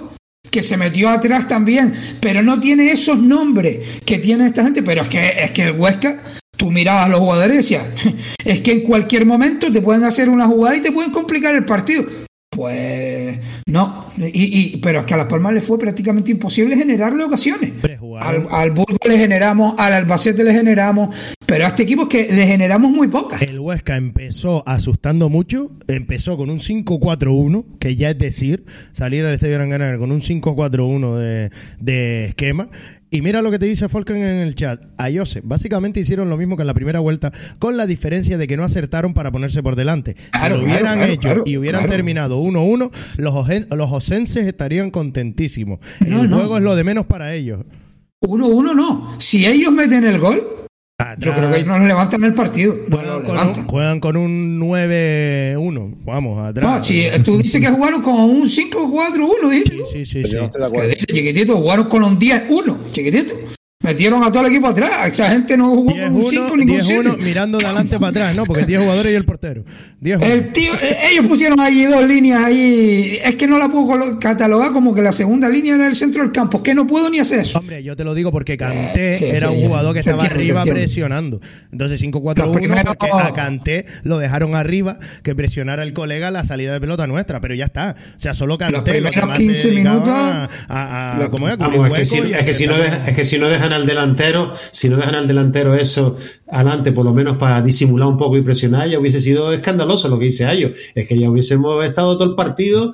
[0.50, 4.82] que se metió atrás también, pero no tiene esos nombres que tiene esta gente.
[4.82, 6.22] Pero es que, es que el Huesca,
[6.56, 7.76] tú mirabas a los jugadores y
[8.44, 11.64] es que en cualquier momento te pueden hacer una jugada y te pueden complicar el
[11.64, 12.06] partido.
[12.50, 17.24] Pues no, y, y- pero es que a Las Palmas le fue prácticamente imposible generarle
[17.24, 17.72] ocasiones.
[18.20, 21.14] Al, al Burgos le generamos, al Albacete le generamos,
[21.44, 23.42] pero a este equipo es que le generamos muy pocas.
[23.42, 29.34] El Huesca empezó asustando mucho, empezó con un 5-4-1, que ya es decir, salir al
[29.34, 31.50] Estadio Gran Canaria con un 5-4-1 de,
[31.80, 32.68] de esquema.
[33.16, 34.78] Y mira lo que te dice Falken en el chat.
[34.98, 38.58] Ayose, básicamente hicieron lo mismo que en la primera vuelta, con la diferencia de que
[38.58, 40.16] no acertaron para ponerse por delante.
[40.32, 45.78] Claro, si lo hubieran claro, hecho claro, y hubieran terminado 1-1, los, osenses estarían contentísimos.
[46.00, 46.36] No, el no.
[46.36, 47.64] juego es lo de menos para ellos.
[48.20, 49.16] 1-1 no.
[49.18, 50.65] Si ellos meten el gol,
[51.18, 52.74] yo creo que ellos no nos levantan el partido.
[52.88, 55.94] No Juegan lo con, un, juegan con un 9-1.
[56.06, 56.78] Vamos, atrás.
[56.78, 59.84] No, si tú dices que jugaron con un 5-4-1, dijiste.
[59.92, 60.58] Sí, sí, Yo sí.
[60.58, 63.34] no chiquitito, jugaron con un 10-1, chiquitito.
[63.82, 65.12] Metieron a todo el equipo atrás.
[65.12, 67.16] Esa gente no jugó con un 5 ningún 10-1 sitio.
[67.18, 68.46] mirando de adelante para atrás, ¿no?
[68.46, 69.64] Porque 10 jugadores y el portero.
[70.00, 73.18] 10 El tío, eh, ellos pusieron allí dos líneas ahí.
[73.22, 76.32] Es que no la puedo catalogar como que la segunda línea era el centro del
[76.32, 76.56] campo.
[76.58, 77.58] Es que no puedo ni hacer eso.
[77.58, 80.58] Hombre, yo te lo digo porque Kanté Sí, era sí, un jugador que estaba entiendo,
[80.58, 81.40] arriba presionando.
[81.70, 86.44] Entonces 5-4-1 Los primeros- porque a Kanté lo dejaron arriba que presionara el colega la
[86.44, 87.94] salida de pelota nuestra, pero ya está.
[88.16, 91.18] O sea, solo Kanté lo que primeros más 15 se dedicaba minutos- a, a, a-
[91.18, 91.58] Los- ¿cómo es?
[91.60, 93.38] A es que, si, huecos y a es, que si no deja- es que si
[93.38, 96.16] no dejan al delantero, si no dejan al delantero eso
[96.48, 100.18] adelante, por lo menos para disimular un poco y presionar, ya hubiese sido escandaloso lo
[100.18, 100.70] que dice Ayo.
[100.94, 102.92] Es que ya hubiésemos estado todo el partido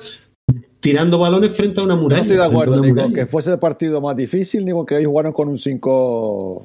[0.80, 2.22] tirando balones frente a una No muralla.
[2.22, 5.08] estoy de acuerdo ni con que fuese el partido más difícil, ni con que ellos
[5.10, 6.62] jugaron con un 5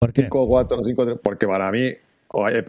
[0.00, 0.28] ¿Por qué?
[0.28, 1.90] 5-4 5-3, porque para mí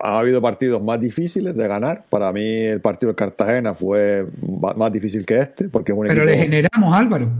[0.01, 2.05] ha habido partidos más difíciles de ganar.
[2.09, 4.27] Para mí el partido de Cartagena fue
[4.75, 6.35] más difícil que este, porque es un Pero equipo...
[6.35, 7.31] le generamos, Álvaro.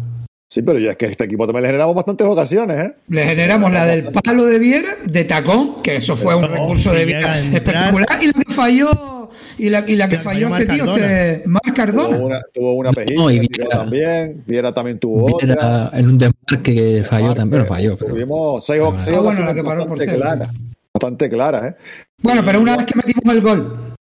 [0.51, 2.93] Sí, pero ya es que este equipo también le generamos bastantes ocasiones, ¿eh?
[3.07, 6.89] Le generamos la del palo de Viera, de tacón, que eso fue un Oh, recurso
[6.89, 10.73] si de Viera espectacular, y la que falló, y la, y la que falló este
[10.73, 12.17] tío, Marc este Marc Tuvo Cardona.
[12.17, 14.43] una, tuvo una pejita, No, y Viera- también.
[14.45, 15.53] Viera también tuvo otra.
[15.53, 17.97] Era en un desmarque que falló también, bueno, falló.
[17.97, 18.11] Pero...
[18.13, 20.49] Tuvimos seis, o- Ah, seis bueno, ocasiones la que paró bastante claras.
[20.93, 21.75] Bastante claras, ¿eh?
[22.21, 23.93] Bueno, pero una vez que metimos el gol,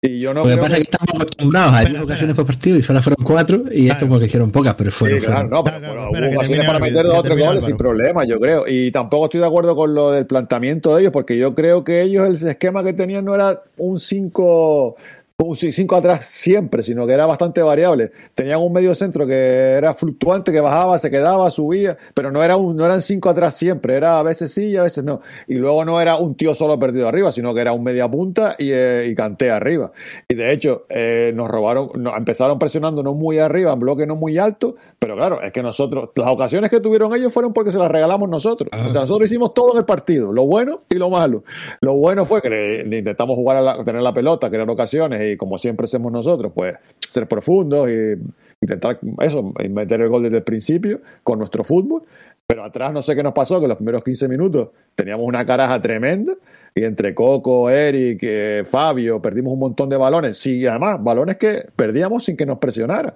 [0.00, 2.36] Y yo no Lo que pasa que- es que estamos acostumbrados a 10 Espera, ocasiones
[2.36, 4.06] por partido y solo fueron 4 y es Claro.
[4.06, 5.18] como que hicieron pocas, pero fueron.
[5.18, 5.50] Sí, claro, fueron.
[5.50, 8.64] no, pero Claro, hubo ocasiones para meter dos o tres goles sin problema, yo creo.
[8.68, 12.02] Y tampoco estoy de acuerdo con lo del planteamiento de ellos, porque yo creo que
[12.02, 14.94] ellos, el esquema que tenían no era un 5
[15.40, 18.10] un 5 atrás siempre, sino que era bastante variable.
[18.34, 19.34] Tenían un medio centro que
[19.76, 23.54] era fluctuante, que bajaba, se quedaba, subía, pero no, era un, no eran 5 atrás
[23.54, 25.20] siempre, era a veces sí y a veces no.
[25.46, 28.56] Y luego no era un tío solo perdido arriba, sino que era un media punta
[28.58, 29.92] y, eh, y canté arriba.
[30.28, 34.16] Y de hecho, eh, nos robaron, nos empezaron presionando no muy arriba, en bloque no
[34.16, 37.78] muy alto, pero claro, es que nosotros, las ocasiones que tuvieron ellos fueron porque se
[37.78, 38.68] las regalamos nosotros.
[38.84, 41.44] O sea, nosotros hicimos todo en el partido, lo bueno y lo malo.
[41.80, 45.27] Lo bueno fue que le- le intentamos jugar a la- tener la pelota, crear ocasiones
[45.32, 46.76] y como siempre hacemos nosotros, pues
[47.08, 48.14] ser profundos y
[48.60, 52.02] intentar eso, meter el gol desde el principio con nuestro fútbol.
[52.46, 55.82] Pero atrás no sé qué nos pasó, que los primeros 15 minutos teníamos una caraja
[55.82, 56.34] tremenda
[56.74, 60.38] y entre Coco, Eric, eh, Fabio, perdimos un montón de balones.
[60.38, 63.12] Sí, además, balones que perdíamos sin que nos presionaran.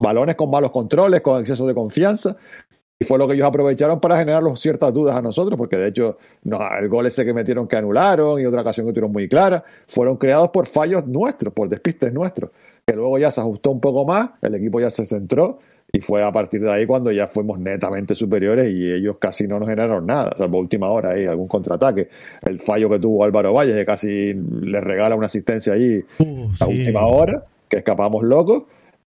[0.00, 2.36] Balones con malos controles, con exceso de confianza.
[3.02, 6.58] Fue lo que ellos aprovecharon para generar ciertas dudas a nosotros, porque de hecho no,
[6.78, 10.16] el gol ese que metieron que anularon y otra ocasión que tuvieron muy clara, fueron
[10.16, 12.50] creados por fallos nuestros, por despistes nuestros,
[12.86, 15.58] que luego ya se ajustó un poco más, el equipo ya se centró
[15.92, 19.58] y fue a partir de ahí cuando ya fuimos netamente superiores y ellos casi no
[19.58, 22.08] nos generaron nada, salvo última hora ahí, algún contraataque.
[22.40, 26.64] El fallo que tuvo Álvaro Valle, que casi le regala una asistencia allí Uh, a
[26.64, 26.78] sí.
[26.78, 28.64] última hora, que escapamos locos.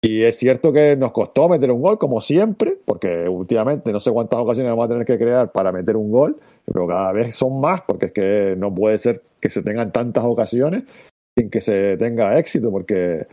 [0.01, 4.11] Y es cierto que nos costó meter un gol, como siempre, porque últimamente no sé
[4.11, 7.59] cuántas ocasiones vamos a tener que crear para meter un gol, pero cada vez son
[7.59, 10.83] más, porque es que no puede ser que se tengan tantas ocasiones
[11.37, 13.27] sin que se tenga éxito, porque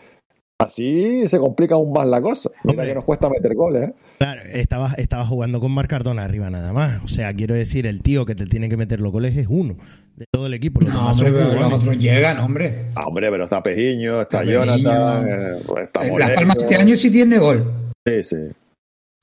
[0.58, 2.50] así se complica aún más la cosa.
[2.64, 2.86] Mira Hombre.
[2.88, 3.94] que nos cuesta meter goles, ¿eh?
[4.18, 7.02] Claro, estaba, estaba jugando con Marc Cardona arriba nada más.
[7.04, 9.76] O sea, quiero decir, el tío que te tiene que meter los goles es uno
[10.16, 10.80] de todo el equipo.
[10.80, 12.86] Los No, demás hombre, pero los otros llegan, hombre.
[12.94, 15.56] Ah, hombre, pero está Pejiño, está, Está Jonathan, Pejiño.
[15.58, 16.30] eh, pues está Eh, Las.
[16.30, 17.92] Palmas este año sí tiene gol.
[18.06, 18.36] Sí, sí.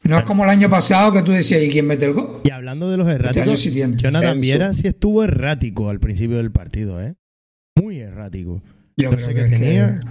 [0.03, 2.41] No es como el año pasado que tú decías, ¿y quién mete el gol?
[2.43, 3.95] Y hablando de los Este año erráticos, sí tiene.
[3.97, 4.39] Jonathan.
[4.41, 7.15] Viera sí estuvo errático al principio del partido, ¿eh?
[7.81, 8.61] Muy errático.
[8.97, 10.01] Yo No creo sé que tenía,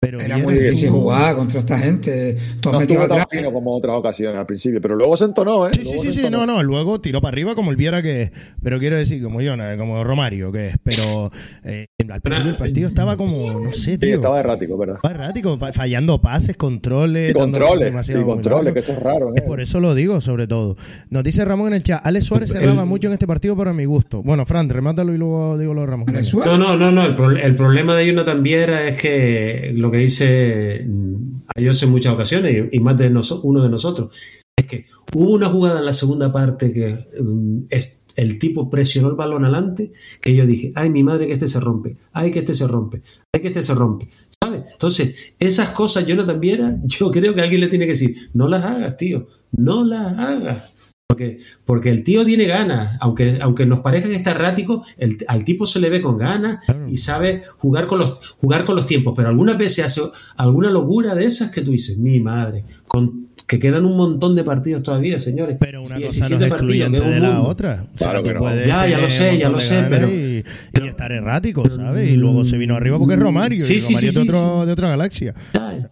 [0.00, 2.36] pero era muy difícil estuvo- jugar contra esta gente.
[2.60, 5.66] Todos No metidos estuvo tan fino como otras ocasiones al principio, pero luego se entonó,
[5.66, 5.70] ¿eh?
[5.74, 6.46] Sí, sí, Luego sí, sí, entonó.
[6.46, 8.30] no, no, luego tiró para arriba como el Viera que es,
[8.62, 11.32] pero quiero decir, como Jonah, como Romario que es, pero
[11.64, 14.96] eh, al principio del partido estaba como, no sé, Sí, tío, estaba errático, ¿verdad?
[15.02, 19.30] estaba errático, fa- fallando pases, controles, Y controles, demasiado y controles, que eso es raro,
[19.30, 19.34] ¿eh?
[19.36, 20.76] Es por eso lo digo, sobre todo.
[21.10, 23.84] Nos dice Ramón en el chat, Alex Suárez cerraba mucho en este partido para mi
[23.84, 24.22] gusto.
[24.22, 26.14] Bueno, Fran, remátalo y luego digo lo de Ramón.
[26.14, 26.24] El.
[26.32, 27.04] No, no, no, no.
[27.04, 31.14] El, pro- el problema de Jonathan Viera es que lo que dice mm,
[31.48, 33.08] a ellos en muchas ocasiones, y, más de
[33.42, 34.10] uno de nosotros,
[34.56, 39.08] es que hubo una jugada en la segunda parte que mm, es- el tipo presionó
[39.10, 42.40] el balón adelante, que yo dije, ay, mi madre que este se rompe, ay, que
[42.40, 43.00] este se rompe,
[43.32, 44.08] ay, que este se rompe.
[44.42, 44.62] ¿Sabes?
[44.72, 48.64] Entonces, esas cosas Jonathan Viera, yo creo que alguien le tiene que decir, no las
[48.64, 50.77] hagas, tío, no las hagas.
[51.10, 55.42] Porque, porque el tío tiene ganas, aunque, aunque nos parezca que está errático, el- al
[55.42, 59.14] tipo se le ve con ganas y sabe jugar con los, jugar con los tiempos.
[59.16, 60.02] Pero algunas veces hace
[60.36, 64.44] alguna locura de esas que tú dices, mi madre, con, que quedan un montón de
[64.44, 65.56] partidos todavía, señores.
[65.58, 67.48] Pero una cosa no 17 es partidos, excluyente de la mundo.
[67.48, 67.72] otra.
[67.94, 68.40] O sea, Claro tú que no.
[68.40, 70.44] puedes Ya, ya lo sé, ya lo sé, pero- Y,
[70.74, 72.10] y estar errático, ¿sabes?
[72.10, 73.64] Y luego se vino arriba porque es Romario.
[73.64, 75.34] Sí, y sí, Romario sí, de, sí, otro, de otra galaxia.
[75.54, 75.88] Ya,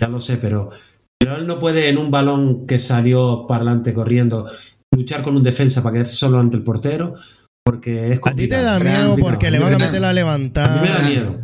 [0.00, 0.70] ya lo sé, pero,
[1.18, 4.48] pero él no puede en un balón que salió para adelante corriendo
[4.94, 7.14] luchar con un defensa para quedarse solo ante el portero,
[7.64, 8.64] porque es A ti te complicado.
[8.64, 9.16] da miedo complicado.
[9.30, 11.08] porque le van a meter la A mí me da levantada.
[11.08, 11.38] miedo.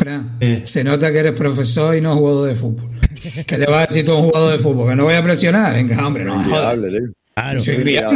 [0.00, 0.62] Fran, Eh.
[0.64, 2.90] Se nota que eres profesor y no jugador de fútbol.
[3.46, 4.90] ¿Qué le vas a decir tú a un jugador de fútbol?
[4.90, 5.72] ¿Que no voy a presionar?
[5.72, 6.42] Venga, hombre, no.
[6.44, 6.76] jodas.
[7.36, 7.60] Claro.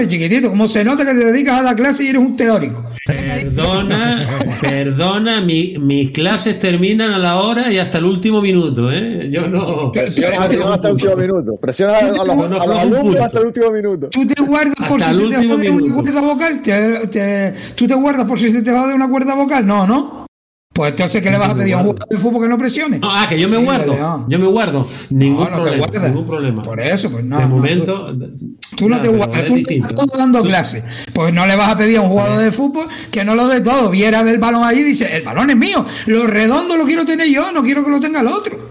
[0.08, 0.48] Chiquitito.
[0.50, 2.88] ¿Cómo se nota que te dedicas a la clase y eres un teórico?
[3.04, 4.26] Perdona,
[4.60, 9.28] perdona, mi- mis clases terminan a la hora y hasta el último minuto, ¿eh?
[9.30, 9.90] Yo no.
[9.92, 11.56] Presiona al final hasta el último minuto.
[11.56, 14.08] Presiona a los, a alumnos hasta el último minuto.
[14.10, 16.62] Tú te guardas por Hasta si se te jode una cuerda vocal.
[16.62, 19.66] Te- te- tú te guardas por si se te jode una cuerda vocal.
[19.66, 20.27] No, no.
[20.78, 23.00] Pues entonces, ¿qué le vas a pedir a un jugador de fútbol que no presione?
[23.00, 24.24] No, ah, que yo me Sí, guardo.
[24.28, 24.86] Yo me guardo.
[25.10, 25.86] Ningún No, problema.
[26.06, 26.62] Ningún problema.
[26.62, 27.36] Por eso, pues no.
[27.36, 28.16] de momento.
[28.76, 30.84] Tú no te guardas, tú estás dando clases.
[31.12, 33.60] Pues no le vas a pedir a un jugador de fútbol que no lo dé
[33.60, 33.90] todo.
[33.90, 37.26] Viera el balón allí y dice, el balón es mío, lo redondo lo quiero tener
[37.26, 38.70] yo, no quiero que lo tenga el otro.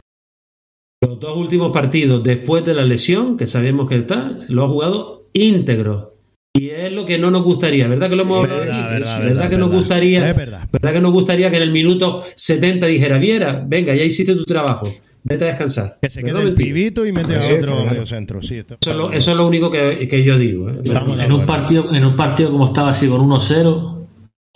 [1.01, 5.27] Los dos últimos partidos después de la lesión, que sabemos que está, lo ha jugado
[5.33, 6.16] íntegro.
[6.59, 9.57] Y es lo que no nos gustaría, ¿verdad que lo hemos hablado Verdad, verdad, que
[9.57, 10.67] nos gustaría, Es verdad.
[10.71, 14.43] ¿verdad que nos gustaría que en el minuto 70 dijera, Viera, venga, ya hiciste tu
[14.43, 14.87] trabajo,
[15.23, 15.97] vete a descansar.
[16.01, 16.73] Que se ¿Verdad quede el mentira?
[16.73, 17.89] pibito y mete a Sí, otro claro.
[17.91, 18.41] medio centro.
[18.41, 20.69] Sí, esto- Eso es lo, eso es lo único que, que yo digo.
[20.69, 20.81] ¿eh?
[20.83, 24.07] En un, partido, en un partido como estaba así con 1-0,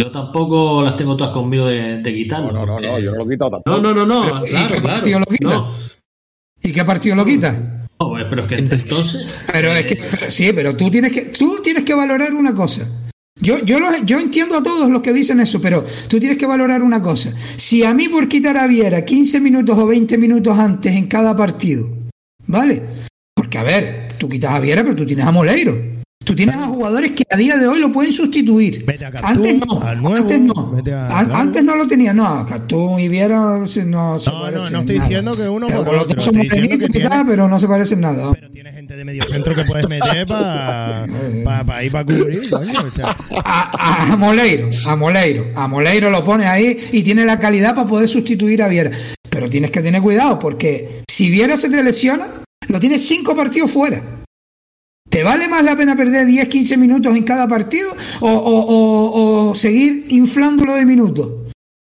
[0.02, 2.52] yo tampoco las tengo todas conmigo de, de quitarlo.
[2.52, 3.78] No, no, no, porque- no, yo no lo he quitado tampoco.
[3.82, 4.96] No, no, no, no, Pero, ¿y claro, qué claro.
[4.96, 5.48] partido lo quita?
[5.50, 5.72] No,
[6.64, 7.81] ¿Y qué partido lo quita?
[8.30, 9.26] Pero es que entonces.
[9.52, 12.88] Pero es que, pero sí, pero tú tienes que, tú tienes que valorar una cosa.
[13.40, 16.84] Yo, yo, yo entiendo a todos los que dicen eso, pero tú tienes que valorar
[16.84, 17.34] una cosa.
[17.58, 21.36] Si a mí por quitar a Viera 15 minutos o 20 minutos antes en cada
[21.36, 21.90] partido,
[22.46, 22.84] ¿vale?
[23.34, 25.91] Porque a ver, tú quitas a Viera, pero tú tienes a Moleiro.
[26.32, 28.86] Tú tienes a jugadores que a día de hoy lo pueden sustituir.
[29.22, 30.54] A antes no, al nuevo, antes no.
[30.96, 31.32] a- An-.
[31.34, 35.08] Antes no lo tenía, no, Castú y Viera no se No, no, no estoy nada.
[35.10, 38.00] diciendo que uno Pero por otro, estoy diciendo que tiene- tal, pero no se parecen
[38.00, 38.32] nada.
[38.32, 41.06] Pero tiene gente de medio centro que puedes meter para
[41.66, 42.72] pa, ir para cubrir, coño.
[42.88, 43.14] o sea,
[43.44, 47.90] a, a Moleiro, a Moleiro, a Moleiro lo pone ahí y tiene la calidad para
[47.90, 48.92] poder sustituir a Viera.
[49.30, 52.26] Pero tienes que tener cuidado porque si Viera se te lesiona,
[52.70, 54.02] lo tienes cinco partidos fuera.
[55.12, 60.76] ¿Te vale más la pena perder 10, 15 minutos en cada partido o, seguir inflándolo
[60.76, 61.30] de minutos?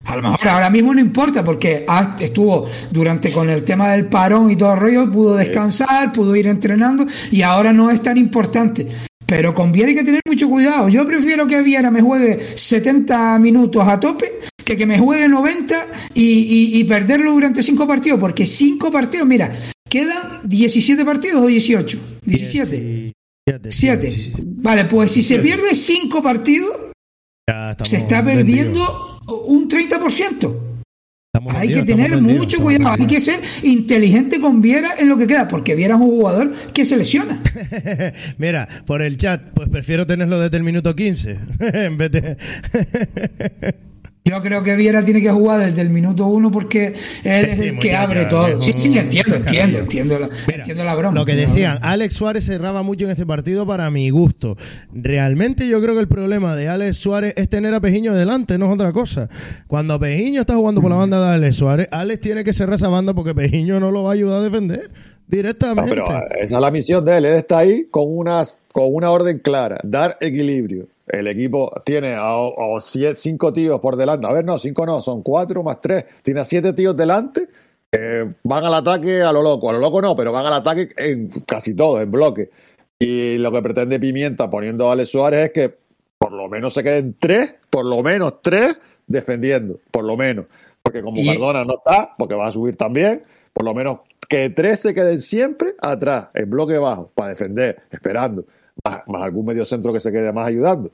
[0.06, 1.86] A lo mejor ahora mismo no importa porque
[2.22, 6.48] estuvo durante con el tema del parón y todo el rollo, pudo descansar, pudo ir
[6.48, 8.88] entrenando y ahora no es tan importante.
[9.26, 10.88] Pero con Viera hay que tener mucho cuidado.
[10.88, 15.86] Yo prefiero que Viera me juegue 70 minutos a tope que que me juegue 90
[16.14, 18.22] y, perderlo durante 5 partidos.
[18.22, 19.54] Porque 5 partidos, mira,
[19.90, 22.00] quedan 17 partidos o 18.
[22.24, 23.07] 17.
[23.70, 24.10] 7.
[24.44, 26.76] Vale, pues si se pierde 5 partidos,
[27.84, 28.82] se está perdiendo
[29.48, 30.60] un 30%.
[31.56, 35.48] hay que tener mucho cuidado, hay que ser inteligente con Viera en lo que queda,
[35.48, 37.42] porque Viera es un jugador que se lesiona.
[38.38, 42.38] Mira, por el chat, pues prefiero tenerlo desde el minuto 15 en vez de...
[44.28, 47.80] Yo creo que Viera tiene que jugar desde el minuto uno porque él es el
[47.80, 48.62] que abre todo.
[48.62, 51.18] Sí, sí, entiendo, entiendo, entiendo la, entiendo la broma.
[51.18, 54.58] Lo que decían, Alex Suárez cerraba mucho en este partido para mi gusto.
[54.92, 58.66] Realmente yo creo que el problema de Alex Suárez es tener a Pejiño delante, no
[58.68, 59.30] es otra cosa.
[59.68, 62.90] Cuando Pejiño está jugando por la banda de Alex Suárez, Alex tiene que cerrar esa
[62.90, 64.90] banda porque Pejiño no lo va a ayudar a defender
[65.28, 65.90] directamente.
[65.90, 66.06] pero
[66.40, 69.78] esa es la misión de él, él está ahí con, unas, con una orden clara,
[69.84, 72.36] dar equilibrio el equipo tiene a,
[73.16, 74.28] cinco tíos por delante.
[74.28, 76.06] A ver, no, cinco no, son cuatro más tres.
[76.22, 77.48] Tiene a siete tíos delante.
[78.44, 79.70] van al ataque a lo loco.
[79.70, 82.50] A lo loco no, pero van al ataque en casi todo, en bloque.
[83.00, 85.78] Y lo que pretende Pimienta poniendo a Alex Suárez es que
[86.18, 90.46] por lo menos se queden tres, por lo menos tres defendiendo, por lo menos.
[90.82, 93.22] Porque como Cardona no está, porque va a subir también,
[93.54, 98.46] por lo menos que tres se queden siempre atrás, en bloque bajo, para defender, esperando
[98.84, 100.92] más, algún medio centro que se quede más ayudando.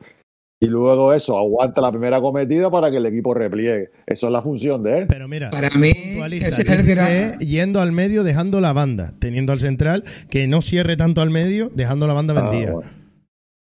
[0.63, 3.89] Y luego eso, aguanta la primera cometida para que el equipo repliegue.
[4.05, 5.07] Eso es la función de él.
[5.09, 10.47] Pero mira, para mí, es yendo al medio, dejando la banda, teniendo al central que
[10.47, 12.75] no cierre tanto al medio, dejando la banda ah, vendida.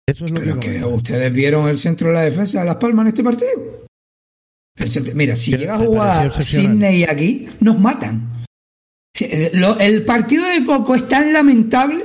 [0.08, 3.08] Eso es lo que, ustedes vieron el centro de la defensa de Las Palmas en
[3.08, 3.86] este partido.
[5.14, 8.44] mira, si llega a jugar Sidney aquí, nos matan.
[9.20, 12.02] el partido de Coco es tan lamentable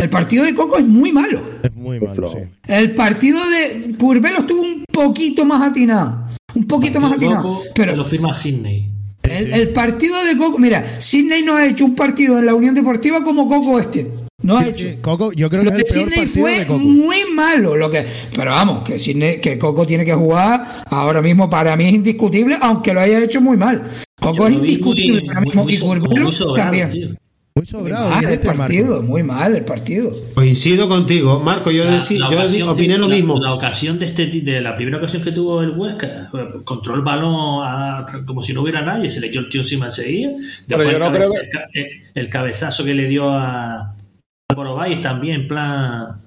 [0.00, 1.42] el partido de Coco es muy malo.
[1.62, 2.38] Es muy malo, sí.
[2.66, 6.26] El partido de Curvelo estuvo un poquito más atinado.
[6.54, 7.62] Un poquito más atinado.
[7.74, 8.88] pero lo firma Sidney.
[9.22, 13.22] El, partido de Coco, mira, Sidney no ha hecho un partido en la Unión Deportiva
[13.22, 14.10] como Coco este.
[14.42, 14.86] No ha hecho.
[15.02, 17.76] Coco, yo creo que, Sidney fue muy malo.
[17.76, 21.84] Lo que, pero vamos, que Sidney, que Coco tiene que jugar ahora mismo para mí
[21.84, 23.88] es indiscutible, aunque lo haya hecho muy mal.
[24.18, 25.22] Coco es indiscutible
[25.68, 27.18] y Curvelo también.
[27.60, 28.18] Muy sobrado.
[28.20, 30.10] el este partido, muy mal el partido.
[30.34, 31.70] Coincido contigo, Marco.
[31.70, 33.38] Yo, yo opiné lo mismo.
[33.38, 36.30] La, ocasión de este de la primera ocasión que tuvo el Huesca,
[36.64, 40.30] controló el balón como si no hubiera nadie, se le echó el tío encima enseguida.
[40.66, 40.88] Después
[42.14, 43.94] el, cabezazo que le dio a,
[44.48, 46.20] a también, en plan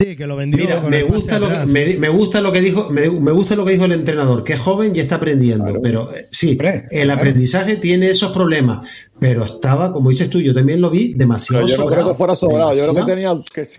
[0.00, 0.64] Sí, que lo vendió.
[0.64, 3.84] Mira, me gusta, lo que, me, gusta lo que dijo, me, gusta lo que dijo
[3.84, 5.80] el entrenador, que es joven y está aprendiendo.
[5.82, 6.56] Pero eh, sí,
[6.92, 8.88] el aprendizaje tiene esos problemas.
[9.20, 12.34] Pero estaba, como dices tú, yo también lo vi demasiado yo no creo que fuera
[12.36, 13.32] sobrado, yo creo que tenía,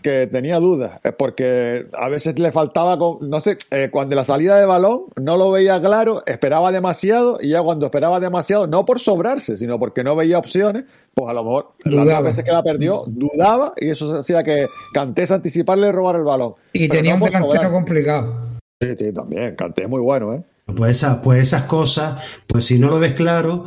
[0.03, 4.57] que, tenía dudas, porque a veces le faltaba, con, no sé, eh, cuando la salida
[4.57, 8.99] de balón no lo veía claro, esperaba demasiado y ya cuando esperaba demasiado, no por
[8.99, 10.83] sobrarse, sino porque no veía opciones,
[11.13, 15.31] pues a lo mejor las veces que la perdió, dudaba y eso hacía que Cantés
[15.31, 16.55] anticiparle robar el balón.
[16.73, 18.49] Y tenía un delantero complicado.
[18.81, 20.43] Sí, sí, también, Cantés es muy bueno, ¿eh?
[20.75, 23.65] Pues esas, pues esas cosas, pues si no lo ves claro,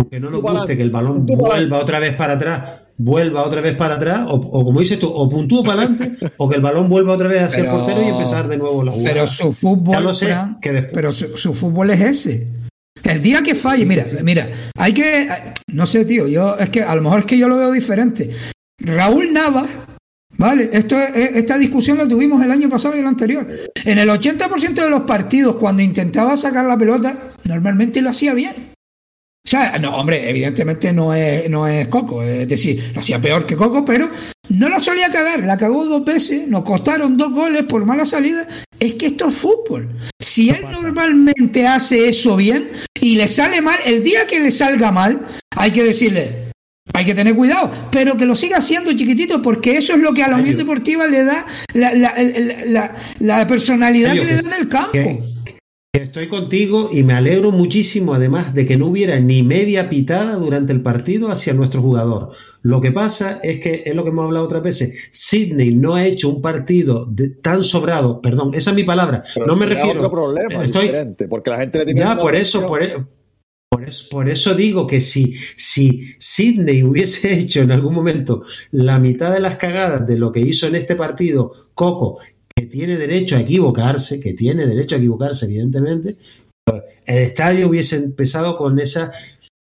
[0.00, 3.76] aunque no nos guste que el balón vuelva otra vez para atrás, vuelva otra vez
[3.76, 7.14] para atrás, o, como dices tú, o puntúo para adelante, o que el balón vuelva
[7.14, 9.12] otra vez hacia el portero y empezar de nuevo la jugada.
[9.12, 10.10] Pero su fútbol,
[10.92, 12.48] pero su, fútbol es ese.
[13.04, 15.28] El día que falle, mira, mira, hay que,
[15.68, 18.30] no sé, tío, yo es que a lo mejor es que yo lo veo diferente.
[18.78, 19.66] Raúl Navas,
[20.36, 23.46] vale, esto esta discusión la tuvimos el año pasado y el anterior.
[23.84, 28.70] En el 80% de los partidos, cuando intentaba sacar la pelota, normalmente lo hacía bien.
[29.44, 33.46] O sea, no, hombre, evidentemente no es, no es Coco, es decir, lo hacía peor
[33.46, 34.10] que Coco, pero
[34.50, 38.46] no la solía cagar, la cagó dos veces, nos costaron dos goles por mala salida.
[38.78, 39.88] Es que esto es fútbol.
[40.18, 42.70] Si él normalmente hace eso bien
[43.00, 45.26] y le sale mal, el día que le salga mal,
[45.56, 46.50] hay que decirle,
[46.92, 50.22] hay que tener cuidado, pero que lo siga haciendo chiquitito, porque eso es lo que
[50.22, 54.68] a la Unión Deportiva le da la, la, la, personalidad que le da en el
[54.68, 55.24] campo.
[55.92, 60.72] Estoy contigo y me alegro muchísimo además de que no hubiera ni media pitada durante
[60.72, 62.30] el partido hacia nuestro jugador.
[62.62, 65.08] Lo que pasa es que es lo que hemos hablado otras veces.
[65.10, 67.12] Sidney no ha hecho un partido
[67.42, 69.24] tan sobrado, perdón, esa es mi palabra.
[69.44, 69.98] no me refiero.
[69.98, 70.82] otro problema Estoy...
[70.82, 73.04] diferente, porque la gente le tiene Ya, por eso, por, e-,
[73.68, 79.00] Por eso, por eso digo que si, si Sidney hubiese hecho en algún momento la
[79.00, 82.20] mitad de las cagadas de lo que hizo en este partido Coco,
[82.60, 86.16] que tiene derecho a equivocarse, que tiene derecho a equivocarse, evidentemente,
[87.06, 89.12] el estadio hubiese empezado con esa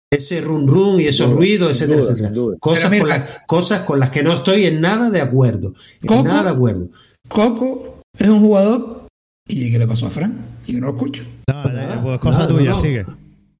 [0.09, 2.59] ese run run y esos ruidos, etcétera, duda, etcétera.
[2.61, 5.75] Cosas, con las, cosas con las que no estoy en nada de acuerdo.
[6.01, 6.89] En nada de acuerdo.
[7.29, 9.07] Coco es un jugador.
[9.49, 10.39] ¿Y qué le pasó a Fran?
[10.67, 11.25] Y yo no lo escucho.
[11.49, 12.81] No, pues cosa tuya, no.
[12.81, 13.05] sigue.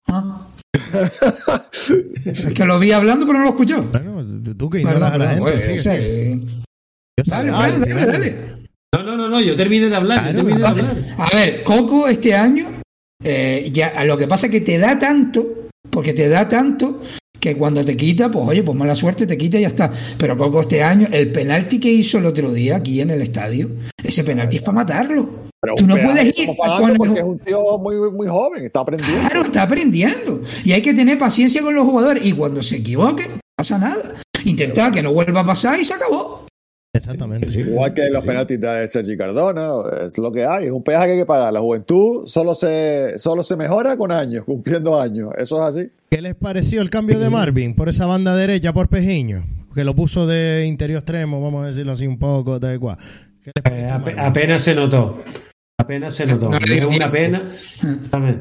[0.07, 0.47] Ah.
[2.25, 3.83] es que lo vi hablando, pero no lo escuchó.
[3.83, 4.25] Bueno,
[4.57, 6.41] tú que ignoras a la gente, Pues, sigue, sigue.
[7.25, 8.56] Dale, Fran, sí, dale, dale.
[8.97, 10.97] No, no, no, no, yo terminé de hablar, Claro, yo terminé de hablar.
[11.19, 12.67] A ver, Coco este año,
[13.23, 17.03] eh, ya lo que pasa es que te da tanto, porque te da tanto
[17.39, 19.93] que cuando te quita, pues oye, pues mala suerte, te quita y ya está.
[20.19, 23.71] Pero Coco este año, el penalti que hizo el otro día aquí en el estadio,
[24.03, 25.47] ese penalti es para matarlo.
[25.61, 29.21] Pero Tú no puedes ir el- porque es un tío muy, muy joven, está aprendiendo.
[29.21, 30.43] Claro, está aprendiendo.
[30.65, 32.25] Y hay que tener paciencia con los jugadores.
[32.25, 34.17] Y cuando se equivoquen, no pasa nada.
[34.45, 36.46] Intentar que no vuelva a pasar y se acabó.
[36.97, 37.61] Exactamente.
[37.61, 39.71] Igual que los penaltis de Sergi Cardona,
[40.07, 41.53] es lo que hay, es un peaje que hay que pagar.
[41.53, 45.31] La juventud solo se, solo se mejora con años, cumpliendo años.
[45.39, 45.91] Eso es así.
[46.11, 49.43] ¿Qué les pareció el cambio de Marvin por esa banda derecha por Pejiño?
[49.75, 52.97] Que lo puso de interior extremo, vamos a decirlo así un poco, de cual.
[53.43, 55.19] ¿Qué les Eh, pareció apenas se notó.
[55.79, 56.49] Apenas se notó.
[56.51, 57.53] No es una pena.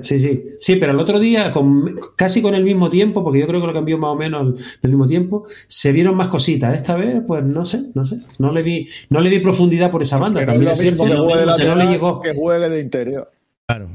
[0.01, 0.43] Sí, sí.
[0.57, 3.67] Sí, pero el otro día, con, casi con el mismo tiempo, porque yo creo que
[3.67, 6.75] lo cambió más o menos en el mismo tiempo, se vieron más cositas.
[6.75, 8.17] Esta vez, pues no sé, no sé.
[8.39, 10.45] No le vi, no le vi profundidad por esa banda.
[10.45, 12.21] También es cierto que juegue de que no le lateral llegó.
[12.21, 13.31] que juegue de interior.
[13.67, 13.89] Claro.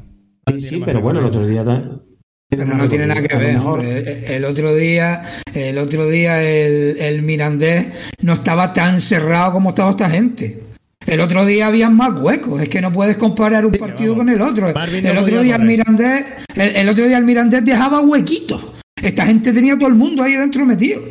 [0.47, 1.83] Sí, sí, pero bueno, el otro día ta-
[2.49, 4.35] Pero no tiene nada que ver, hombre.
[4.35, 7.87] El otro día, el otro día el, el Mirandés
[8.21, 10.61] no estaba tan cerrado como estaba esta gente.
[11.05, 14.41] El otro día había más huecos, es que no puedes comparar un partido con el
[14.41, 14.71] otro.
[14.73, 15.63] Marvin no el otro día el.
[15.63, 16.25] Mirandés,
[16.55, 18.63] el, el otro día el Mirandés dejaba huequitos.
[19.01, 21.01] Esta gente tenía todo el mundo ahí dentro metido.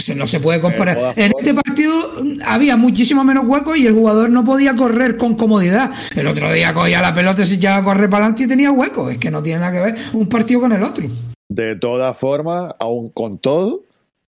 [0.00, 0.96] Se- No se puede comparar.
[0.96, 5.16] todas En este partido mm, había muchísimo menos huecos y el jugador no podía correr
[5.16, 5.90] con comodidad.
[6.14, 8.70] El otro día cogía la pelota y se echaba a correr para adelante y tenía
[8.70, 9.10] huecos.
[9.12, 11.04] Es que no tiene nada que ver un partido con el otro.
[11.48, 13.82] De todas formas, aún con todo,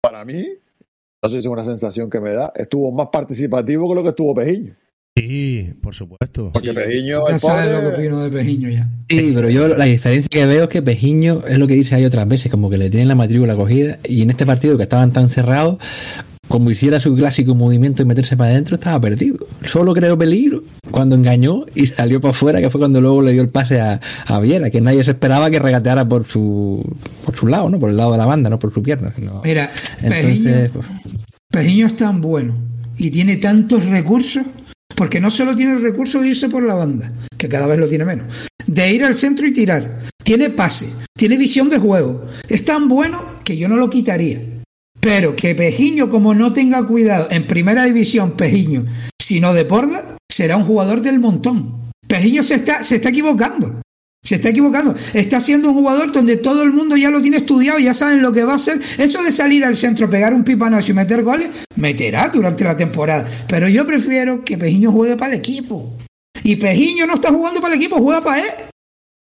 [0.01, 0.45] para mí,
[1.23, 4.09] no sé si es una sensación que me da, estuvo más participativo que lo que
[4.09, 4.73] estuvo Pejiño.
[5.17, 6.51] Sí, por supuesto.
[6.53, 8.89] Porque Pejiño, Ya sabes lo que opino de Pejiño ya.
[9.09, 12.05] Sí, pero yo la diferencia que veo es que Pejiño es lo que dice ahí
[12.05, 15.11] otras veces, como que le tienen la matrícula cogida y en este partido que estaban
[15.11, 15.77] tan cerrados,
[16.47, 19.37] como hiciera su clásico movimiento y meterse para adentro, estaba perdido.
[19.65, 23.41] Solo creó peligro cuando engañó y salió para afuera, que fue cuando luego le dio
[23.41, 26.83] el pase a, a Viera, que nadie se esperaba que regateara por su,
[27.25, 27.79] por su lado, ¿no?
[27.79, 29.11] Por el lado de la banda, no por su pierna.
[29.15, 30.85] sino- Mira, Entonces, Pejiño, pues,
[31.49, 32.55] Pejiño es tan bueno
[32.97, 34.43] y tiene tantos recursos,
[34.97, 37.87] porque no solo tiene el recurso de irse por la banda, que cada vez lo
[37.87, 38.33] tiene menos,
[38.65, 43.23] de ir al centro y tirar, tiene pase, tiene visión de juego, es tan bueno
[43.43, 44.41] que yo no lo quitaría.
[44.99, 48.87] Pero que Pejiño, como no tenga cuidado en primera división, Pejiño,
[49.21, 51.91] sino de porda, será un jugador del montón.
[52.07, 53.79] Pejiño se está, se está equivocando.
[54.27, 54.93] Se está equivocando.
[55.13, 58.33] Está siendo un jugador donde todo el mundo ya lo tiene estudiado, ya saben lo
[58.33, 58.81] que va a hacer.
[58.97, 61.47] Eso de salir al centro, pegar un pipanazo y meter goles,
[61.77, 63.25] meterá durante la temporada.
[63.47, 65.93] Pero yo prefiero que Pejiño juegue para el equipo.
[66.43, 68.49] Y Pejiño no está jugando para el equipo, juega para él.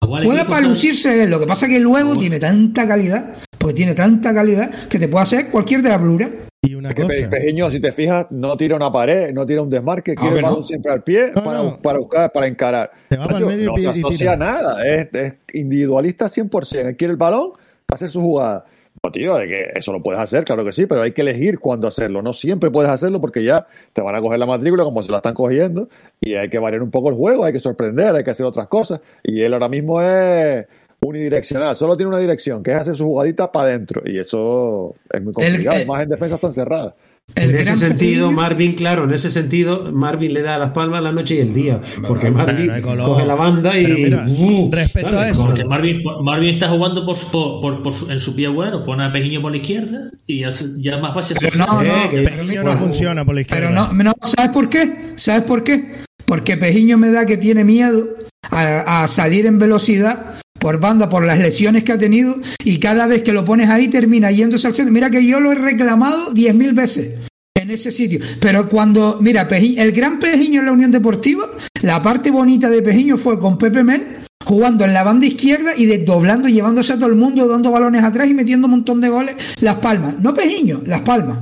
[0.00, 1.28] Juega para lucirse él.
[1.28, 5.08] Lo que pasa es que luego tiene tanta calidad, porque tiene tanta calidad, que te
[5.08, 6.30] puede hacer cualquier de la plura.
[6.66, 7.28] Y una Pe- cosa.
[7.30, 10.44] Pejiño, si te fijas, no tira una pared, no tira un desmarque, quiere que el
[10.44, 10.64] balón no.
[10.66, 11.78] siempre al pie No, para, no.
[11.80, 12.90] para buscar, para encarar.
[13.08, 16.86] Te va para el medio y no se asocia a nada, es, es individualista 100%.
[16.88, 17.52] Él quiere el balón
[17.86, 18.64] para hacer su jugada.
[19.02, 21.58] No, tío, de que eso lo puedes hacer, claro que sí, pero hay que elegir
[21.58, 22.22] cuándo hacerlo.
[22.22, 25.18] No siempre puedes hacerlo porque ya te van a coger la matrícula como se la
[25.18, 25.88] están cogiendo
[26.20, 28.66] y hay que variar un poco el juego, hay que sorprender, hay que hacer otras
[28.68, 29.00] cosas.
[29.22, 30.64] Y él ahora mismo es
[31.08, 34.02] unidireccional, solo tiene una dirección, que es hacer su jugadita para adentro.
[34.04, 36.94] Y eso es muy complicado, el- más en defensas tan cerradas.
[37.34, 41.10] En ese gran sentido, Marvin, claro, en ese sentido, Marvin le da las palmas la
[41.10, 41.80] noche y el día.
[42.06, 42.70] Porque Marvin
[43.02, 43.86] coge la banda y.
[43.86, 44.68] Mira, ¡uh!
[44.70, 48.36] respecto a eso- Porque Marvin, Marvin está jugando por, por, por- por su- en su
[48.36, 51.38] pie bueno, pone a Pejiño por la izquierda y ya, se- ya es más fácil.
[51.40, 53.68] Pero no, Eh, no, que- no funciona por la izquierda.
[53.70, 54.92] Pero no, no, ¿sabes por qué?
[55.16, 55.94] ¿Sabes por qué?
[56.26, 58.06] Porque Pejiño me da que tiene miedo
[58.50, 60.33] a, a salir en velocidad
[60.64, 62.34] por banda, por las lesiones que ha tenido,
[62.64, 64.94] y cada vez que lo pones ahí termina yéndose al centro.
[64.94, 67.18] Mira que yo lo he reclamado 10.000 veces
[67.54, 68.20] en ese sitio.
[68.40, 71.44] Pero cuando, mira, Pejiño- el gran Pejiño en la Unión Deportiva,
[71.82, 75.84] la parte bonita de Pejiño fue con Pepe Mel jugando en la banda izquierda y
[75.84, 79.36] desdoblando, llevándose a todo el mundo, dando balones atrás y metiendo un montón de goles.
[79.60, 81.40] Las palmas, no Pejiño, las palmas.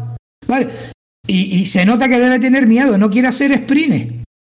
[0.48, 0.66] ¿Vale?
[1.28, 4.14] Y, y se nota que debe tener miedo, no quiere hacer sprints.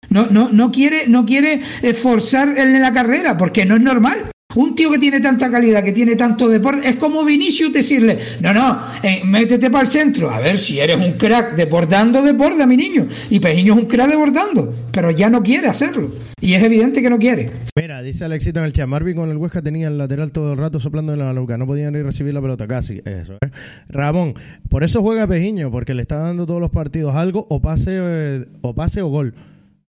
[0.10, 4.30] No, no, no quiere, no quiere eh, forzar en la carrera, porque no es normal.
[4.56, 8.54] Un tío que tiene tanta calidad, que tiene tanto deporte, es como Vinicius decirle, no,
[8.54, 10.30] no, eh, métete para el centro.
[10.30, 13.08] A ver, si eres un crack deportando, deporta, mi niño.
[13.30, 16.12] Y Pejiño es un crack deportando, pero ya no quiere hacerlo.
[16.40, 17.52] Y es evidente que no quiere.
[17.80, 20.58] Mira, dice Alexito en el chat, Marvin con el Huesca tenía el lateral todo el
[20.58, 23.02] rato soplando en la nuca, no podían ni recibir la pelota casi.
[23.06, 23.50] Eso, ¿eh?
[23.88, 24.34] Ramón,
[24.70, 28.46] por eso juega Pejiño, porque le está dando todos los partidos algo, o pase, eh,
[28.62, 29.34] o pase o gol.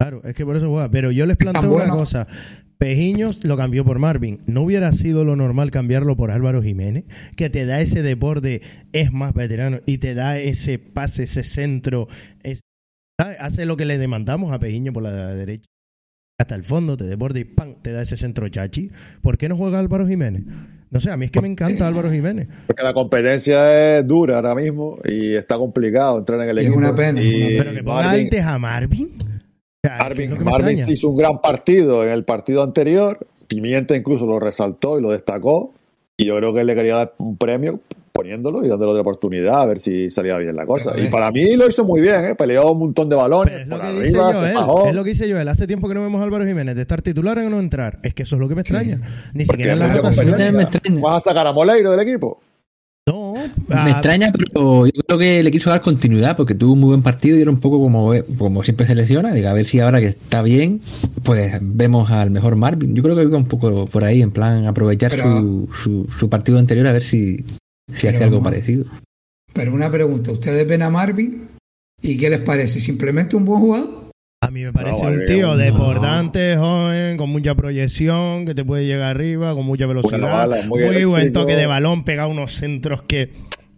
[0.00, 0.90] Claro, es que por eso juega.
[0.90, 2.26] Pero yo les planteo una cosa.
[2.80, 4.40] Pejiños lo cambió por Marvin.
[4.46, 7.04] ¿No hubiera sido lo normal cambiarlo por Álvaro Jiménez?
[7.36, 8.62] Que te da ese deporte,
[8.94, 12.08] es más veterano y te da ese pase, ese centro.
[12.42, 12.60] Es,
[13.38, 15.66] hace lo que le demandamos a Pejiño por la derecha.
[16.40, 17.74] Hasta el fondo, te deporte y ¡pam!
[17.82, 18.90] te da ese centro chachi.
[19.20, 20.44] ¿Por qué no juega Álvaro Jiménez?
[20.88, 22.48] No sé, a mí es que me encanta Álvaro Jiménez.
[22.66, 26.72] Porque la competencia es dura ahora mismo y está complicado entrar en el equipo.
[26.72, 27.20] Es una pena.
[27.22, 29.08] Y Pero que ponga Marvin- antes a Marvin.
[29.82, 30.86] O sea, Marvin, es lo que me Marvin extraña.
[30.86, 33.26] sí hizo un gran partido en el partido anterior.
[33.46, 35.72] Pimienta incluso lo resaltó y lo destacó.
[36.16, 37.80] Y yo creo que él le quería dar un premio
[38.12, 40.90] poniéndolo y dándole otra oportunidad a ver si salía bien la cosa.
[40.92, 41.10] Pero, Y eh.
[41.10, 42.34] para mí lo hizo muy bien, ¿eh?
[42.34, 43.60] peleó un montón de balones.
[43.60, 44.52] Es lo por que dice arriba, se Joel.
[44.54, 44.86] fajó.
[44.86, 45.48] Es lo que dice Joel.
[45.48, 48.00] Hace tiempo que no vemos a Álvaro Jiménez de estar titular o no entrar.
[48.02, 49.00] Es que eso es lo que me extraña.
[49.32, 51.00] Ni Porque siquiera en la rotación.
[51.00, 52.42] ¿Vas a sacar a Moleiro del equipo?
[53.68, 56.88] Me ah, extraña, pero yo creo que le quiso dar continuidad porque tuvo un muy
[56.88, 59.32] buen partido y era un poco como, como siempre se lesiona.
[59.32, 60.80] Digo, a ver si ahora que está bien,
[61.22, 62.94] pues vemos al mejor Marvin.
[62.94, 66.28] Yo creo que iba un poco por ahí, en plan aprovechar Pero- su, su, su
[66.28, 67.44] partido anterior a ver si,
[67.94, 68.86] si hace algo parecido.
[69.52, 71.48] Pero una pregunta, ¿ustedes ven a Marvin?
[72.02, 72.80] ¿Y qué les parece?
[72.80, 73.99] ¿Simplemente un buen jugador?
[74.42, 75.56] A mí me parece No, un tío no.
[75.58, 80.18] deportante, joven, con mucha proyección, que te puede llegar arriba, con mucha velocidad.
[80.18, 83.32] bala, muy muy buen toque de balón, pega unos centros que.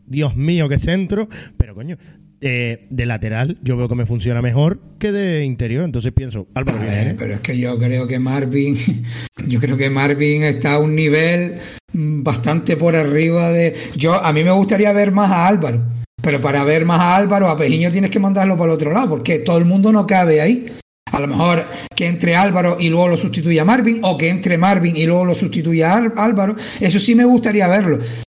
[0.07, 1.29] Dios mío, qué centro.
[1.57, 1.97] Pero coño,
[2.41, 5.85] eh, de lateral yo veo que me funciona mejor que de interior.
[5.85, 7.17] Entonces pienso, Álvaro ver, Jiménez.
[7.19, 8.77] pero es que yo creo que Marvin,
[9.49, 11.59] yo creo que Marvin está a un nivel
[11.93, 13.75] mm, bastante por arriba de.
[13.97, 15.83] Yo a mí me gustaría ver más a Álvaro,
[16.23, 19.11] pero para ver más a Álvaro, a Pejiño tienes que mandarlo para el otro lado,
[19.11, 20.67] porque todo el mundo no cabe ahí.
[21.11, 21.65] A lo mejor
[21.95, 25.35] que entre Álvaro y luego lo sustituya Marvin, o que entre Marvin y luego lo
[25.35, 26.57] sustituya Ál- Álvaro.
[26.81, 27.99] Eso sí me gustaría verlo.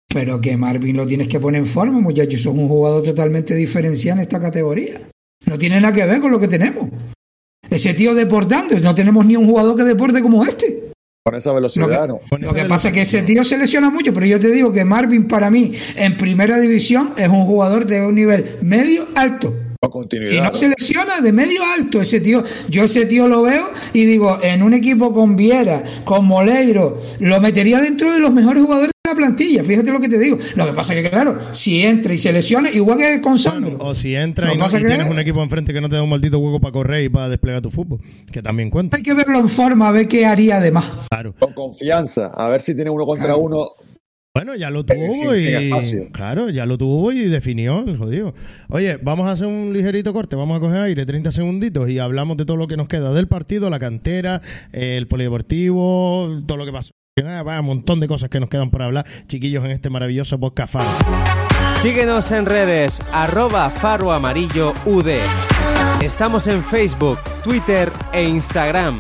[0.09, 2.35] Pero que Marvin lo tienes que poner en forma, muchachos.
[2.41, 5.01] Eso es un jugador totalmente diferencial en esta categoría.
[5.47, 6.89] No tiene nada que ver con lo que tenemos.
[7.69, 10.92] Ese tío deportando, no tenemos ni un jugador que deporte como este.
[11.25, 12.19] Con esa velocidad, ¿no?
[12.29, 14.41] Con Lo esa que velocidad- pasa es que ese tío se lesiona mucho, pero yo
[14.41, 18.57] te digo que Marvin para mí en primera división es un jugador de un nivel
[18.61, 19.55] medio alto.
[19.85, 20.45] Si continuidad.
[20.45, 22.43] no se lesiona, de medio alto ese tío.
[22.69, 27.41] Yo ese tío lo veo y digo, en un equipo con Viera, con Moleiro, lo
[27.41, 29.63] metería dentro de los mejores jugadores la plantilla.
[29.65, 30.39] Fíjate lo que te digo.
[30.57, 33.79] Lo que pasa es que, claro, si entra y se lesiona, igual que con Sandro.
[33.81, 35.89] O si entra Lo y, no, pasa y que- tienes un equipo enfrente que no
[35.89, 38.01] te da un maldito hueco para correr y para desplegar tu fútbol,
[38.31, 38.97] que también cuenta.
[38.97, 40.87] Hay que verlo en forma, a ver qué haría además.
[41.11, 41.35] Claro.
[41.39, 42.27] Con confianza.
[42.35, 43.41] A ver si tiene uno contra Claro.
[43.41, 43.69] uno.
[44.35, 45.71] Bueno, ya lo tuvo sin
[46.07, 46.07] y.
[46.11, 48.33] Claro, ya lo tuvo y definió el jodido.
[48.71, 52.39] Oye, vamos a hacer un ligerito corte, vamos a coger aire, 30 segunditos y hablamos
[52.39, 54.41] de todo lo que nos queda del partido, la cantera,
[54.73, 56.93] el polideportivo, todo lo que pasó.
[57.21, 60.41] Ah, va, Un montón de cosas que nos quedan por hablar, chiquillos, en este maravilloso
[60.41, 60.89] podcast Faro.
[61.77, 65.19] Síguenos en redes, arroba Faro Amarillo UD.
[66.01, 68.99] Estamos en Facebook, Twitter e Instagram.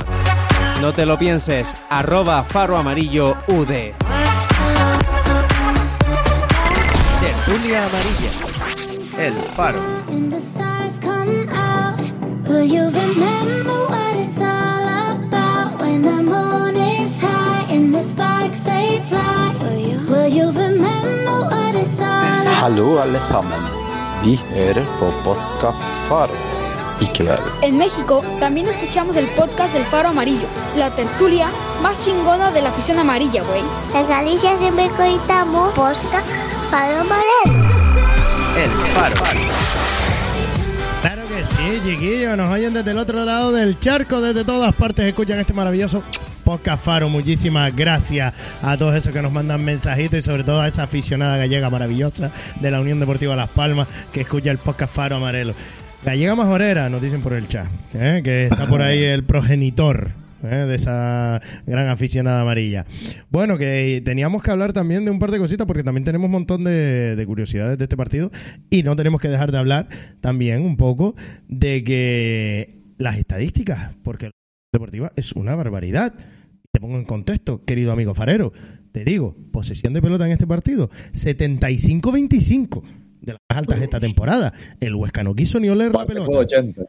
[0.82, 3.94] No te lo pienses, arroba Faro Amarillo UD.
[7.18, 8.30] Tertulia Amarilla.
[9.26, 9.80] El Faro.
[22.62, 23.62] Hallo alle sammen.
[24.22, 26.36] Vi hører på podkast Faro
[27.02, 27.42] i kveld.
[27.66, 30.46] En México también escuchamos el podcast del Faro Amarillo,
[30.76, 31.48] la tertulia
[31.82, 33.62] más chingona de la afición amarilla, güey.
[33.96, 36.22] En Galicia siempre coitamos posca
[36.70, 37.66] para Amarelo.
[38.56, 39.16] El Faro.
[41.00, 45.04] Claro que sí, chiquillos, nos oyen desde el otro lado del charco, desde todas partes
[45.04, 46.04] escuchan este maravilloso
[46.42, 47.08] podcast Faro.
[47.08, 51.36] Muchísimas gracias a todos esos que nos mandan mensajitos y sobre todo a esa aficionada
[51.36, 52.30] gallega maravillosa
[52.60, 55.54] de la Unión Deportiva Las Palmas que escucha el podcast Faro Amarelo.
[56.04, 58.22] Gallega Majorera, nos dicen por el chat, ¿eh?
[58.24, 60.10] que está por ahí el progenitor
[60.42, 60.66] ¿eh?
[60.66, 62.84] de esa gran aficionada amarilla.
[63.30, 66.32] Bueno, que teníamos que hablar también de un par de cositas porque también tenemos un
[66.32, 68.32] montón de, de curiosidades de este partido
[68.68, 69.88] y no tenemos que dejar de hablar
[70.20, 71.14] también un poco
[71.48, 74.30] de que las estadísticas, porque
[74.72, 76.14] deportiva es una barbaridad.
[76.70, 78.52] Te pongo en contexto, querido amigo Farero.
[78.90, 82.82] Te digo, posesión de pelota en este partido, 75-25
[83.20, 84.54] de las más altas esta temporada.
[84.80, 86.24] El Huesca no quiso ni oler la pelota.
[86.24, 86.82] fue 80.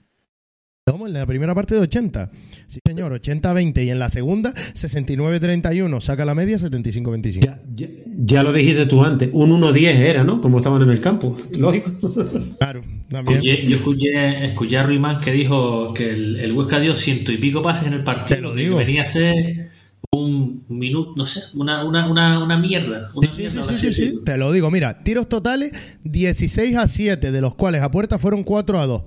[0.86, 1.08] ¿Cómo?
[1.08, 2.30] En la primera parte de 80.
[2.68, 3.86] Sí, señor, 80-20.
[3.86, 6.02] Y en la segunda, 69-31.
[6.02, 7.40] Saca la media, 75-25.
[7.42, 10.42] Ya, ya- ya lo dijiste tú antes, un 1-10 era, ¿no?
[10.42, 11.90] Como estaban en el campo, lógico.
[12.60, 13.40] Claro, también.
[13.40, 17.38] Escuché- yo escuché, escuché a Ruimán que dijo que el, el Huesca dio ciento y
[17.38, 18.36] pico pases en el partido.
[18.36, 18.78] Te lo y que digo.
[18.78, 19.70] venía a ser
[20.12, 23.08] un minuto, no sé, una, una, una, una mierda.
[23.16, 24.24] Una Sí, sí, mierda, sí, sí, sí, decirlo.
[24.24, 28.44] Te lo digo, mira, tiros totales 16 a 7, de los cuales a puerta fueron
[28.44, 29.04] 4 a 2.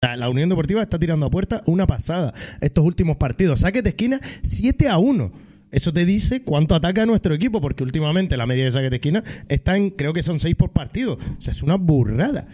[0.00, 3.60] La Unión Deportiva está tirando a puerta una pasada estos últimos partidos.
[3.60, 5.32] Saques de esquina 7 a 1.
[5.72, 9.24] Eso te dice cuánto ataca nuestro equipo, porque últimamente la media de saques de esquina
[9.48, 11.14] está en, creo que son 6 por partido.
[11.14, 12.46] O sea, es una burrada.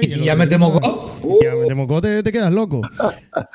[0.00, 2.80] Y si ya metemos gol, Si ya metemos gol, te, te quedas loco.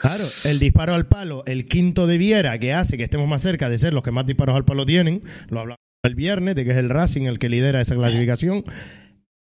[0.02, 3.70] Claro, el disparo al palo, el quinto de Viera, que hace que estemos más cerca
[3.70, 6.72] de ser los que más disparos al palo tienen, lo hablamos el viernes, de que
[6.72, 8.64] es el Racing el que lidera esa clasificación.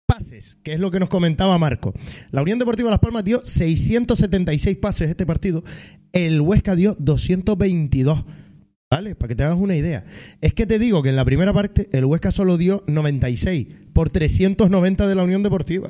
[0.05, 1.93] Pases, que es lo que nos comentaba Marco.
[2.31, 5.63] La Unión Deportiva Las Palmas dio 676 pases este partido,
[6.11, 8.25] el Huesca dio 222.
[8.91, 9.15] ¿Vale?
[9.15, 10.03] Para que te hagas una idea.
[10.39, 14.11] Es que te digo que en la primera parte el Huesca solo dio 96 por
[14.11, 15.89] 390 de la Unión Deportiva.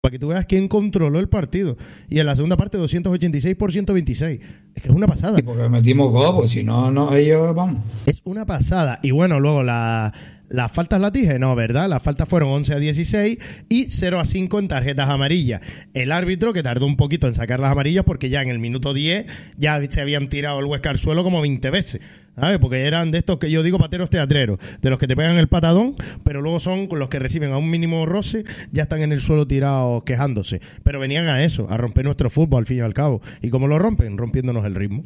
[0.00, 1.76] Para que tú veas quién controló el partido.
[2.08, 4.40] Y en la segunda parte 286 por 126.
[4.76, 5.40] Es que es una pasada.
[5.40, 7.82] y porque metimos gol, pues si no, no, ellos vamos.
[8.06, 9.00] Es una pasada.
[9.02, 10.12] Y bueno, luego la,
[10.48, 11.88] las faltas las dije, no, ¿verdad?
[11.88, 13.38] Las faltas fueron 11 a 16
[13.68, 15.60] y 0 a 5 en tarjetas amarillas.
[15.94, 18.94] El árbitro, que tardó un poquito en sacar las amarillas porque ya en el minuto
[18.94, 19.26] 10
[19.56, 22.00] ya se habían tirado el Huesca al suelo como 20 veces.
[22.36, 22.58] ¿Sabes?
[22.58, 25.48] Porque eran de estos que yo digo pateros teatreros, de los que te pegan el
[25.48, 29.20] patadón, pero luego son los que reciben a un mínimo roce, ya están en el
[29.20, 30.60] suelo tirados quejándose.
[30.82, 33.22] Pero venían a eso, a romper nuestro fútbol al fin y al cabo.
[33.40, 34.18] ¿Y cómo lo rompen?
[34.18, 35.02] Rompiéndonos el ritmo.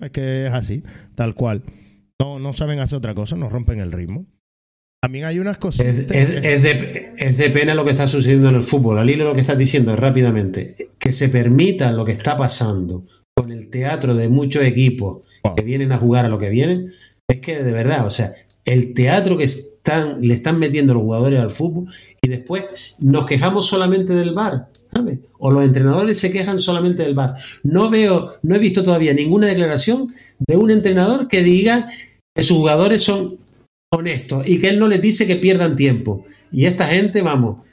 [0.00, 0.82] Es que es así,
[1.14, 1.62] tal cual.
[2.18, 4.26] No, no saben hacer otra cosa, nos rompen el ritmo.
[5.04, 5.94] También hay unas Es, cositas.
[6.10, 8.98] es- es de, es de pena lo que está sucediendo en el fútbol.
[8.98, 13.04] Al hilo lo que estás diciendo rápidamente, que se permita lo que está pasando
[13.36, 15.22] con el teatro de muchos equipos
[15.56, 16.92] que vienen a jugar a lo que vienen,
[17.28, 18.32] es que de verdad, o sea,
[18.64, 21.92] el teatro que están, le están metiendo los jugadores al fútbol
[22.22, 22.64] y después
[22.98, 25.18] nos quejamos solamente del bar, ¿sabes?
[25.38, 27.34] O los entrenadores se quejan solamente del bar.
[27.62, 31.90] No veo, no he visto todavía ninguna declaración de un entrenador que diga
[32.34, 33.36] que sus jugadores son
[33.94, 36.24] honestos y que él no les dice que pierdan tiempo.
[36.52, 37.64] Y esta gente, vamos,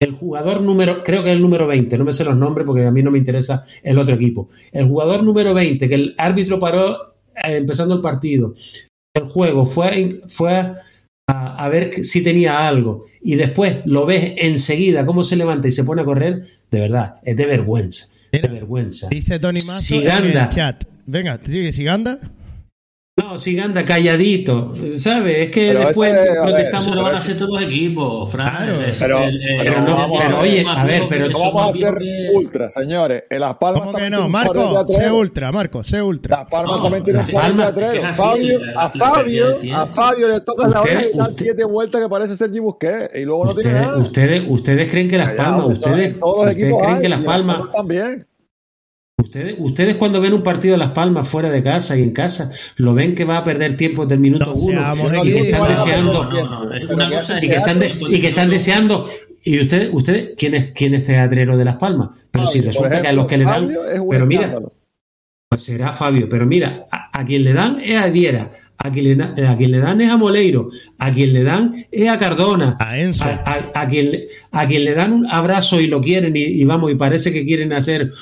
[0.00, 2.84] el jugador número, creo que es el número 20, no me sé los nombres porque
[2.84, 4.48] a mí no me interesa el otro equipo.
[4.72, 8.54] El jugador número 20, que el árbitro paró eh, empezando el partido,
[9.14, 10.76] el juego, fue, fue a,
[11.28, 15.84] a ver si tenía algo y después lo ves enseguida cómo se levanta y se
[15.84, 18.06] pone a correr, de verdad, es de vergüenza.
[18.32, 19.08] De vergüenza.
[19.08, 20.30] Dice Tony Mazo Siganda.
[20.30, 20.84] en el chat.
[21.06, 22.18] Venga, sigue Siganda.
[23.22, 25.38] No, si anda calladito, ¿sabes?
[25.38, 26.96] Es que Pero después ese, ver, protestamos.
[26.96, 28.46] Lo van a hacer todos los equipos, Fran.
[28.56, 31.70] Claro, pero- el- el- pero el- no, pero oye, a ver, pero No vamos a
[31.70, 33.24] hacer que- ultra, señores.
[33.30, 34.28] En Las Palmas ¿Cómo que no?
[34.28, 36.38] Marco, sé ultra, Marco, sé ultra.
[36.38, 39.86] Las Palmas No, también tiene un así, Fabio, la- a Fabio, a.
[39.86, 43.44] Fabio le tocas la oreja y dan siete vueltas que parece Sergi Busquets y luego
[43.46, 43.96] no tiene nada.
[43.98, 47.24] ustedes, ustedes creen que Las Palmas, ustedes, en todos los ustedes equipos creen que Las
[47.24, 48.26] Palmas, también.
[49.20, 52.50] Ustedes, ustedes cuando ven un partido de Las Palmas fuera de casa y en casa,
[52.76, 55.38] lo ven que va a perder tiempo desde el minuto No uno seamos y que
[55.40, 56.28] están deseando,
[57.42, 58.10] y que están, de- teatro.
[58.10, 59.08] y que están deseando.
[59.42, 62.10] Y ustedes, ustedes, ¿quién es, quién es teatrero de Las Palmas?
[62.30, 63.68] Pero si Fabio, resulta que a los que le dan,
[64.10, 64.72] pero mira, escándalo.
[65.48, 69.18] Pues será Fabio, pero mira, a, a quien le dan es a Viera, a quien,
[69.18, 72.76] le, a quien le dan es a Moleiro, a quien le dan es a Cardona,
[72.78, 73.24] A Enzo.
[73.24, 76.40] a, a- a quien, le- a quien le dan un abrazo y lo quieren y,
[76.42, 78.12] y vamos, y parece que quieren hacer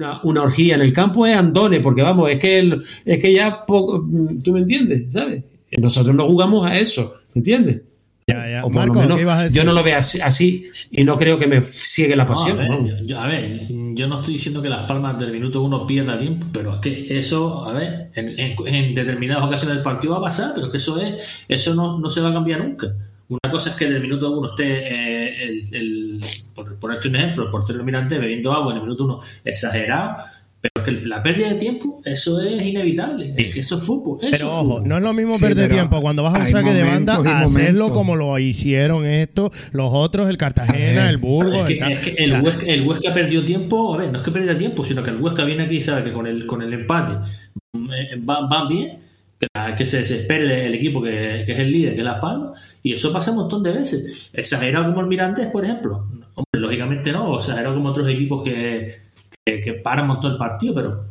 [0.00, 3.32] una, una orgía en el campo es Andone, porque vamos, es que, el- es que
[3.32, 4.04] ya poco,
[4.42, 5.44] tú me entiendes, ¿sabes?
[5.78, 7.82] Nosotros no jugamos a eso, ¿entiendes?
[8.26, 8.62] Ya, ya.
[8.68, 9.56] Marco, menos ¿qué ibas a decir?
[9.58, 12.34] yo no lo veo así, así y no creo que me ciegue la No, a,
[12.34, 12.58] pasión.
[12.58, 15.84] ver, yo, yo- a ver, yo no estoy diciendo que Las Palmas del minuto uno
[15.86, 20.12] pierda tiempo, pero es que eso, a ver, en, en- en determinadas ocasiones del partido
[20.14, 21.14] va a pasar, pero es que eso es,
[21.48, 22.88] eso no, no se va a cambiar nunca.
[23.30, 26.20] Una cosa es que del minuto uno esté eh, el, el-
[26.54, 30.24] por ponerte un ejemplo, el portero mirante bebiendo agua en el minuto uno exagerado,
[30.60, 34.18] pero es que la pérdida de tiempo, eso es inevitable, es que eso es fútbol.
[34.20, 34.88] eso Pero es ojo, fútbol.
[34.88, 37.40] no es lo mismo Sí, perder tiempo cuando vas a un saque de banda a
[37.40, 37.90] hacerlo momentos.
[37.92, 41.70] como lo hicieron estos, los otros, el Cartagena, el Burgos.
[41.70, 44.24] Es que, el es que el, Huesca, el Huesca perdió tiempo, a ver, no es
[44.24, 46.60] que perdiera tiempo, sino que el Huesca viene aquí y sabe que con el, con
[46.62, 47.14] el empate
[47.72, 48.98] mm, eh, va- van bien,
[49.76, 52.92] que, se desespere el equipo que, que es el líder, que es Las Palmas, y
[52.92, 54.28] eso pasa un montón de veces.
[54.32, 56.06] Exagerado como el Mirantes, por ejemplo.
[56.34, 58.96] Hombre, lógicamente no, o exagerado como otros equipos que,
[59.44, 61.04] que, que paran un montón el partido, pero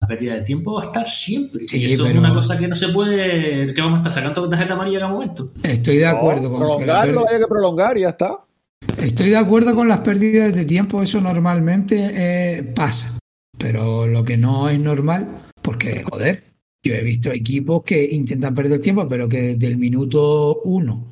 [0.00, 1.66] la pérdida de tiempo va a estar siempre.
[1.66, 4.12] Sí, y eso pero- es una cosa que no se puede, que vamos a estar
[4.12, 5.52] sacando tarjeta amarilla cada momento.
[5.62, 8.38] Estoy de acuerdo No, con prolongarlo hay que prolongar y ya está.
[9.02, 13.18] Estoy de acuerdo con las pérdidas de tiempo, eso normalmente eh, pasa.
[13.58, 15.26] Pero lo que no es normal,
[15.62, 16.44] porque, joder,
[16.88, 21.04] yo he visto equipos que intentan perder tiempo, pero que desde el minuto uno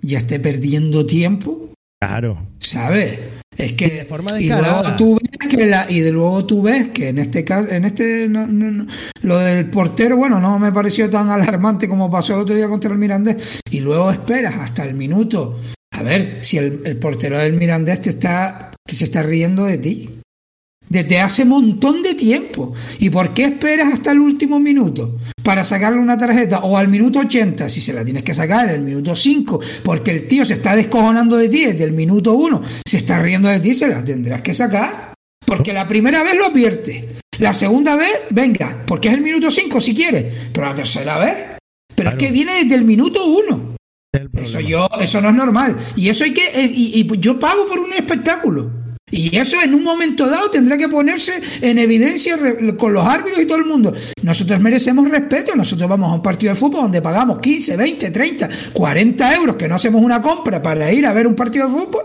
[0.00, 1.70] ya esté perdiendo tiempo.
[2.00, 2.46] Claro.
[2.60, 3.18] ¿Sabes?
[3.56, 6.88] Es que de forma y luego tú ves que la, y de luego tú ves
[6.90, 8.86] que en este caso, en este no- no- no,
[9.22, 12.92] lo del portero, bueno, no me pareció tan alarmante como pasó el otro día contra
[12.92, 13.60] el Mirandés.
[13.70, 15.60] Y luego esperas hasta el minuto.
[15.90, 19.78] A ver, si el, el portero del Mirandés te está, te se está riendo de
[19.78, 20.10] ti.
[20.88, 22.72] Desde hace montón de tiempo.
[22.98, 25.18] ¿Y por qué esperas hasta el último minuto?
[25.42, 28.80] Para sacarle una tarjeta o al minuto 80, si se la tienes que sacar, el
[28.80, 32.96] minuto 5, porque el tío se está descojonando de ti desde el minuto 1, se
[32.96, 35.14] está riendo de ti, se la tendrás que sacar.
[35.44, 37.16] Porque la primera vez lo advierte.
[37.38, 40.50] La segunda vez, venga, porque es el minuto 5 si quieres.
[40.52, 41.58] Pero la tercera vez,
[41.94, 43.76] pero es que viene desde el minuto 1.
[44.34, 45.76] Eso yo, eso no es normal.
[45.96, 48.70] Y eso hay que, eh, y, y yo pago por un espectáculo.
[49.10, 52.38] Y eso en un momento dado tendrá que ponerse en evidencia
[52.76, 53.92] con los árbitros y todo el mundo.
[54.22, 55.54] Nosotros merecemos respeto.
[55.56, 59.68] Nosotros vamos a un partido de fútbol donde pagamos 15, 20, 30, 40 euros, que
[59.68, 62.02] no hacemos una compra para ir a ver un partido de fútbol.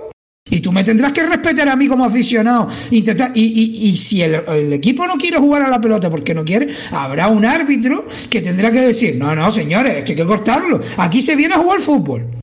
[0.49, 2.67] Y tú me tendrás que respetar a mí como aficionado.
[2.91, 7.27] Y, si el, el equipo no quiere jugar a la pelota porque no quiere, habrá
[7.27, 10.81] un árbitro que tendrá que decir, no, no, señores, esto hay que cortarlo.
[10.97, 12.42] Aquí se viene a jugar fútbol.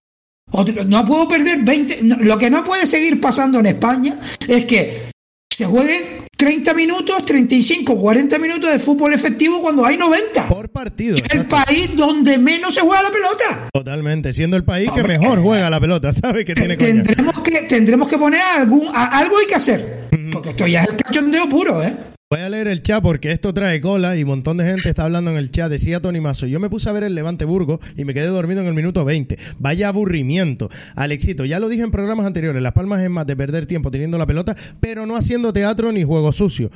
[0.52, 1.98] Otro- no puedo perder 20.
[2.02, 5.10] no, lo que no puede seguir pasando en España es que
[5.52, 6.02] se jueguen
[6.36, 10.48] 30 minutos, 35, 40 minutos de fútbol efectivo cuando hay 90.
[10.48, 11.16] Por partido.
[11.18, 13.68] Es el país donde menos se juega la pelota.
[13.72, 16.44] Totalmente, siendo el país que mejor juega la pelota, ¿sabes?
[16.46, 17.02] Que tiene coña.
[17.02, 20.08] Tendremos que, tendremos que poner algún, a- algo hay que hacer.
[20.32, 21.94] Porque esto ya es el cachondeo puro, ¿eh?
[22.32, 25.02] Voy a leer el chat porque esto trae cola y un montón de gente está
[25.02, 25.68] hablando en el chat.
[25.68, 28.60] Decía Tony Mazo, yo me puse a ver el Levante Burgos y me quedé dormido
[28.60, 29.36] en el minuto 20.
[29.58, 30.70] Vaya aburrimiento.
[30.94, 34.16] Alexito, ya lo dije en programas anteriores, Las Palmas es más de perder tiempo teniendo
[34.16, 36.70] la pelota, pero no haciendo teatro ni juego sucio.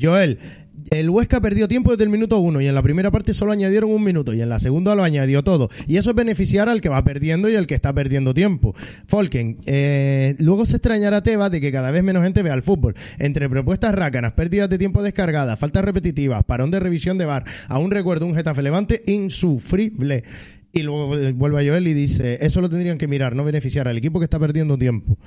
[0.00, 0.38] Joel,
[0.90, 3.90] el Huesca perdió tiempo desde el minuto 1 y en la primera parte solo añadieron
[3.90, 5.70] un minuto y en la segunda lo añadió todo.
[5.86, 8.74] Y eso es beneficiar al que va perdiendo y al que está perdiendo tiempo.
[9.06, 12.94] Folken, eh, luego se extrañará Tebas de que cada vez menos gente vea el fútbol.
[13.18, 17.90] Entre propuestas rácanas, pérdidas de tiempo descargadas, faltas repetitivas, parón de revisión de bar, aún
[17.90, 20.24] recuerdo un Getafe Levante insufrible.
[20.72, 23.98] Y luego vuelve a Joel y dice, eso lo tendrían que mirar, no beneficiar al
[23.98, 25.18] equipo que está perdiendo tiempo.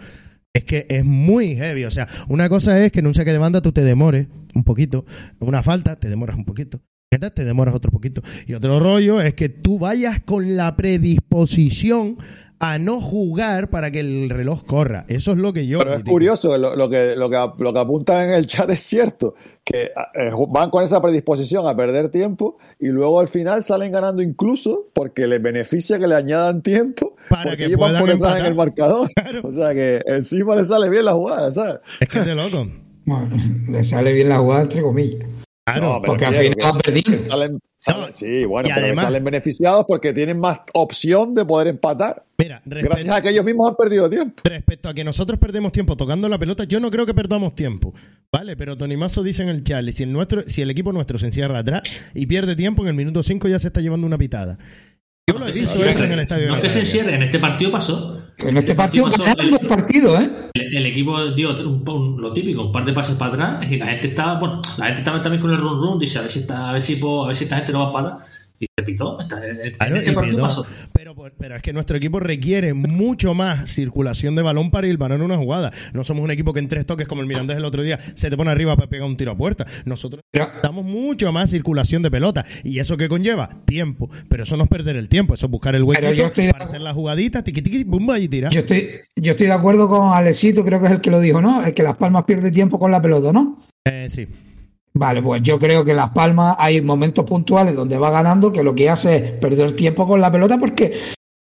[0.56, 1.84] Es que es muy heavy.
[1.86, 4.64] O sea, una cosa es que en un saque de banda tú te demores un
[4.64, 5.04] poquito.
[5.40, 6.80] Una falta te demoras un poquito.
[7.10, 8.22] Te demoras otro poquito.
[8.48, 12.18] Y otro rollo es que tú vayas con la predisposición
[12.66, 15.04] a no jugar para que el reloj corra.
[15.10, 15.80] Eso es lo que yo.
[15.80, 18.80] Pero es curioso, lo, lo que, lo, que, lo que apuntan en el chat es
[18.80, 19.36] cierto,
[19.66, 24.22] que eh, van con esa predisposición a perder tiempo y luego al final salen ganando
[24.22, 28.14] incluso porque les beneficia que le añadan tiempo Para porque que ellos van puedan por
[28.14, 29.10] detrás en el marcador.
[29.44, 31.80] O sea que encima le sale bien la jugada, ¿sabes?
[32.00, 32.68] Es que es de loco.
[33.06, 33.36] Bueno,
[33.68, 35.26] le sale bien la jugada, entre comillas.
[35.66, 39.24] Claro, No, porque al final que salen- salen- sí, bueno, y pero que además- salen
[39.24, 42.26] beneficiados porque tienen más opción de poder empatar.
[42.38, 44.42] Mira, Gracias a que ellos mismos han perdido tiempo.
[44.44, 47.94] Respecto a que nosotros perdemos tiempo tocando la pelota, yo no creo que perdamos tiempo.
[48.30, 51.18] Vale, pero Tony Mazo dice en el chat, si el, nuestro, si el equipo nuestro
[51.18, 51.84] se encierra atrás
[52.14, 54.58] y pierde tiempo, en el minuto 5 ya se está llevando una pitada.
[55.30, 55.92] Yo lo he visto encierre.
[55.92, 56.48] eso en el estadio.
[56.50, 58.20] No que se encierre, en este partido pasó.
[58.40, 60.30] En este partido pasó, ganaron dos partidos, ¿eh?
[60.54, 63.78] El, el equipo dio un- un- lo típico, un par de pasos para atrás, y
[63.78, 66.32] la gente estaba, bueno, la gente estaba también con el run run, dice a ver
[66.32, 68.18] si está, a ver si puedo- a ver si esta gente no va a parar.
[68.64, 69.20] Y se pitó.
[69.20, 70.48] Esta- en Claro, este y partido pitó.
[70.48, 70.66] pasó.
[70.94, 75.22] Pero, pero es que nuestro equipo requiere mucho más circulación de balón para ir en
[75.22, 75.72] una jugada.
[75.94, 78.30] No somos un equipo que en tres toques, como el Mirandés el otro día, se
[78.30, 79.66] te pone arriba para pegar un tiro a puerta.
[79.86, 80.22] Nosotros
[80.62, 82.46] damos mucho más circulación de pelota.
[82.64, 83.50] ¿Y eso qué conlleva?
[83.66, 84.10] Tiempo.
[84.30, 86.94] Pero eso no es perder el tiempo, eso es buscar el huequito para hacer la
[86.94, 88.52] jugadita, tiqui tiqui, bum, y tirar.
[88.52, 91.42] Yo estoy, yo estoy de acuerdo con Alexito, creo que es el que lo dijo,
[91.42, 91.64] ¿no?
[91.66, 93.62] Es que Las Palmas pierde tiempo con la pelota, ¿no?
[93.86, 94.28] Eh, sí.
[94.96, 98.76] Vale, pues yo creo que Las Palmas hay momentos puntuales donde va ganando que lo
[98.76, 100.94] que hace es perder tiempo con la pelota porque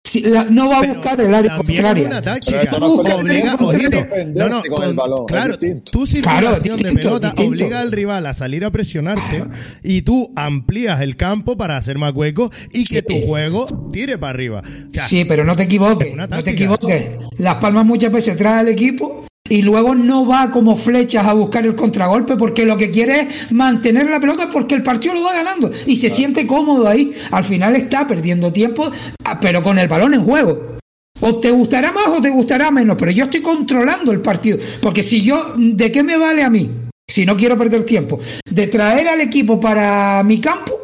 [0.04, 2.08] si la- no va a buscar el área contraria.
[2.08, 2.62] una táctica.
[2.78, 3.98] Obliga, ojito.
[4.36, 7.50] No, no, con el balón, claro, tu circulación Claro, de pelota distinto.
[7.50, 9.44] obliga al rival a salir a presionarte
[9.84, 14.30] y tú amplías el campo para hacer más huecos y que tu juego tire para
[14.32, 14.62] arriba.
[14.90, 17.12] O sea, Sí, pero no te equivoques, no te equivoques.
[17.38, 21.66] Las Palmas muchas veces trae al equipo y luego no va como flechas a buscar
[21.66, 25.34] el contragolpe porque lo que quiere es mantener la pelota porque el partido lo va
[25.34, 27.14] ganando y se siente cómodo ahí.
[27.32, 28.92] Al final está perdiendo tiempo,
[29.24, 30.78] ah, pero con el balón en juego.
[31.20, 34.60] O te gustará más o te gustará menos, pero yo estoy controlando el partido.
[34.82, 36.70] Porque si yo, ¿de qué me vale a mí?
[37.10, 38.20] Si no quiero perder tiempo,
[38.50, 40.77] de traer al equipo para mi campo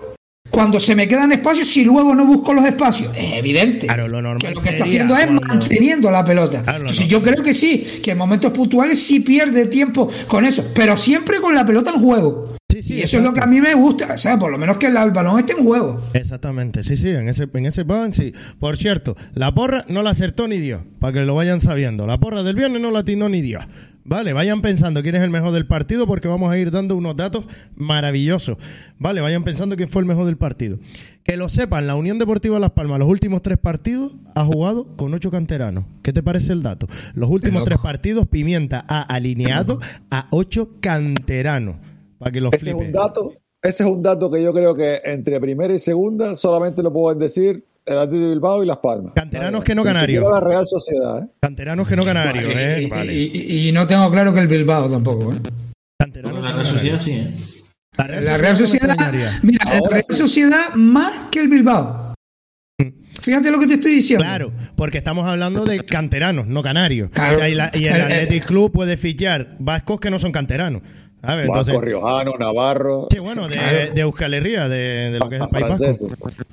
[0.53, 3.11] cuando se me quedan espacios si luego no busco los espacios.
[3.17, 6.61] Es evidente Claro, lo normal que lo que está haciendo es cuando- manteniendo la pelota.
[6.61, 10.63] Claro, Entonces yo creo que sí, que en momentos puntuales sí pierde tiempo con eso,
[10.75, 12.55] pero siempre con la pelota en juego.
[12.69, 14.77] sí, y eso es lo que a mí me gusta, o sea, por lo menos
[14.77, 16.05] que el, el balón esté en juego.
[16.13, 18.31] Exactamente, sí, sí, en ese, en ese pan, sí.
[18.59, 22.05] Por cierto, la porra no la acertó ni Dios, para que lo vayan sabiendo.
[22.05, 23.63] La porra del viernes no la atinó ni Dios.
[24.05, 27.15] Vale, vayan pensando quién es el mejor del partido porque vamos a ir dando unos
[27.15, 28.57] datos maravillosos.
[28.99, 30.77] Vale, vayan pensando quién fue el mejor del partido.
[31.23, 35.13] Que lo sepan, la Unión Deportiva Las Palmas, los últimos tres partidos, ha jugado con
[35.13, 35.85] ocho canteranos.
[36.01, 36.87] ¿Qué te parece el dato?
[37.13, 39.79] Los últimos tres partidos, Pimienta ha alineado
[40.11, 41.77] a ocho canteranos.
[42.17, 44.99] Para que los Ese es un dato, ese es un dato que yo creo que
[45.05, 49.13] entre primera y segunda solamente lo pueden decir el Atlético de Bilbao y Las Palmas.
[49.15, 50.23] Canteranos que no canarios.
[50.31, 51.27] la Real Sociedad, ¿eh?
[51.41, 52.81] Canteranos que no canarios, Y- ¿eh?
[52.83, 53.13] y, Vale.
[53.13, 55.33] y- y no tengo claro que el Bilbao tampoco.
[55.33, 55.37] ¿eh?
[55.99, 57.37] Canteranos la Real Sociedad sí, ¿eh?
[57.97, 58.95] La Real La Real Sociedad,
[59.43, 60.15] mira, la Real sí.
[60.15, 62.13] Sociedad más que el Bilbao.
[63.21, 64.25] Fíjate lo que te estoy diciendo.
[64.25, 67.09] Claro, porque estamos hablando de canteranos, no canarios.
[67.11, 67.35] Claro.
[67.37, 70.81] O sea, y, la- y el- Athletic Club puede fichar vascos que no son canteranos.
[71.23, 75.41] Vasco, Entonces, Riojano, Navarro, sí, bueno, de, de Euskal Herria, de, de lo que es
[75.41, 75.85] el País Vasco.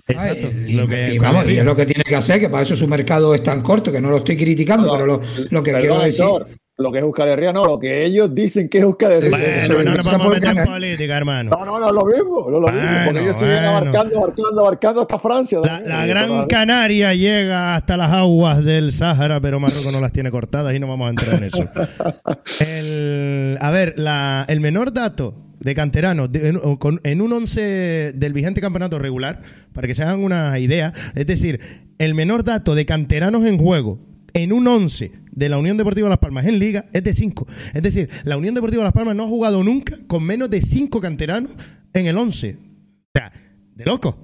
[0.07, 0.49] Exacto.
[0.49, 1.61] Ay, y, lo que y Euskal vamos, y Herria.
[1.61, 4.01] es lo que tiene que hacer, que para eso su mercado es tan corto, que
[4.01, 5.21] no lo estoy criticando, No, pero lo,
[5.51, 6.61] lo que perdón, quiero decir.
[6.81, 9.31] Lo que es Euskal Herria no, lo que ellos dicen que es Euskal Herria.
[9.31, 11.51] Bueno, no no nos vamos a meter en política, hermano.
[11.51, 13.69] No, no, no es lo mismo, no es lo mismo, porque ellos siguen bueno.
[13.71, 15.59] abarcando, abarcando, abarcando hasta Francia.
[15.63, 15.89] La, también.
[15.91, 20.13] la Y Gran eso Canaria llega hasta las aguas del Sáhara, pero Marruecos no las
[20.13, 21.65] tiene cortadas y no vamos a entrar en eso.
[22.61, 28.13] El- a ver, la- el menor dato de canteranos de- en, con- en un 11
[28.15, 29.43] del vigente campeonato regular,
[29.73, 31.61] para que se hagan una idea, es decir,
[31.99, 33.99] el menor dato de canteranos en juego
[34.35, 37.47] en un 11 de la Unión Deportiva Las Palmas en Liga es de 5.
[37.75, 41.01] Es decir, la Unión Deportiva Las Palmas no ha jugado nunca con menos de 5
[41.01, 41.53] canteranos
[41.93, 42.57] en el 11.
[42.57, 43.33] O sea,
[43.75, 44.19] de loco.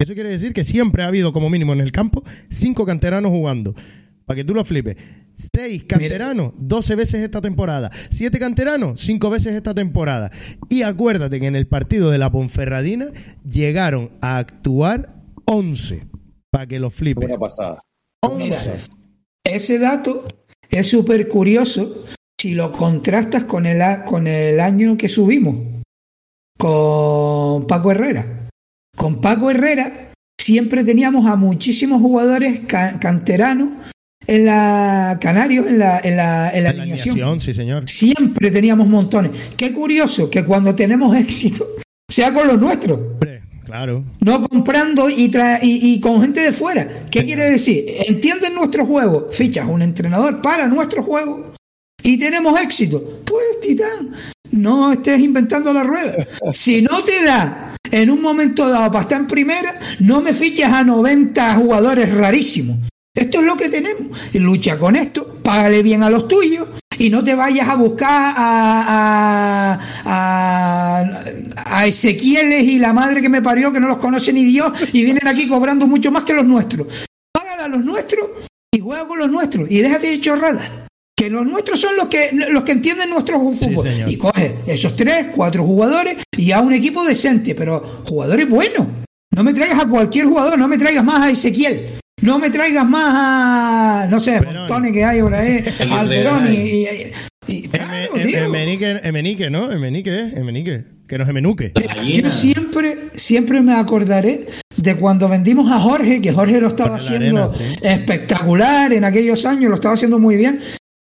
[0.00, 3.74] Eso quiere decir que siempre ha habido, como mínimo en el campo, cinco canteranos jugando.
[4.24, 4.96] Para que tú lo flipes.
[5.54, 7.90] Seis canteranos, 12 veces esta temporada.
[8.10, 10.30] Siete canteranos, cinco veces esta temporada.
[10.70, 13.06] Y acuérdate que en el partido de la Ponferradina
[13.44, 16.06] llegaron a actuar 11.
[16.50, 17.28] Para que lo flipes.
[17.28, 17.82] Una pasada.
[18.22, 18.72] 11.
[19.44, 20.26] Ese dato
[20.70, 22.04] es súper curioso
[22.40, 25.56] si lo contrastas con el, con el año que subimos,
[26.58, 28.48] con Paco Herrera.
[28.96, 33.70] Con Paco Herrera siempre teníamos a muchísimos jugadores ca- canteranos
[34.26, 37.12] en la Canarios en la, en la, en la En la alineación.
[37.14, 37.88] alineación, sí, señor.
[37.88, 39.32] Siempre teníamos montones.
[39.56, 41.66] Qué curioso que cuando tenemos éxito
[42.08, 42.98] sea con los nuestros.
[42.98, 43.39] Hombre,
[43.70, 44.04] claro.
[44.20, 47.06] No comprando y, tra- y, y con gente de fuera.
[47.10, 47.84] ¿Qué quiere decir?
[48.06, 51.52] Entienden nuestro juego, fichas un entrenador para nuestro juego
[52.02, 53.20] y tenemos éxito.
[53.24, 54.12] Pues, titán,
[54.50, 56.14] no estés inventando la rueda.
[56.52, 60.66] Si no te da en un momento dado para estar en primera, no me fiches
[60.66, 62.76] a 90 jugadores rarísimos.
[63.14, 64.16] Esto es lo que tenemos.
[64.34, 66.68] Lucha con esto, págale bien a los tuyos
[67.00, 71.24] y no te vayas a buscar a, a, a,
[71.78, 75.02] a Ezequieles y la madre que me parió que no los conoce ni Dios y
[75.02, 76.86] vienen aquí cobrando mucho más que los nuestros.
[77.32, 78.28] Págale a los nuestros
[78.70, 80.70] y juega con los nuestros y déjate de chorradas.
[81.16, 83.86] Que los nuestros son los que los que entienden nuestro fútbol.
[84.06, 88.86] y coge esos tres, cuatro jugadores y a un equipo decente, pero jugadores buenos.
[89.34, 91.99] No me traigas a cualquier jugador, no me traigas más a Ezequiel.
[92.22, 94.54] No me traigas más a, no sé, Perón.
[94.56, 97.12] montones que hay por ahí, El Alberón y, y-
[97.46, 98.44] y- Em- claro, em- tío.
[98.44, 99.70] Emenique, Emenique, ¿no?
[99.72, 100.32] Emenique, ¿eh?
[100.36, 100.84] Emenique.
[101.08, 101.72] Que nos emenuque.
[101.74, 102.22] La gallina.
[102.22, 107.52] Yo siempre, siempre me acordaré de cuando vendimos a Jorge, que Jorge lo estaba haciendo
[107.52, 107.64] sí.
[107.82, 110.60] espectacular en aquellos años, lo estaba haciendo muy bien.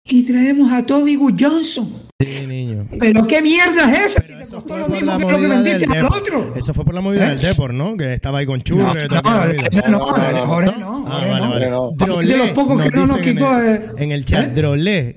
[0.06, 1.92] Y traemos a Toddy Johnson.
[2.20, 2.88] Sí, niño.
[2.98, 4.24] Pero qué mierda es esa,
[4.58, 6.18] Eso fue lo por mismo la que lo que movida del vendiste al Depor.
[6.22, 6.54] otro.
[6.56, 7.30] Eso fue por la movida ¿Eh?
[7.30, 7.96] del Depor, ¿no?
[7.96, 9.08] Que estaba ahí con No, Churre.
[9.08, 10.00] no, no,
[10.46, 11.92] Jorge no, Ah, vale, no.
[11.96, 12.26] vale.
[12.26, 14.46] De los pocos que no nos quitó, en el, eh, en el chat.
[14.46, 14.50] ¿eh?
[14.54, 15.16] Drolé.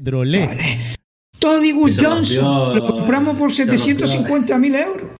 [0.00, 0.78] Drolé.
[1.38, 2.74] Toddy se Johnson.
[2.76, 3.78] Lo compramos por se rompió.
[3.78, 5.10] 750 mil euros.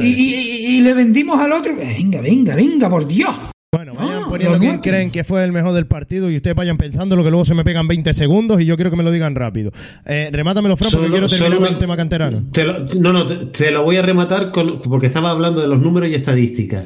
[0.00, 1.76] Y- y- y le vendimos al otro.
[1.76, 3.30] Venga, venga, venga, por Dios.
[3.76, 6.76] Bueno, vayan No, poniendo quién creen que fue el mejor del partido y ustedes vayan
[6.76, 9.10] pensando lo que luego se me pegan 20 segundos y yo quiero que me lo
[9.10, 9.72] digan rápido.
[10.06, 12.42] Eh, remátamelo, Fran, porque Solo- quiero terminar con el tema canterano.
[12.52, 15.68] Te lo- no, no, te, te lo voy a rematar con- porque estaba hablando de
[15.68, 16.84] los números y estadísticas.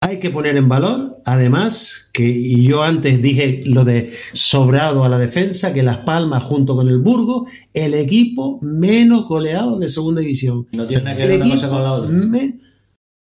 [0.00, 5.08] Hay que poner en valor, además, que y yo antes dije lo de sobrado a
[5.08, 10.20] la defensa, que Las Palmas junto con el Burgo, el equipo menos goleado de segunda
[10.20, 10.66] división.
[10.72, 12.10] No tiene nada que ver una cosa con la otra.
[12.10, 12.58] me-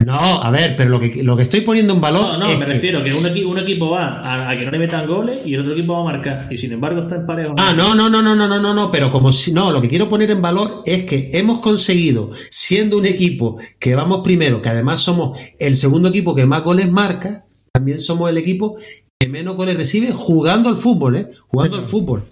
[0.06, 2.58] No, a ver, pero lo que, lo que estoy poniendo en valor No, no, es
[2.58, 5.06] me que- refiero que un, equi- un equipo va a, a que no le metan
[5.06, 6.48] goles y el otro equipo va a marcar.
[6.50, 7.54] Y sin embargo está en parejo.
[7.58, 9.88] Ah, no, no, no, no, no, no, no, no, pero como si no, lo que
[9.88, 14.68] quiero poner en valor es que hemos conseguido, siendo un equipo que vamos primero, que
[14.70, 18.76] además somos el segundo equipo que más goles marca, también somos el equipo
[19.18, 21.28] que menos goles recibe jugando al fútbol, ¿eh?
[21.48, 22.24] Jugando al fútbol.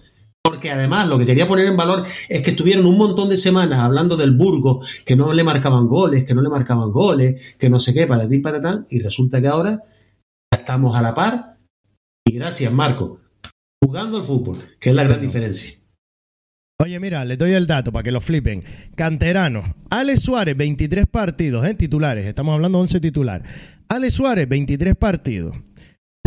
[0.43, 3.79] Porque además lo que quería poner en valor es que estuvieron un montón de semanas
[3.79, 7.79] hablando del Burgos, que no le marcaban goles, que no le marcaban goles, que no
[7.79, 9.83] sé qué, para ti, para tal, y resulta que ahora
[10.51, 11.59] estamos a la par.
[12.27, 13.21] Y gracias, Marco,
[13.83, 15.79] jugando al fútbol, que es la gran diferencia.
[16.83, 18.63] Oye, mira, les doy el dato para que lo flipen.
[18.97, 22.25] Canterano, Alex Suárez, 23 partidos en titulares.
[22.25, 23.43] Estamos hablando de 11 titular.
[23.89, 25.55] Alex Suárez, 23 partidos.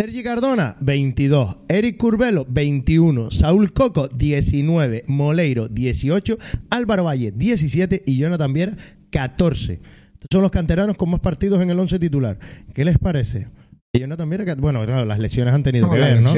[0.04, 1.60] Sergi Cardona, 22.
[1.70, 3.32] Eric Curbelo, 21.
[3.32, 5.04] Saúl Coco, 19.
[5.08, 6.38] Moleiro, 18.
[6.72, 8.04] Álvaro Valle, 17.
[8.06, 8.76] Y Jonathan Viera,
[9.12, 9.76] 14.
[9.76, 12.38] Estos son los canteranos con más partidos en el 11 titular.
[12.74, 13.48] ¿Qué les parece?
[13.94, 16.34] Y Jonathan Viera, que- bueno, claro, las lesiones han tenido No, que ver, ¿no?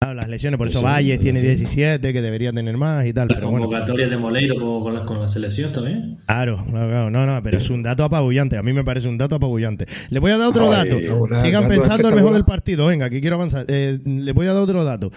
[0.00, 0.12] Lesiones.
[0.12, 3.28] Ah, las lesiones, por eso Valles tiene 17, que debería tener más y tal.
[3.28, 6.18] La Pero bueno, de Moleiro con, la, con la selección también.
[6.26, 7.10] Claro, claro, claro.
[7.10, 8.56] no, no, pero es un dato apabullante.
[8.56, 9.86] A mí me parece un dato apabullante.
[10.10, 11.36] Le voy a dar otro Ay, dato.
[11.36, 12.86] Sigan pensando el mejor del partido.
[12.86, 13.64] Venga, aquí quiero avanzar.
[13.68, 15.10] Eh, le voy a dar otro dato.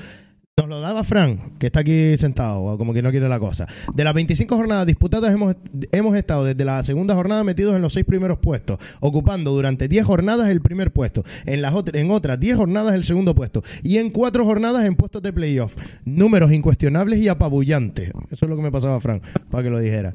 [0.60, 3.68] Nos lo daba Fran, que está aquí sentado, o como que no quiere la cosa.
[3.94, 5.56] De las 25 jornadas disputadas, hemos,
[5.92, 10.06] hemos estado desde la segunda jornada metidos en los seis primeros puestos, ocupando durante 10
[10.06, 13.98] jornadas el primer puesto, en, las ot- en otras 10 jornadas el segundo puesto, y
[13.98, 15.76] en cuatro jornadas en puestos de playoff.
[16.06, 18.12] Números incuestionables y apabullantes.
[18.32, 20.14] Eso es lo que me pasaba a Fran, para que lo dijera.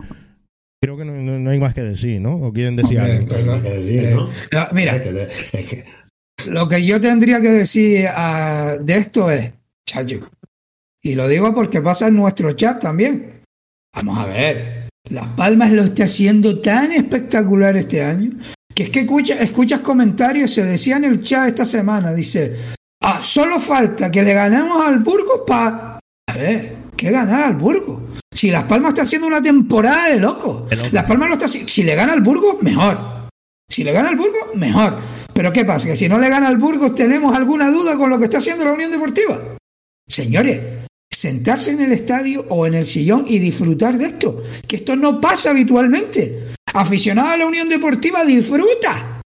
[0.82, 2.36] Creo que no, no- no hay más que decir, ¿no?
[2.36, 3.26] ¿O quieren decir algo?
[3.26, 3.62] claro.
[3.62, 4.28] que decir, ¿no?
[4.52, 5.28] No, mira, Es que-
[5.60, 5.84] es que-
[6.50, 9.52] Lo que yo tendría que decir ah, de esto es,
[9.86, 10.28] chacho,
[11.02, 13.42] y lo digo porque pasa en nuestro chat también.
[13.94, 18.32] Vamos a ver, Las Palmas lo está haciendo tan espectacular este año
[18.74, 22.56] que es que escucha- escuchas comentarios, se decía en el chat esta semana, dice,
[23.02, 26.00] ah, solo falta que le ganemos al Burgos para...
[26.28, 28.02] A ver, ¿qué ganar al Burgos?
[28.34, 30.66] Si Las Palmas está haciendo una temporada de loco.
[30.68, 30.88] De loco.
[30.90, 31.70] Las Palmas lo está haciendo...
[31.70, 33.28] Si le gana al Burgos, mejor.
[33.70, 34.98] Si le gana al Burgos, mejor.
[35.32, 35.86] Pero ¿qué pasa?
[35.86, 38.64] Que si no le gana al Burgos, ¿tenemos alguna duda con lo que está haciendo
[38.64, 39.40] la Unión Deportiva?
[40.08, 40.60] Señores,
[41.10, 44.42] sentarse en el estadio o en el sillón y disfrutar de esto.
[44.66, 46.48] Que esto no pasa habitualmente.
[46.74, 49.20] Aficionado a la Unión Deportiva, disfruta.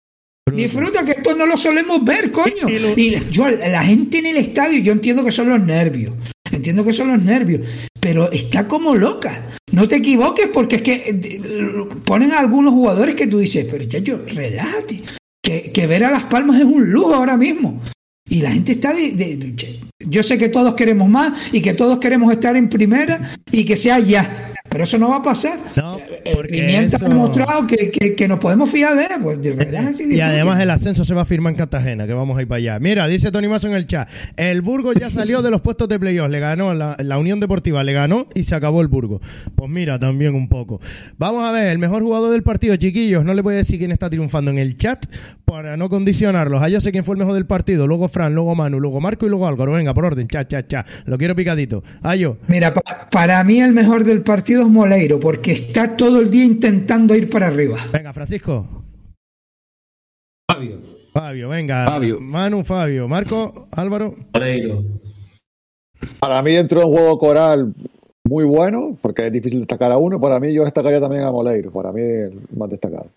[0.53, 2.67] Disfruta que esto no lo solemos ver, coño.
[2.95, 6.13] Y- yo, la gente en el estadio, yo entiendo que son los nervios.
[6.51, 7.67] Entiendo que son los nervios.
[7.99, 9.49] Pero está como loca.
[9.71, 13.83] No te equivoques porque es que eh, ponen a algunos jugadores que tú dices, pero
[13.85, 15.03] chacho, relájate.
[15.43, 17.81] Que, que ver a Las Palmas es un lujo ahora mismo.
[18.29, 19.55] Y la gente está de,
[19.99, 23.77] Yo sé que todos queremos más y que todos queremos estar en primera y que
[23.77, 24.53] sea ya.
[24.69, 25.57] Pero eso no va a pasar.
[25.75, 25.97] No,
[26.35, 29.09] porque Pimienta eso- ha demostrado que, que- que nos podemos fiar de él.
[29.21, 30.21] Pues relájense Y disfruten.
[30.21, 32.79] además el ascenso se va a firmar en Cartagena, que vamos a ir para allá.
[32.79, 35.99] Mira, dice Tony Mazo en el chat, el Burgos ya salió de los puestos de
[35.99, 39.21] playoff, le ganó la, la Unión Deportiva, le ganó y se acabó el Burgos.
[39.55, 40.79] Pues mira, también un poco.
[41.17, 43.91] Vamos a ver, el mejor jugador del partido, chiquillos, no le voy a decir quién
[43.91, 45.05] está triunfando en el chat
[45.45, 46.61] para no condicionarlos.
[46.61, 49.25] Ah, yo sé quién fue el mejor del partido, luego Fran, luego Manu, luego Marco
[49.25, 49.71] y luego Álvaro.
[49.71, 50.85] Venga, por orden, cha, cha, cha.
[51.05, 51.83] Lo quiero picadito.
[52.01, 52.37] Ayo.
[52.47, 56.43] Mira, pa- para mí el mejor del partido es Moleiro, porque está todo el día
[56.43, 57.77] intentando ir para arriba.
[57.91, 58.83] Venga, Francisco.
[60.49, 60.79] Fabio.
[61.13, 61.85] Fabio, venga.
[61.85, 62.19] Fabio.
[62.19, 63.07] Manu, Fabio.
[63.07, 64.13] Marco, Álvaro.
[64.33, 64.83] Moleiro.
[66.19, 67.73] Para mí dentro de un juego coral
[68.27, 71.71] muy bueno, porque es difícil destacar a uno, para mí yo destacaría también a Moleiro,
[71.71, 73.07] para mí el más destacado.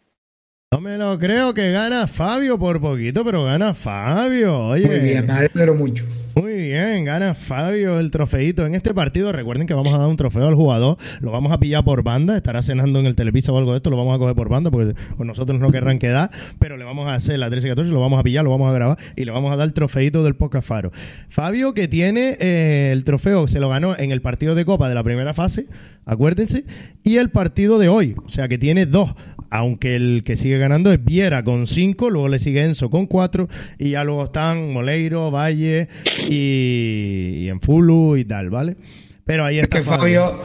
[0.72, 4.68] No me lo creo que gana Fabio por poquito, pero gana Fabio.
[4.68, 6.05] Oye, Muy bien, me alegro mucho.
[6.35, 8.66] Muy bien, gana Fabio el trofeito.
[8.66, 11.59] En este partido, recuerden que vamos a dar un trofeo al jugador, lo vamos a
[11.59, 14.19] pillar por banda, estará cenando en el Televisa o algo de esto, lo vamos a
[14.19, 17.51] coger por banda, porque con nosotros no querrán quedar, pero le vamos a hacer la
[17.51, 19.57] 13 y 14, lo vamos a pillar, lo vamos a grabar y le vamos a
[19.57, 20.93] dar el trofeito del Podcast Faro.
[21.28, 24.94] Fabio que tiene eh, el trofeo, se lo ganó en el partido de Copa de
[24.94, 25.66] la primera fase,
[26.05, 26.65] acuérdense,
[27.02, 29.15] y el partido de hoy, o sea que tiene dos,
[29.51, 33.48] aunque el que sigue ganando es Viera con cinco, luego le sigue Enzo con cuatro,
[33.78, 35.89] y ya luego están Moleiro, Valle
[36.28, 38.76] y, y Enfulu y tal, ¿vale?
[39.24, 40.40] Pero ahí Es está que Fabio,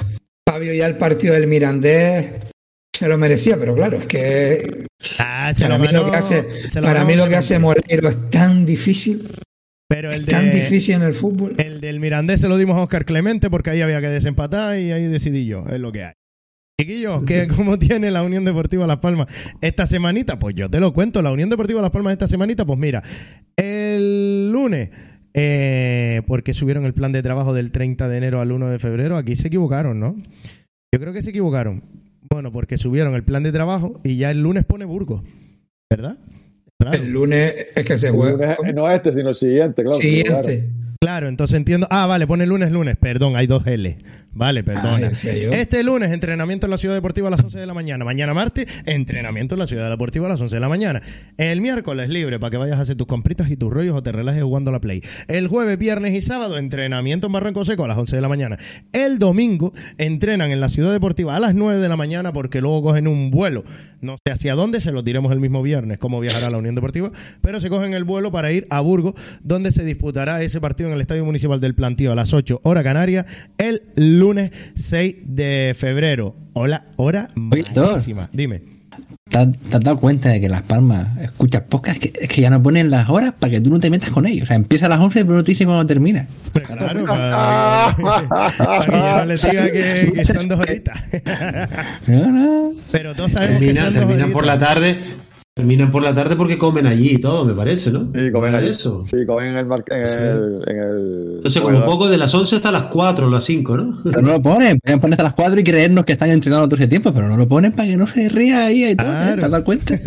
[0.47, 2.33] Fabio ya el partido del Mirandés
[2.93, 4.85] se lo merecía, pero claro, es que
[5.19, 6.43] Ah, se para lo mí ganó, lo que hace,
[6.75, 9.27] lo para ganó mí lo que hace es tan difícil,
[9.89, 11.55] Pero el tan de, difícil en el fútbol.
[11.57, 14.91] el del Mirandés se lo dimos a Oscar Clemente porque ahí había que desempatar y
[14.91, 16.13] ahí decidí yo, es lo que hay.
[16.79, 19.27] Chiquillos, ¿qué, ¿cómo tiene la Unión Deportiva Las Palmas
[19.61, 20.39] esta semanita?
[20.39, 23.03] Pues yo te lo cuento, la Unión Deportiva Las Palmas esta semanita, pues mira,
[23.57, 24.89] el lunes,
[25.37, 29.17] eh, porque subieron el plan de trabajo del 30 de enero al 1 de febrero,
[29.17, 30.15] aquí se equivocaron, ¿no?
[30.93, 31.83] Yo creo que se equivocaron.
[32.31, 35.21] Bueno, porque subieron el plan de trabajo y ya el lunes pone Burgos,
[35.91, 36.17] ¿verdad?
[36.91, 38.55] El lunes es que se El juega.
[38.57, 39.97] lunes, no este, sino el siguiente, claro.
[39.97, 40.69] Siguiente.
[40.99, 41.87] Claro, entonces entiendo.
[41.89, 42.97] Ah, vale, pone lunes, lunes.
[42.97, 43.97] Perdón, hay dos L.
[44.33, 45.11] Vale, perdona.
[45.13, 45.51] Ah, yo.
[45.53, 48.03] este lunes, entrenamiento en la Ciudad Deportiva a las 11 de la mañana.
[48.03, 51.01] Mañana martes, entrenamiento en la Ciudad Deportiva a las 11 de la mañana.
[51.37, 54.11] El miércoles, libre para que vayas a hacer tus compritas y tus rollos o te
[54.11, 55.01] relajes jugando a la Play.
[55.29, 58.57] El jueves, viernes y sábado, entrenamiento en Barranco Seco a las 11 de la mañana.
[58.91, 62.83] El domingo, entrenan en la Ciudad Deportiva a las 9 de la mañana porque luego
[62.83, 63.63] cogen un vuelo.
[64.01, 67.11] No sé hacia dónde, se los diremos el mismo viernes cómo viajará la Unión Deportiva,
[67.41, 70.93] pero se cogen el vuelo para ir a Burgos, donde se disputará ese partido en
[70.93, 73.25] el Estadio Municipal del Plantío a las 8 hora canaria
[73.57, 76.35] el lunes 6 de febrero.
[76.53, 78.29] Hola, hora malísima.
[78.31, 78.75] Dime.
[79.29, 81.97] ¿Te has, te has dado cuenta de que Las Palmas escuchas podcast?
[82.01, 84.09] Es que, es que ya no ponen las horas para que tú no te metas
[84.11, 84.43] con ellos.
[84.43, 86.27] O sea, empieza a las 11 pero no te dice cuándo termina.
[86.53, 90.97] Claro, para, para que ya no les diga que, que son dos horitas.
[92.07, 92.71] No, no.
[92.91, 94.69] Pero todos sabemos que Terminan, son dos terminan por la horitas.
[94.69, 94.99] tarde.
[95.57, 98.09] Terminan por la tarde porque comen allí y todo, me parece, ¿no?
[98.13, 98.71] Sí, comen ¿Verdad allí.
[98.71, 99.03] eso.
[99.05, 100.13] Sí, comen en el, mar- en Sí.
[100.13, 101.85] el, en el Entonces, como comedor.
[101.93, 103.97] poco de las 11 hasta las 4 o las 5, ¿no?
[104.03, 104.79] Pero no lo ponen.
[104.81, 107.37] Pueden poner hasta las 4 y creernos que están entrenando todo ese tiempo, pero no
[107.37, 109.07] lo ponen para que no se ría ahí y todo.
[109.07, 109.11] ¿eh?
[109.11, 109.39] Claro.
[109.39, 109.95] ¿Te has dado cuenta?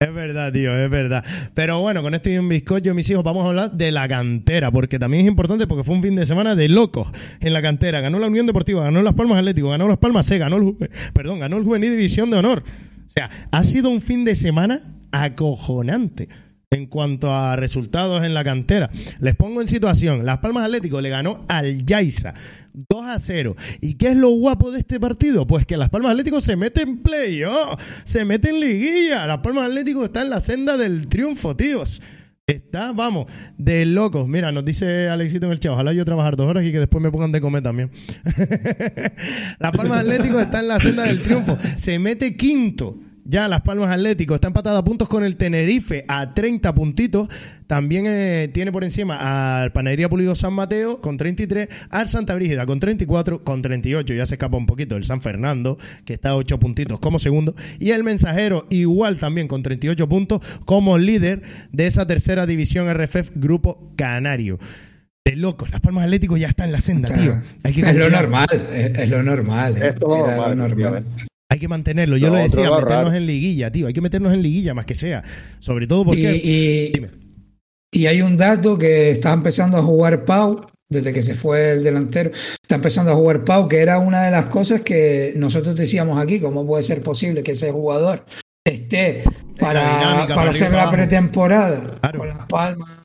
[0.00, 1.24] Es verdad, tío, es verdad.
[1.54, 4.70] Pero bueno, con esto y un bizcocho, mis hijos, vamos a hablar de la cantera,
[4.70, 7.08] porque también es importante porque fue un fin de semana de locos
[7.40, 8.00] en la cantera.
[8.00, 10.76] Ganó la Unión Deportiva, ganó Las Palmas Atlético, ganó Las Palmas C, ganó el,
[11.12, 12.62] perdón, ganó el Juvenil División de Honor.
[13.08, 14.80] O sea, ha sido un fin de semana
[15.10, 16.28] acojonante
[16.70, 18.90] en cuanto a resultados en la cantera.
[19.20, 20.26] Les pongo en situación.
[20.26, 22.34] Las Palmas Atlético le ganó al Yaiza
[22.90, 23.56] 2 a 0.
[23.80, 25.46] ¿Y qué es lo guapo de este partido?
[25.46, 27.42] Pues que Las Palmas Atlético se mete en play,
[28.04, 29.26] se mete en liguilla.
[29.26, 32.02] Las Palmas Atlético está en la senda del triunfo, tíos.
[32.48, 33.26] Está, vamos,
[33.58, 34.26] de locos.
[34.26, 37.04] Mira, nos dice Alexito en el chat, ojalá yo trabajar dos horas y que después
[37.04, 37.90] me pongan de comer también.
[39.58, 41.58] Las Palmas Atlético está en la senda del triunfo.
[41.76, 42.96] Se mete quinto.
[43.26, 47.28] Ya Las Palmas Atlético está empatada a puntos con el Tenerife a 30 puntitos.
[47.68, 52.64] También eh, tiene por encima al Panadería Pulido San Mateo con 33, al Santa Brígida
[52.66, 54.14] con 34, con 38.
[54.14, 57.54] Ya se escapa un poquito el San Fernando, que está a 8 puntitos como segundo.
[57.78, 63.32] Y el Mensajero igual también con 38 puntos como líder de esa tercera división RFF
[63.34, 64.58] Grupo Canario.
[65.26, 67.38] De locos, Las Palmas Atlético ya está en la senda, tío.
[67.62, 69.76] Hay que es lo normal, es, es lo normal.
[69.76, 71.04] es lo normal.
[71.50, 72.16] Hay que mantenerlo.
[72.16, 73.12] Yo Lo decía, meternos raro.
[73.14, 73.86] en liguilla, tío.
[73.88, 75.22] Hay que meternos en liguilla más que sea.
[75.58, 76.40] Sobre todo porque.
[76.42, 76.50] Y,
[76.88, 77.27] y- Dime.
[77.92, 80.60] Y hay un dato que está empezando a jugar Pau,
[80.90, 82.30] desde que se fue el delantero,
[82.62, 86.40] está empezando a jugar Pau, que era una de las cosas que nosotros decíamos aquí,
[86.40, 88.24] cómo puede ser posible que ese jugador
[88.64, 89.24] esté
[89.58, 92.18] para, dinámica, para para hacer la pretemporada Claro.
[92.18, 93.02] con las palmas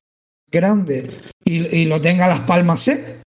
[0.51, 1.05] grandes
[1.45, 3.21] y, y lo tenga las palmas C.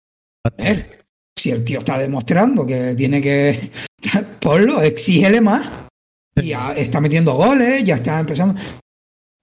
[0.44, 1.04] A ver,
[1.36, 3.70] si el tío está demostrando que tiene que
[4.40, 5.66] ponlo, exígele más.
[6.36, 8.60] Y ya está metiendo goles, ya está empezando.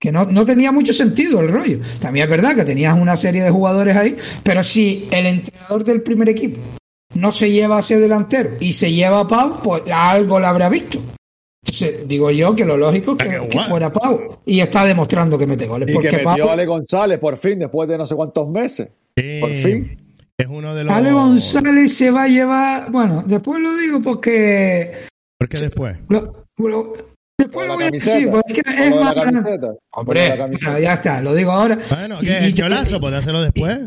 [0.03, 1.79] Que no, no tenía mucho sentido el rollo.
[2.01, 6.01] También es verdad que tenías una serie de jugadores ahí, pero si el entrenador del
[6.01, 6.59] primer equipo
[7.15, 10.67] no se lleva a ese delantero y se lleva a Pau, pues algo le habrá
[10.67, 10.99] visto.
[11.63, 14.41] Entonces, digo yo que lo lógico es que, fuera Pau.
[14.45, 15.89] Y está demostrando que mete goles.
[15.89, 18.89] Y porque que metió Pau, Ale González por fin, después de no sé cuántos meses.
[19.17, 19.97] Sí, Por fin.
[20.37, 20.91] Es uno de los.
[20.93, 22.91] Ale González se va a llevar.
[22.91, 25.05] Bueno, después lo digo porque.
[25.39, 25.95] ¿Por qué después?
[26.09, 26.93] lo- lo-
[27.37, 29.15] después lo voy a decir, porque es, de más.
[29.15, 31.77] la Hombre, la ya está, lo digo ahora.
[31.89, 32.99] Bueno, ¿qué es y- el cholazo?
[33.01, 33.79] ¿Puede hacerlo después?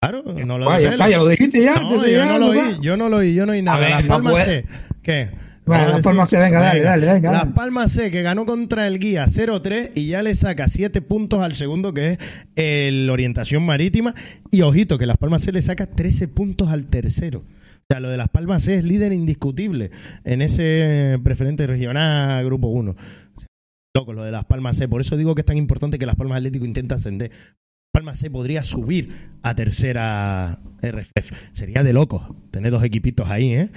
[0.00, 0.92] Claro, no lo ya desveles.
[0.92, 1.74] está, ya lo dijiste ya.
[1.76, 3.78] No, yo ya no lo oí, yo no lo oí, yo no oí nada.
[3.78, 4.64] ver, Las Palmas C.
[5.02, 5.30] ¿Qué?
[5.64, 7.54] Bueno, Las Palmas C, venga, dale, dale, venga, Las dale.
[7.54, 11.54] Palmas C que ganó contra el Guía 0-3 y ya le saca 7 puntos al
[11.54, 12.18] segundo que es
[12.56, 14.14] el Orientación Marítima.
[14.50, 17.44] Y ojito, que Las Palmas C le saca 13 puntos al tercero.
[17.84, 19.90] O sea, lo de Las Palmas C es líder indiscutible
[20.24, 22.92] en ese preferente regional Grupo 1.
[22.92, 23.48] O sea,
[23.94, 24.88] loco, lo de Las Palmas C.
[24.88, 27.30] Por eso digo que es tan importante que Las Palmas Atlético intenta ascender.
[27.92, 29.10] Palmas C podría subir
[29.42, 31.30] a tercera RFF.
[31.52, 33.70] Sería de locos tener dos equipitos ahí, ¿eh?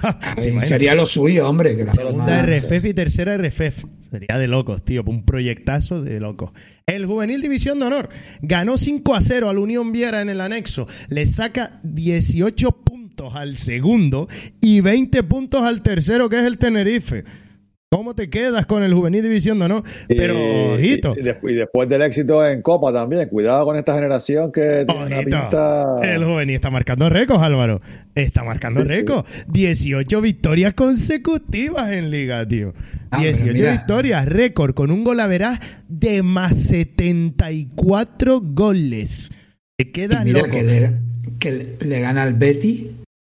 [0.60, 1.76] Sería lo suyo, hombre.
[1.76, 3.86] Que la Segunda RFF y tercera RFF.
[4.10, 5.02] Sería de locos, tío.
[5.04, 6.52] Un proyectazo de locos.
[6.86, 8.10] El Juvenil División de Honor
[8.42, 10.86] ganó 5 a 0 al Unión Viera en el anexo.
[11.08, 12.95] Le saca 18 puntos
[13.34, 14.28] al segundo
[14.60, 17.24] y 20 puntos al tercero, que es el Tenerife.
[17.88, 19.84] ¿Cómo te quedas con el Juvenil División Honor?
[20.08, 21.14] Pero, Y- ojito.
[21.16, 21.20] Y,
[21.50, 23.28] y después, del éxito en Copa también.
[23.28, 25.30] Cuidado con esta generación que tiene una Ojito.
[25.40, 25.86] pinta.
[26.02, 27.80] El juvenil está marcando récords, Álvaro.
[28.16, 28.92] Está marcando Sí, sí.
[28.92, 29.28] récords.
[29.46, 32.74] 18 victorias consecutivas en liga, tío.
[33.12, 33.70] Ah, pero 18 mira.
[33.72, 39.30] victorias, récord, con un golaveraz de más 74 goles.
[39.78, 40.50] Te quedas mira loco.
[40.50, 40.92] que le,
[41.38, 42.90] que le gana al Betty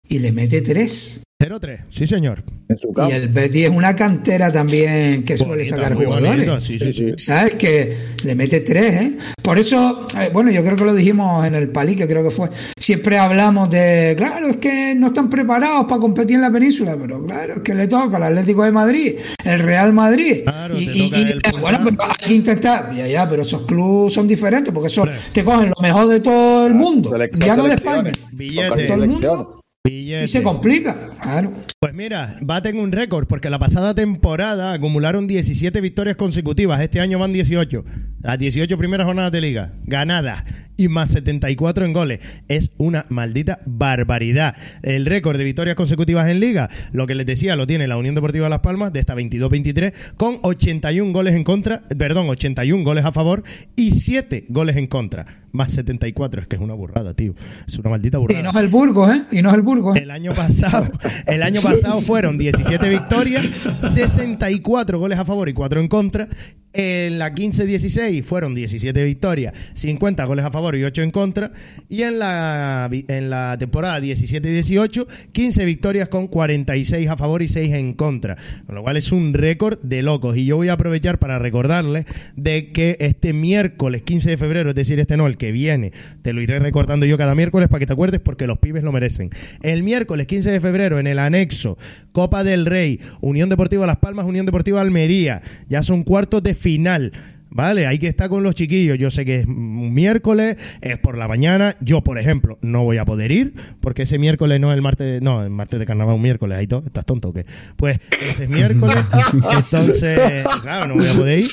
[0.08, 1.22] y le mete tres.
[1.40, 2.42] 0-3, sí señor.
[2.68, 6.64] En su Y el Betis es una cantera también que suele sacar jugadores.
[6.64, 7.12] sí, sí, sí.
[7.16, 7.54] ¿Sabes?
[7.54, 9.16] Que le mete tres, ¿eh?
[9.40, 12.32] Por eso, eh, bueno, yo creo que lo dijimos en el Palí, que creo que
[12.32, 12.50] fue.
[12.76, 17.24] Siempre hablamos de, claro, es que no están preparados para competir en la península, pero
[17.24, 19.14] claro, es que le toca al Atlético de Madrid,
[19.44, 20.40] el Real Madrid.
[20.42, 22.92] Claro, y, te y- toca y- el bueno, pero hay que intentar.
[22.96, 26.66] Ya, ya, pero esos clubes son diferentes porque eso te cogen lo mejor de todo
[26.66, 28.12] el mundo, Selec- ya no de selecciones.
[28.18, 28.30] España.
[28.36, 28.68] Billete.
[28.68, 29.36] Tocan Todo el selecciones.
[29.38, 29.57] mundo
[29.88, 30.24] Billete.
[30.24, 31.52] y se complica, claro.
[31.80, 36.80] Pues mira, baten un récord porque la pasada temporada acumularon 17 victorias consecutivas.
[36.80, 37.84] Este año van 18.
[38.20, 40.44] Las 18 primeras jornadas de liga ganadas
[40.78, 42.20] y más 74 en goles.
[42.48, 44.56] Es una maldita barbaridad.
[44.82, 48.14] El récord de victorias consecutivas en liga, lo que les decía, lo tiene la Unión
[48.14, 53.12] Deportiva Las Palmas de esta 22-23 con 81 goles en contra, perdón, 81 goles a
[53.12, 53.42] favor
[53.76, 55.26] y 7 goles en contra.
[55.50, 57.34] Más 74, es que es una burrada, tío.
[57.66, 58.38] Es una maldita burrada.
[58.38, 59.22] Y no es el Burgos, ¿eh?
[59.32, 59.77] Y no es el Burgos.
[59.94, 60.02] ¿Eh?
[60.02, 60.88] El año pasado,
[61.26, 63.46] el año pasado fueron 17 victorias,
[63.90, 66.28] 64 goles a favor y 4 en contra.
[66.74, 71.50] En la 15-16 fueron 17 victorias, 50 goles a favor y 8 en contra.
[71.88, 77.72] Y en la, en la temporada 17-18, 15 victorias con 46 a favor y 6
[77.72, 78.36] en contra.
[78.66, 80.36] Con lo cual es un récord de locos.
[80.36, 82.04] Y yo voy a aprovechar para recordarles
[82.36, 86.34] de que este miércoles 15 de febrero, es decir, este no, el que viene, te
[86.34, 89.30] lo iré recordando yo cada miércoles para que te acuerdes porque los pibes lo merecen.
[89.68, 91.76] El miércoles 15 de febrero en el anexo
[92.12, 95.42] Copa del Rey, Unión Deportiva Las Palmas, Unión Deportiva Almería.
[95.68, 97.12] Ya son cuartos de final.
[97.50, 98.96] Vale, hay que estar con los chiquillos.
[98.96, 101.76] Yo sé que es un miércoles, es por la mañana.
[101.82, 105.20] Yo, por ejemplo, no voy a poder ir porque ese miércoles no es el martes,
[105.20, 106.56] no, el martes de carnaval, un miércoles.
[106.56, 107.44] Ahí todo, estás tonto o qué.
[107.76, 108.96] Pues ese es miércoles,
[109.54, 111.50] entonces, claro, no voy a poder ir.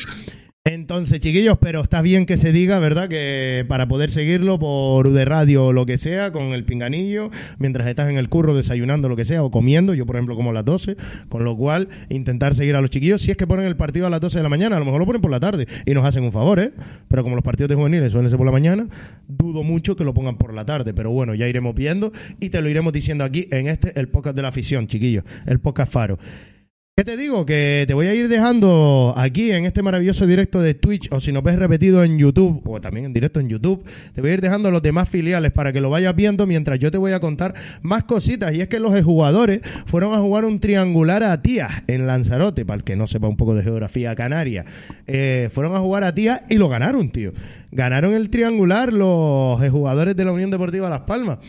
[0.67, 3.07] Entonces, chiquillos, pero está bien que se diga, ¿verdad?
[3.07, 7.29] Que para poder seguirlo por de radio o lo que sea, con el pinganillo,
[7.59, 10.49] mientras estás en el curro desayunando, lo que sea, o comiendo, yo por ejemplo como
[10.49, 10.97] a las 12,
[11.29, 14.09] con lo cual intentar seguir a los chiquillos, si es que ponen el partido a
[14.09, 16.03] las 12 de la mañana, a lo mejor lo ponen por la tarde y nos
[16.03, 16.71] hacen un favor, ¿eh?
[17.09, 18.87] Pero como los partidos de juveniles suelen ser por la mañana,
[19.27, 22.59] dudo mucho que lo pongan por la tarde, pero bueno, ya iremos viendo y te
[22.63, 26.17] lo iremos diciendo aquí en este, el podcast de la afición, chiquillos, el podcast Faro.
[26.97, 27.45] ¿Qué te digo?
[27.45, 31.33] Que te voy a ir dejando aquí en este maravilloso directo de Twitch o si
[31.33, 34.39] nos ves repetido en YouTube o también en directo en YouTube, te voy a ir
[34.39, 37.53] dejando los demás filiales para que lo vayas viendo mientras yo te voy a contar
[37.81, 38.55] más cositas.
[38.55, 42.77] Y es que los jugadores fueron a jugar un triangular a Tías en Lanzarote, para
[42.77, 44.63] el que no sepa un poco de geografía canaria.
[45.05, 47.33] Eh, fueron a jugar a Tías y lo ganaron, tío.
[47.73, 51.39] Ganaron el triangular los jugadores de la Unión Deportiva Las Palmas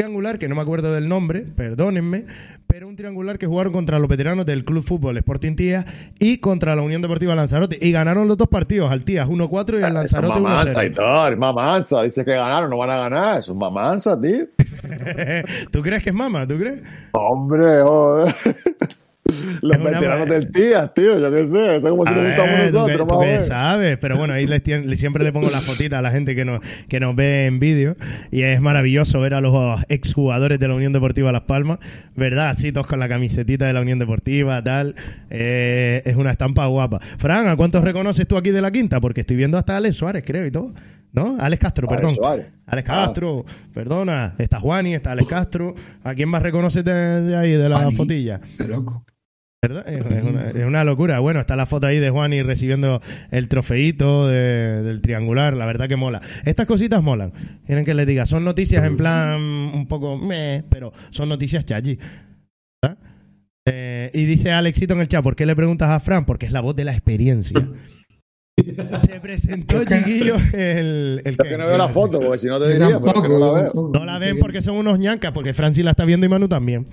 [0.00, 2.24] triangular, que no me acuerdo del nombre, perdónenme,
[2.66, 5.84] pero un triangular que jugaron contra los veteranos del Club Fútbol Sporting Tías
[6.18, 7.78] y contra la Unión Deportiva Lanzarote.
[7.82, 10.90] Y ganaron los dos partidos, al Tías 1-4 y al Lanzarote es mamanza, 1-0.
[10.90, 12.02] Hitor, mamanza.
[12.02, 13.38] Dice que ganaron, no van a ganar.
[13.40, 14.46] Es un mamanza, tío.
[15.70, 16.46] ¿Tú crees que es mama?
[16.46, 16.82] ¿Tú crees?
[17.12, 18.34] Hombre, joder.
[19.62, 21.76] Los Es veteranos del Tías, tío, yo qué sé.
[21.76, 23.98] Eso es como si nos gustamos ver, ¿tú nosotros, tú qué sabes?
[23.98, 26.60] Pero bueno, ahí les tien- siempre le pongo la fotita a la gente que nos,
[26.88, 27.96] que nos ve en vídeo.
[28.30, 31.78] Y es maravilloso ver a los exjugadores de la Unión Deportiva Las Palmas,
[32.16, 32.50] ¿verdad?
[32.50, 34.94] Así todos con la camisetita de la Unión Deportiva, tal.
[35.30, 36.98] Eh, es una estampa guapa.
[37.18, 39.00] Fran, ¿a cuántos reconoces tú aquí de la quinta?
[39.00, 40.72] Porque estoy viendo hasta a Alex Suárez, creo, y todo.
[41.12, 41.36] ¿No?
[41.40, 42.14] Alex Castro, Alex perdón.
[42.14, 42.46] Suárez.
[42.66, 43.04] Alex Ah.
[43.06, 43.44] Castro,
[43.74, 44.34] perdona.
[44.38, 45.74] Está Juani, está Alex Castro.
[46.04, 46.92] ¿A quién más reconoces de,
[47.22, 47.96] de ahí, de la Juani.
[47.96, 48.40] fotilla?
[48.68, 49.04] Loco.
[49.62, 49.86] ¿Verdad?
[50.56, 51.18] Es, una, locura.
[51.18, 55.54] Bueno, está la foto ahí de Juani recibiendo el trofeito de- del triangular.
[55.54, 56.22] La verdad que mola.
[56.46, 57.32] Estas cositas molan.
[57.66, 58.24] Quieren que les diga.
[58.24, 61.98] Son noticias en plan un poco meh, pero son noticias chachi.
[63.66, 66.24] Eh, y dice Alexito en el chat, ¿por qué le preguntas a Fran?
[66.24, 67.60] Porque es la voz de la experiencia.
[69.06, 71.22] Se presentó, chiquillo, el...
[71.24, 73.28] el Es que no veo la foto, porque si no te diría, pero es que
[73.28, 73.64] no la veo.
[73.64, 73.98] tampoco.
[73.98, 76.84] no la ven porque son unos ñancas, porque Francis la está viendo y Manu también.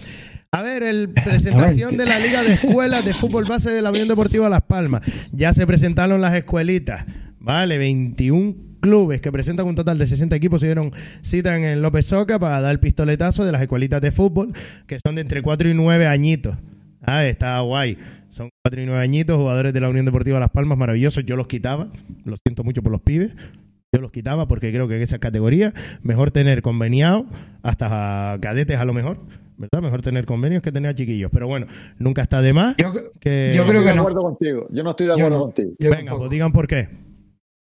[0.51, 4.07] A ver, el presentación de la Liga de Escuelas de Fútbol Base de la Unión
[4.07, 5.01] Deportiva Las Palmas.
[5.31, 7.05] Ya se presentaron las escuelitas.
[7.39, 11.81] Vale, 21 clubes que presentan un total de 60 equipos se dieron cita en el
[11.81, 14.53] López Soca para dar el pistoletazo de las escuelitas de fútbol,
[14.85, 16.55] que son de entre 4 y 9 añitos.
[17.01, 17.97] Ah, está guay.
[18.37, 21.25] Son 4 y 9 añitos, jugadores de la Unión Deportiva Las Palmas, maravillosos.
[21.25, 21.89] Yo los quitaba.
[22.23, 23.31] Lo siento mucho por los pibes.
[23.91, 25.73] Yo los quitaba porque creo que en esa categoría
[26.03, 27.25] mejor tener conveniado
[27.63, 29.17] hasta cadetes a lo mejor,
[29.57, 29.81] ¿verdad?
[29.81, 31.31] Mejor tener convenios que tener a chiquillos.
[31.31, 31.65] Pero bueno,
[31.97, 32.75] nunca está de más.
[32.77, 33.53] Yo, que...
[33.55, 34.01] yo creo Estoy que de no.
[34.01, 34.67] acuerdo contigo.
[34.69, 35.43] Yo no estoy de Yo acuerdo no.
[35.45, 35.71] contigo.
[35.79, 36.19] yo Venga, tampoco.
[36.19, 36.89] pues digan por qué.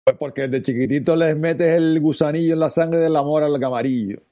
[0.04, 4.22] Pues porque desde chiquitito les metes el gusanillo en la sangre del amor al camarillo.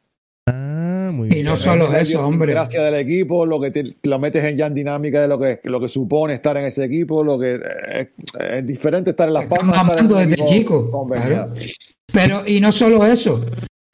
[1.11, 2.53] Ah, muy Y no solo eso, la hombre.
[2.53, 5.61] Gracias del equipo, lo que te- lo metes en ya en dinámica de lo que,
[5.65, 8.09] lo que supone estar en ese equipo, lo que es,
[8.53, 10.01] es diferente estar en las Estamos palmas.
[10.01, 11.09] un desde chico.
[12.13, 13.45] Pero, y no solo eso.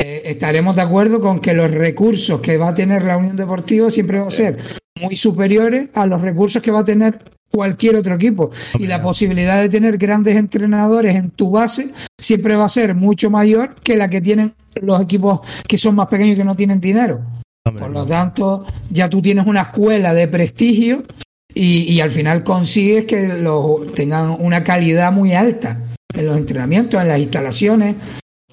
[0.02, 3.90] Eh, estaremos de acuerdo con que los recursos que va a tener la Unión Deportiva
[3.90, 4.59] siempre van a ser
[5.01, 7.18] muy superiores a los recursos que va a tener
[7.51, 8.51] cualquier otro equipo.
[8.78, 13.31] Y la posibilidad de tener grandes entrenadores en tu base siempre va a ser mucho
[13.31, 16.81] mayor que la que tienen los equipos que son más pequeños y que no tienen
[16.81, 17.23] dinero.
[17.64, 21.02] Por lo tanto, ya tú tienes una escuela de prestigio
[21.52, 25.81] y, y al final consigues que los tengan una calidad muy alta
[26.14, 27.97] en los entrenamientos, en las instalaciones.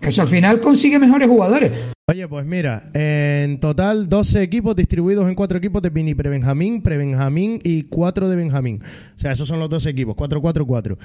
[0.02, 1.72] Eso al final consigue mejores jugadores.
[2.06, 7.62] Oye, pues mira, en total 12 equipos distribuidos en cuatro equipos de mini pre-Benjamín, pre-Benjamín
[7.64, 8.82] y cuatro de Benjamín.
[9.16, 10.98] O sea, esos son los 12 equipos, 4-4-4.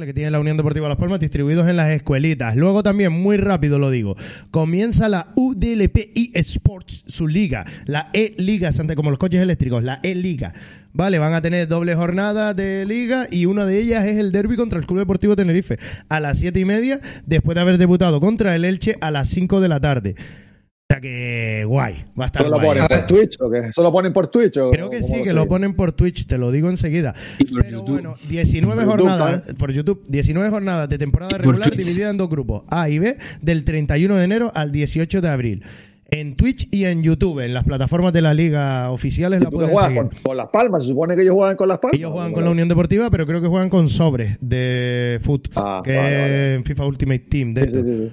[0.00, 2.56] Que tiene la Unión Deportiva Las Palmas distribuidos en las escuelitas.
[2.56, 4.16] Luego también, muy rápido lo digo,
[4.50, 10.54] comienza la UDLP eSports, su liga, la E-Liga, como los coches eléctricos, la E-Liga.
[10.94, 14.56] Vale, van a tener doble jornada de liga y una de ellas es el derby
[14.56, 15.78] contra el Club Deportivo Tenerife
[16.08, 19.60] a las siete y media, después de haber debutado contra el Elche a las 5
[19.60, 20.14] de la tarde.
[20.92, 23.58] O sea que guay, va a estar ¿Eso lo ponen por Twitch o qué?
[23.68, 24.56] ¿Eso lo ponen por Twitch?
[24.58, 27.14] o Creo que sí, que lo ponen por Twitch, te lo digo enseguida.
[27.62, 31.86] Pero bueno, 19 Por YouTube, jornadas por YouTube, 19 jornadas de temporada por regular Twitch.
[31.86, 35.62] divididas en dos grupos, A y B, del 31 de enero al 18 de abril.
[36.10, 39.74] En Twitch y en YouTube, en las plataformas de la liga oficiales ¿Y la pueden
[39.74, 39.96] seguir.
[39.96, 40.82] con, con Las Palmas?
[40.82, 41.96] ¿Se supone que ellos juegan con Las Palmas?
[41.98, 45.80] Ellos juegan con la Unión Deportiva, pero creo que juegan con sobres de foot, Ah,
[45.82, 46.50] que vale, vale.
[46.52, 47.54] es en FIFA Ultimate Team.
[47.54, 47.70] De
[48.10, 48.12] sí.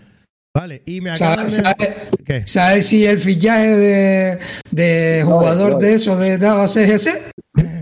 [0.56, 1.64] Vale, y me acaban ¿Sabes de...
[1.64, 1.96] sabe,
[2.26, 2.46] ¿Qué?
[2.48, 4.40] sabe si el fichaje de,
[4.72, 5.78] de No, jugador no.
[5.80, 7.08] de eso de Dava CGC?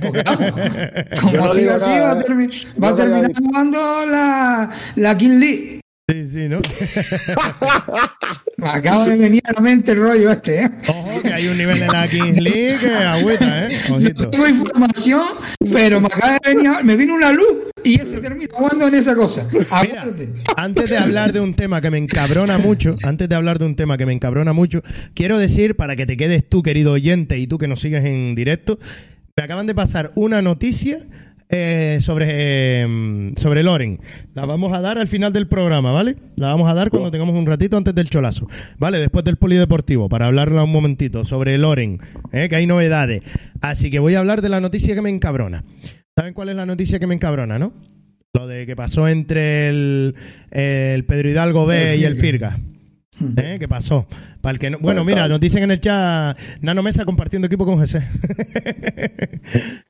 [0.02, 0.52] Porque vamos,
[1.16, 2.24] Yo como siga así, va a, eh.
[2.26, 5.77] termi- Yo va a no terminar jugando la, la King League.
[6.10, 6.62] Sí, sí, ¿no?
[8.56, 10.72] Me acaba de venir a la mente el rollo este, ¿eh?
[10.88, 13.78] Ojo, que hay un nivel en la Kings League agüita, ¿eh?
[13.92, 14.24] Ojito.
[14.24, 15.24] No tengo información,
[15.70, 19.16] pero me acaba de venir, me vino una luz y ese termina jugando en esa
[19.16, 19.50] cosa.
[19.52, 20.06] Mira,
[20.56, 23.76] antes de hablar de un tema que me encabrona mucho, antes de hablar de un
[23.76, 27.48] tema que me encabrona mucho, quiero decir, para que te quedes tú, querido oyente, y
[27.48, 28.80] tú que nos sigues en directo,
[29.36, 31.00] me acaban de pasar una noticia
[31.50, 34.00] eh, sobre, eh, sobre Loren.
[34.34, 36.16] La vamos a dar al final del programa, ¿vale?
[36.36, 38.48] La vamos a dar cuando tengamos un ratito antes del cholazo,
[38.78, 39.00] ¿vale?
[39.00, 42.00] Después del polideportivo, para hablarla un momentito sobre Loren,
[42.32, 42.48] ¿eh?
[42.50, 43.22] que hay novedades.
[43.62, 45.64] Así que voy a hablar de la noticia que me encabrona.
[46.16, 47.74] ¿Saben cuál es la noticia que me encabrona, no?
[48.34, 50.16] Lo de que pasó entre el,
[50.52, 52.60] el Pedro Hidalgo B y el Firga.
[53.38, 53.58] ¿Eh?
[53.60, 54.08] ¿Qué pasó?
[54.42, 57.66] Para el que no- bueno, mira, nos dicen en el chat Nano Mesa compartiendo equipo
[57.66, 58.00] con GC.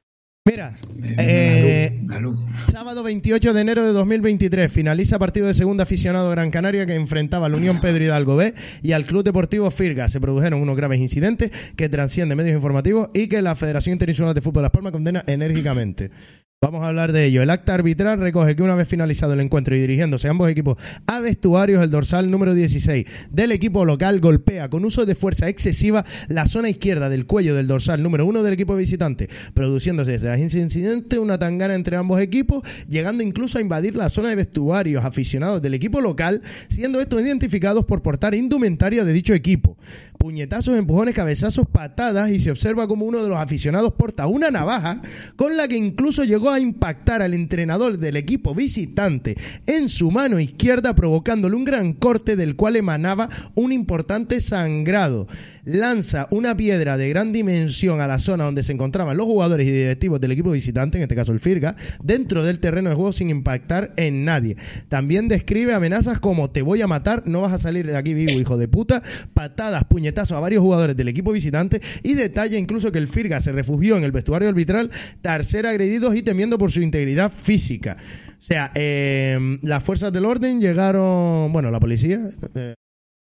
[0.48, 0.78] mira,
[1.18, 2.40] eh, luz.
[2.72, 7.46] sábado 28 de enero de 2023 finaliza partido de segunda aficionado Gran Canaria que enfrentaba
[7.46, 10.10] a la Unión Pedro Hidalgo B y al Club Deportivo Firga.
[10.10, 14.42] Se produjeron unos graves incidentes que trascienden medios informativos y que la Federación Internacional de
[14.42, 16.12] Fútbol de Las Palmas condena enérgicamente.
[16.60, 17.44] Vamos a hablar de ello.
[17.44, 20.76] El acta arbitral recoge que una vez finalizado el encuentro y dirigiéndose ambos equipos
[21.06, 26.04] a vestuarios, el dorsal número 16 del equipo local golpea con uso de fuerza excesiva
[26.30, 30.58] la zona izquierda del cuello del dorsal número 1 del equipo visitante, produciéndose desde ese
[30.58, 35.62] incidente una tangana entre ambos equipos, llegando incluso a invadir la zona de vestuarios aficionados
[35.62, 39.78] del equipo local, siendo estos identificados por portar indumentaria de dicho equipo.
[40.18, 45.04] Puñetazos, empujones, cabezazos, patadas y se observa como uno de los aficionados porta una navaja
[45.36, 50.40] con la que incluso llegó a impactar al entrenador del equipo visitante en su mano
[50.40, 55.28] izquierda provocándole un gran corte del cual emanaba un importante sangrado.
[55.66, 59.72] Lanza una piedra de gran dimensión a la zona donde se encontraban los jugadores y
[59.72, 63.30] directivos del equipo visitante, en este caso el Firga, dentro del terreno de juego sin
[63.30, 64.56] impactar en nadie.
[64.88, 68.40] También describe amenazas como te voy a matar, no vas a salir de aquí vivo,
[68.40, 69.02] hijo de puta,
[69.34, 73.52] patadas, puñetazos a varios jugadores del equipo visitante y detalla incluso que el Firga se
[73.52, 74.90] refugió en el vestuario arbitral
[75.22, 76.22] tras ser agredidos y
[76.58, 77.98] por su integridad física.
[78.30, 82.20] O sea, eh, las fuerzas del orden llegaron, bueno, la policía,
[82.56, 82.76] eh,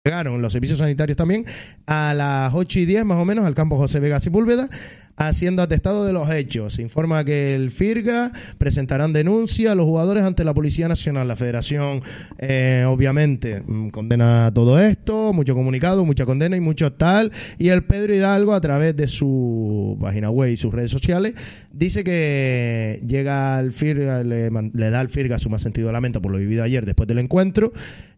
[0.09, 1.45] llegaron los servicios sanitarios también
[1.87, 4.71] a las 8 y 10 más o menos al campo José Vega Sepúlveda
[5.17, 6.75] haciendo atestado de los hechos.
[6.75, 11.27] Se informa que el FIRGA presentarán denuncia a los jugadores ante la Policía Nacional.
[11.27, 12.03] La Federación,
[12.39, 17.33] eh, obviamente, mm, condena todo esto, mucho comunicado, mucha condena y mucho tal.
[17.59, 21.35] Y el Pedro Hidalgo, a través de su página web y sus redes sociales,
[21.73, 26.31] dice que llega al FIRGA, le, le da al FIRGA su más sentido lamento por
[26.31, 27.73] lo vivido ayer después del encuentro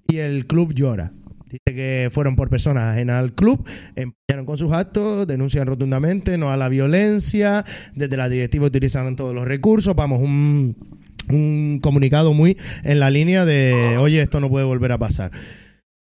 [0.07, 1.13] y el club llora.
[1.51, 6.51] Dice que fueron por personas ajenas al club, empeñaron con sus actos, denuncian rotundamente no
[6.51, 7.65] a la violencia,
[7.95, 10.77] desde la directiva utilizaron todos los recursos, vamos, un,
[11.29, 15.33] un comunicado muy en la línea de, oye, esto no puede volver a pasar.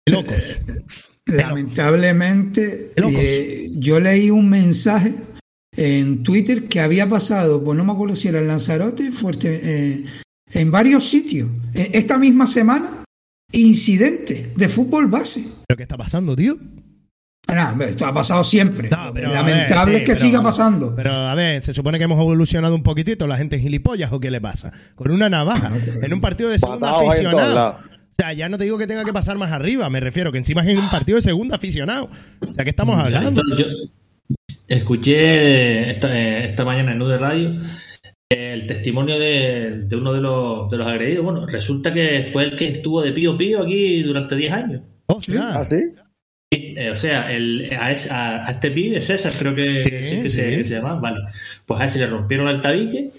[0.06, 0.60] Locos.
[1.26, 3.20] Lamentablemente, Locos.
[3.22, 5.14] eh, yo leí un mensaje
[5.76, 10.04] en Twitter que había pasado, pues no me acuerdo si era en Lanzarote, fuerte, eh,
[10.50, 11.48] en varios sitios.
[11.74, 13.01] Eh, Esta misma semana,
[13.52, 15.44] incidentes de fútbol base.
[15.66, 16.56] ¿Pero qué está pasando, tío?
[17.48, 18.88] Nah, esto ha pasado siempre.
[18.88, 20.94] No, pero, Lamentable es que siga pasando.
[20.94, 24.20] Pero a ver, se supone que hemos evolucionado un poquitito, la gente es gilipollas o
[24.20, 24.72] qué le pasa.
[24.94, 25.72] Con una navaja,
[26.02, 27.78] en un partido de segunda aficionado.
[28.12, 30.38] O sea, ya no te digo que tenga que pasar más arriba, me refiero que
[30.38, 32.08] encima es en un partido de segunda aficionado.
[32.46, 33.42] O sea, ¿qué estamos hablando?
[33.56, 33.66] Yo
[34.68, 37.60] escuché esta, eh, esta mañana en Nude Radio
[38.32, 41.24] el testimonio de, de uno de los, de los agredidos.
[41.24, 44.82] Bueno, resulta que fue el que estuvo de pío pío aquí durante 10 años.
[45.06, 45.56] ¡Ostras!
[45.56, 45.76] ¿Ah, sí?
[46.54, 50.22] Eh, o sea, el, a, ese- a- a este pibe, César, creo que, Sí, sí
[50.22, 50.36] que sí.
[50.36, 51.20] Se, que se llama, vale.
[51.66, 53.10] Pues a ese le rompieron el tabique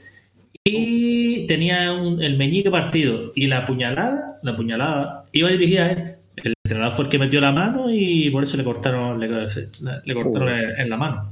[0.64, 3.31] y tenía un- el meñique partido.
[3.35, 6.15] Y la puñalada, la puñalada, iba dirigida a él.
[6.44, 10.14] El entrenador fue el que metió la mano y por eso le cortaron, le, le
[10.14, 11.30] cortaron en, en la mano.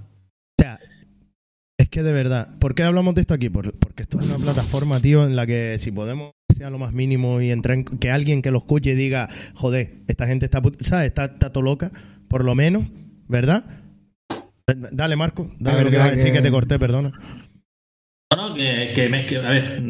[1.82, 3.50] Es que de verdad, ¿por qué hablamos de esto aquí?
[3.50, 6.78] Por- porque esto es una plataforma, tío, en la que si podemos que sea lo
[6.78, 10.62] más mínimo y entrar en- que alguien que lo escuche diga, joder, esta gente está,
[10.82, 11.08] ¿sabes?
[11.08, 11.92] Está, está todo loca,
[12.28, 12.84] por lo menos,
[13.28, 13.66] ¿verdad?
[14.92, 17.14] Dale, Marco, dale lo que a decir que- que te corté, perdona.
[18.36, 19.82] No, no, que, que me- que, a ver,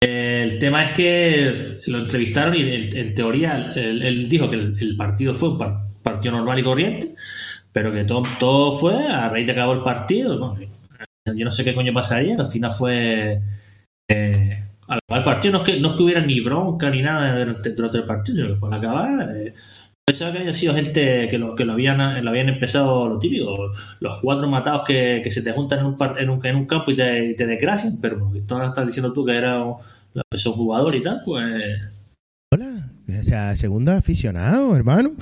[0.00, 4.76] el tema es que lo entrevistaron y el- en teoría él, él dijo que el,
[4.80, 7.14] el partido fue un par- partido normal y corriente,
[7.72, 10.38] pero que todo, todo fue a raíz de que acabó el partido.
[10.38, 10.56] ¿no?
[11.26, 13.40] Yo no sé qué coño pasaría, que al final fue.
[14.10, 17.00] Eh, al acabar el partido no es, que, no es que hubiera ni bronca ni
[17.00, 19.30] nada durante, durante el partido, sino que fue al acabar.
[19.34, 19.54] Eh,
[20.06, 23.72] pensaba que había sido gente que lo, que lo habían, lo habían empezado lo típico,
[24.00, 26.66] los cuatro matados que, que se te juntan en un, par- en un, en un
[26.66, 29.76] campo y te, y te desgracian, pero tú ahora estás diciendo tú que era un,
[30.12, 31.80] la persona jugador y tal, pues
[32.52, 35.14] Hola, o sea, segunda aficionado, hermano.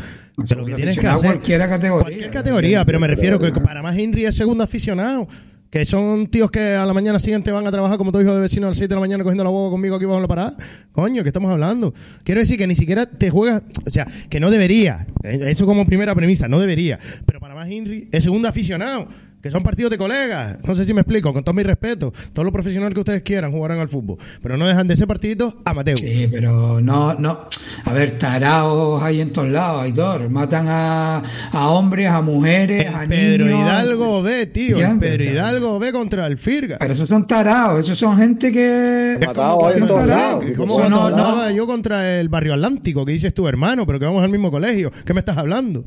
[0.46, 1.30] Que lo que tienes que hacer.
[1.30, 2.02] cualquier categoría.
[2.02, 5.28] Cualquier categoría, pero me refiero que para más Henry es segundo aficionado.
[5.72, 8.42] Que son tíos que a la mañana siguiente van a trabajar como tu hijo de
[8.42, 10.54] vecino a las 7 de la mañana cogiendo la huevo conmigo aquí bajo la parada.
[10.92, 11.94] Coño, ¿qué estamos hablando?
[12.24, 15.06] Quiero decir que ni siquiera te juegas, o sea, que no debería.
[15.24, 16.98] Eh, Eso como primera premisa, no debería.
[17.24, 19.08] Pero para más Henry es segundo aficionado.
[19.42, 20.58] Que son partidos de colegas.
[20.64, 22.12] No sé si me explico, con todo mi respeto.
[22.32, 24.16] Todos los profesionales que ustedes quieran jugarán al fútbol.
[24.40, 25.98] Pero no dejan de ser partiditos amateur.
[25.98, 27.48] Sí, pero no, no.
[27.84, 30.28] A ver, taraos hay en todos lados, Aitor.
[30.28, 33.62] Matan a, a hombres, a mujeres, a Pedro niños.
[33.62, 34.78] Hidalgo B, tío.
[34.78, 34.98] el.
[35.00, 36.76] Pedro Hidalgo B contra el Firga.
[36.78, 39.14] Pero esos son taraos, esos son gente que.
[39.14, 40.44] Es Matado como ahí en todos lados.
[40.56, 44.22] como cuando no, yo contra el Barrio Atlántico, que dices tu hermano, pero que vamos
[44.22, 44.92] al mismo colegio.
[45.04, 45.84] ¿Qué me estás hablando?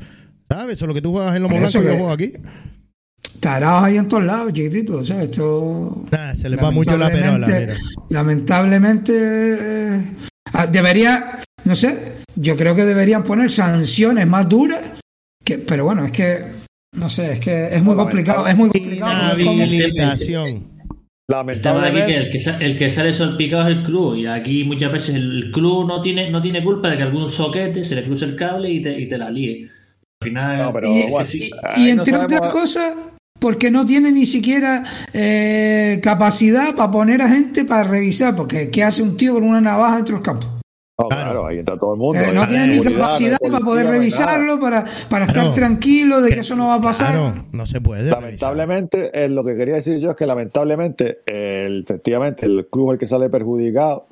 [0.50, 0.74] ¿Sabes?
[0.74, 2.34] Eso es lo que tú juegas en Lomo Por Blanco eso y yo juego aquí.
[3.40, 4.98] Taraos hay en todos lados, chiquitito.
[4.98, 6.04] O sea, esto.
[6.10, 7.46] Nah, se le va mucho la perola.
[7.46, 8.06] lamentablemente- mira.
[8.10, 9.12] Lamentablemente.
[9.98, 10.00] eh,
[10.52, 11.40] ah, debería.
[11.64, 12.12] No sé.
[12.34, 14.80] Yo creo que deberían poner sanciones más duras.
[15.44, 16.44] Que, pero bueno, es que.
[16.96, 18.46] No sé, es que es muy Bueno, complicado.
[18.46, 19.38] Es muy complicado.
[19.38, 20.64] Inhabilitación.
[21.28, 21.34] de
[21.88, 24.92] aquí que el que, sa- el que sale salpicado es el club y aquí muchas
[24.92, 28.24] veces el club no tiene no tiene culpa de que algún soquete se le cruce
[28.26, 29.64] el cable y te, y te la líe.
[30.22, 32.94] Al final, No, pero y, bueno, y- ahí y no entre sabemos- otras cosas,
[33.38, 38.82] porque no tiene ni siquiera eh, capacidad para poner a gente para revisar, porque ¿qué
[38.84, 40.46] hace un tío con una navaja dentro del campo?
[40.98, 42.18] No, claro, ahí está todo el mundo.
[42.18, 45.48] Eh, no tiene ni capacidad para poder revisarlo, para, para Claro.
[45.50, 47.08] estar tranquilo de que eso no va a pasar.
[47.12, 48.10] Claro, no se puede.
[48.10, 52.92] Lamentablemente, eh, lo que quería decir yo es que lamentablemente, el, efectivamente, el club es
[52.94, 54.06] el que sale perjudicado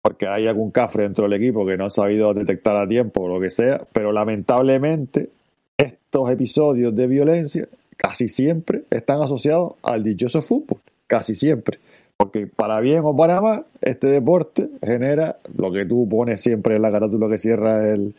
[0.00, 3.28] porque hay algún cafre dentro del equipo que no ha sabido detectar a tiempo o
[3.28, 5.30] lo que sea, pero lamentablemente
[5.78, 11.78] estos episodios de violencia casi siempre están asociados al dichoso fútbol, casi siempre.
[12.16, 16.82] Porque para bien o para mal, este deporte genera lo que tú pones siempre en
[16.82, 18.14] la carátula que cierra el,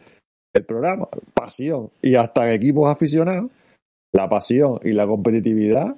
[0.53, 1.89] el programa, pasión.
[2.01, 3.49] Y hasta en equipos aficionados,
[4.11, 5.95] la pasión y la competitividad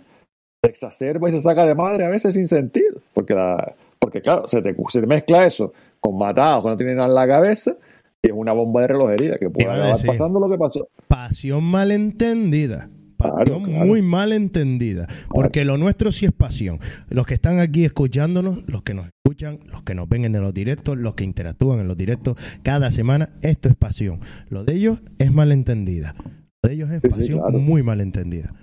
[0.63, 3.01] se exacerba y se saca de madre a veces sin sentido.
[3.13, 6.97] Porque, la, porque claro, se te, se te mezcla eso con matados que no tienen
[6.97, 7.75] nada en la cabeza
[8.23, 10.87] y es una bomba de relojería que puede acabar pasando lo que pasó.
[11.07, 12.89] Pasión malentendida.
[13.17, 13.85] Pasión Claro, claro.
[13.85, 15.07] muy malentendida.
[15.29, 16.79] Porque lo nuestro sí es pasión.
[17.09, 20.53] Los que están aquí escuchándonos, los que nos escuchan, los que nos ven en los
[20.53, 24.19] directos, los que interactúan en los directos cada semana, esto es pasión.
[24.49, 26.15] Lo de ellos es malentendida.
[26.63, 27.59] Lo de ellos es Sí, sí, pasión claro.
[27.59, 28.53] muy malentendida.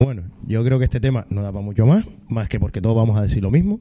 [0.00, 2.94] Bueno, yo creo que este tema no da para mucho más, más que porque todos
[2.94, 3.80] vamos a decir lo mismo.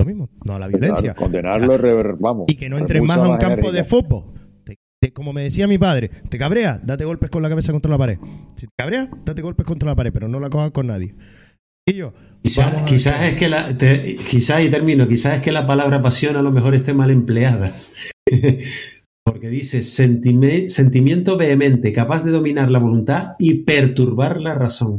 [0.00, 1.14] Lo mismo, no a la violencia.
[1.14, 1.78] Condenarlo,
[2.18, 2.44] vamos.
[2.48, 4.24] y que no entres más a un campo de fútbol.
[5.04, 7.98] Te- como me decía mi padre, te cabreas, date golpes con la cabeza contra la
[7.98, 8.18] pared.
[8.56, 11.14] Si te cabreas, date golpes contra la pared, pero no la cojas con nadie.
[11.86, 16.00] Y yo, Quizás, es que la, te- quizás y termino, quizás es que la palabra
[16.00, 17.74] pasión a lo mejor esté mal empleada.
[19.26, 24.98] Porque dice sentime- sentimiento vehemente, capaz de dominar la voluntad y perturbar la razón.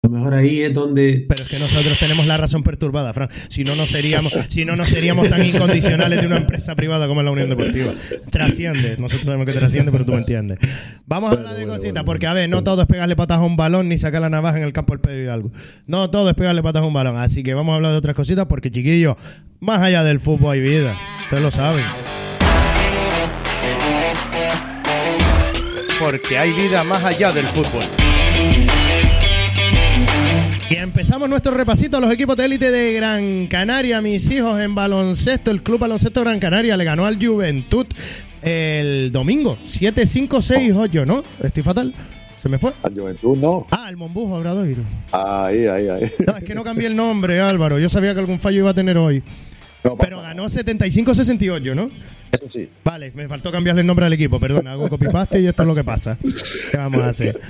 [0.00, 1.26] A lo mejor ahí es donde.
[1.28, 3.28] Pero es que nosotros tenemos la razón perturbada, Fran.
[3.48, 7.20] Si no, no seríamos, si no, no seríamos tan incondicionales de una empresa privada como
[7.20, 7.94] es la Unión Deportiva.
[8.30, 8.96] Trasciende.
[9.00, 10.60] Nosotros sabemos que trasciende, pero tú me entiendes.
[11.06, 13.56] Vamos a hablar de cositas, porque a ver, no todo es pegarle patas a un
[13.56, 15.52] balón ni sacar la navaja en el campo del Pedro Hidalgo.
[15.88, 17.16] No todo es pegarle patas a un balón.
[17.16, 19.16] Así que vamos a hablar de otras cositas, porque chiquillos,
[19.58, 20.96] más allá del fútbol hay vida.
[21.24, 21.84] Ustedes lo saben.
[25.98, 27.82] Porque hay vida más allá del fútbol.
[30.98, 35.52] Empezamos nuestro repasito a los equipos de élite de Gran Canaria, mis hijos en baloncesto.
[35.52, 37.86] El Club Baloncesto Gran Canaria le ganó al Juventud
[38.42, 39.56] el domingo.
[39.64, 41.22] 7-5-6-8, ¿no?
[41.40, 41.94] Estoy fatal.
[42.36, 42.72] ¿Se me fue?
[42.82, 43.68] Al Juventud no.
[43.70, 44.82] Ah, el Mombujo, Obradoiro.
[45.12, 46.10] Ahí, ahí, ahí.
[46.26, 47.78] No, es que no cambié el nombre, Álvaro.
[47.78, 49.22] Yo sabía que algún fallo iba a tener hoy.
[49.84, 51.92] No Pero ganó 75-68, ¿no?
[52.32, 52.68] Eso sí.
[52.82, 54.40] Vale, me faltó cambiarle el nombre al equipo.
[54.40, 56.18] Perdón, hago copy-paste y esto es lo que pasa.
[56.72, 57.40] ¿Qué vamos a hacer?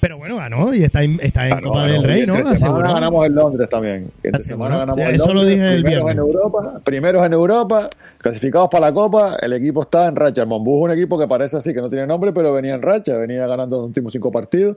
[0.00, 1.92] Pero bueno, ganó y está en, está en Ganó, Copa ganó.
[1.92, 2.36] del Rey, ¿no?
[2.36, 4.10] Entre semana ganamos en Londres también.
[4.22, 5.54] Entre semana ganamos en eso lo Londres.
[5.56, 6.12] dije el viernes.
[6.12, 9.36] en Europa, primeros en Europa, clasificados para la Copa.
[9.42, 10.42] El equipo está en racha.
[10.42, 12.82] El Monbus es un equipo que parece así, que no tiene nombre, pero venía en
[12.82, 14.76] racha, venía ganando los últimos cinco partidos.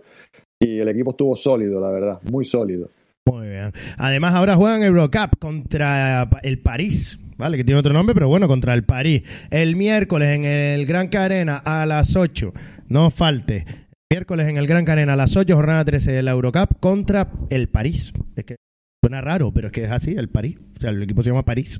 [0.59, 2.89] Y el equipo estuvo sólido, la verdad, muy sólido.
[3.25, 3.71] Muy bien.
[3.97, 7.57] Además, ahora juegan Eurocup contra el París, ¿vale?
[7.57, 9.21] Que tiene otro nombre, pero bueno, contra el París.
[9.51, 12.51] El miércoles en el Gran Carena a las 8.
[12.87, 13.65] No falte.
[14.11, 17.69] Miércoles en el Gran Carena a las 8, jornada 13 de la Eurocup contra el
[17.69, 18.11] París.
[18.35, 18.55] Es que
[19.03, 20.57] suena raro, pero es que es así, el París.
[20.77, 21.79] O sea, el equipo se llama París.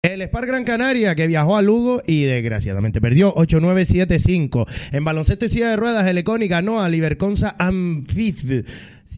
[0.00, 4.92] El Spar Gran Canaria que viajó a Lugo y desgraciadamente perdió 8-9-7-5.
[4.92, 8.46] En baloncesto y silla de ruedas, el Econi ganó a Liberconsa Amfiz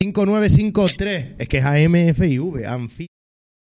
[0.01, 1.35] 5-9-5-3.
[1.37, 3.09] Es que es AMFIV, Amfiz.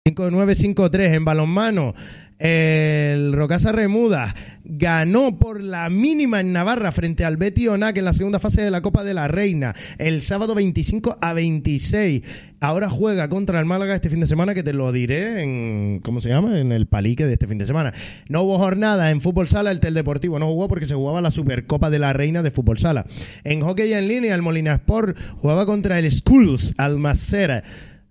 [0.08, 1.96] 5-9-5-3 en balonmano.
[2.40, 4.34] El Rocasa Remuda
[4.64, 8.72] ganó por la mínima en Navarra frente al Betty Onac en la segunda fase de
[8.72, 9.76] la Copa de la Reina.
[9.98, 12.22] El sábado 25 a 26.
[12.62, 16.00] Ahora juega contra el Málaga este fin de semana, que te lo diré en.
[16.02, 16.60] ¿Cómo se llama?
[16.60, 17.94] En el palique de este fin de semana.
[18.30, 21.32] No hubo jornada en fútbol sala, el Tel Deportivo no jugó porque se jugaba la
[21.32, 23.06] Supercopa de la Reina de fútbol sala.
[23.44, 27.64] En hockey en línea, el Molina Sport jugaba contra el Schools Almacera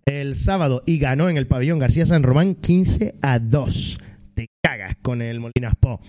[0.04, 3.98] el sábado y ganó en el pabellón García San Román 15 a 2.
[4.38, 6.00] Te cagas con el Molinas Po.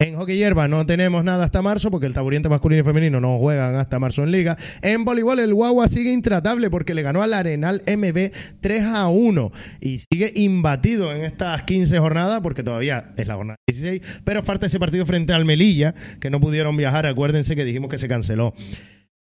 [0.00, 3.36] En hockey hierba no tenemos nada hasta marzo porque el taburiente masculino y femenino no
[3.36, 4.56] juegan hasta marzo en liga.
[4.80, 8.30] En voleibol el Guagua sigue intratable porque le ganó al Arenal MB
[8.62, 13.56] 3 a 1 y sigue imbatido en estas 15 jornadas porque todavía es la jornada
[13.68, 17.04] 16, pero falta ese partido frente al Melilla que no pudieron viajar.
[17.04, 18.54] Acuérdense que dijimos que se canceló.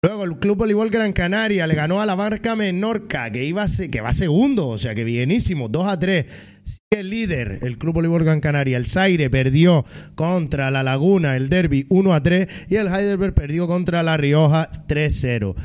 [0.07, 4.01] Luego el Club Voleibol Gran Canaria le ganó a la Barca Menorca, que iba que
[4.01, 6.27] va segundo, o sea que bienísimo, 2 a 3.
[6.63, 8.77] Sigue el líder, el Club Voleibol Gran Canaria.
[8.77, 9.85] El Zaire perdió
[10.15, 12.67] contra la Laguna, el Derby 1 a 3.
[12.69, 15.57] Y el Heidelberg perdió contra la Rioja 3-0.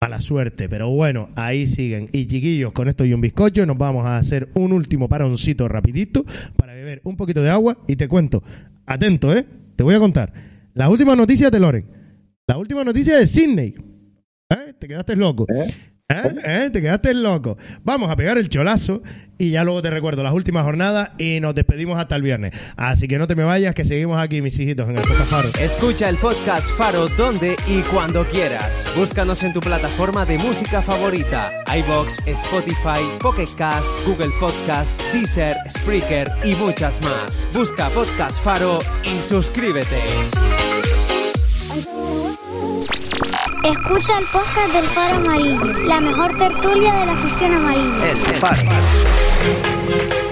[0.00, 2.08] Mala suerte, pero bueno, ahí siguen.
[2.12, 6.24] Y chiquillos, con esto y un bizcocho, nos vamos a hacer un último paroncito rapidito
[6.56, 8.42] para beber un poquito de agua y te cuento.
[8.84, 9.46] Atento, ¿eh?
[9.76, 10.32] Te voy a contar.
[10.74, 12.05] Las últimas noticias de Loren.
[12.48, 13.74] La última noticia de Sydney.
[14.50, 14.72] ¿Eh?
[14.78, 15.46] Te quedaste loco.
[15.48, 15.66] ¿Eh?
[16.08, 16.70] ¿Eh?
[16.72, 17.58] Te quedaste loco.
[17.82, 19.02] Vamos a pegar el cholazo
[19.36, 22.54] y ya luego te recuerdo las últimas jornadas y nos despedimos hasta el viernes.
[22.76, 25.48] Así que no te me vayas, que seguimos aquí, mis hijitos, en el Podcast Faro.
[25.60, 28.88] Escucha el podcast Faro donde y cuando quieras.
[28.96, 36.30] Búscanos en tu plataforma de música favorita: iBox, Spotify, Pocket Cast, Google Podcast, Deezer, Spreaker
[36.44, 37.48] y muchas más.
[37.52, 39.98] Busca Podcast Faro y suscríbete.
[42.92, 48.16] Escucha el podcast del Faro Amarillo, la mejor tertulia de la afición amarilla.
[48.38, 50.25] Faro.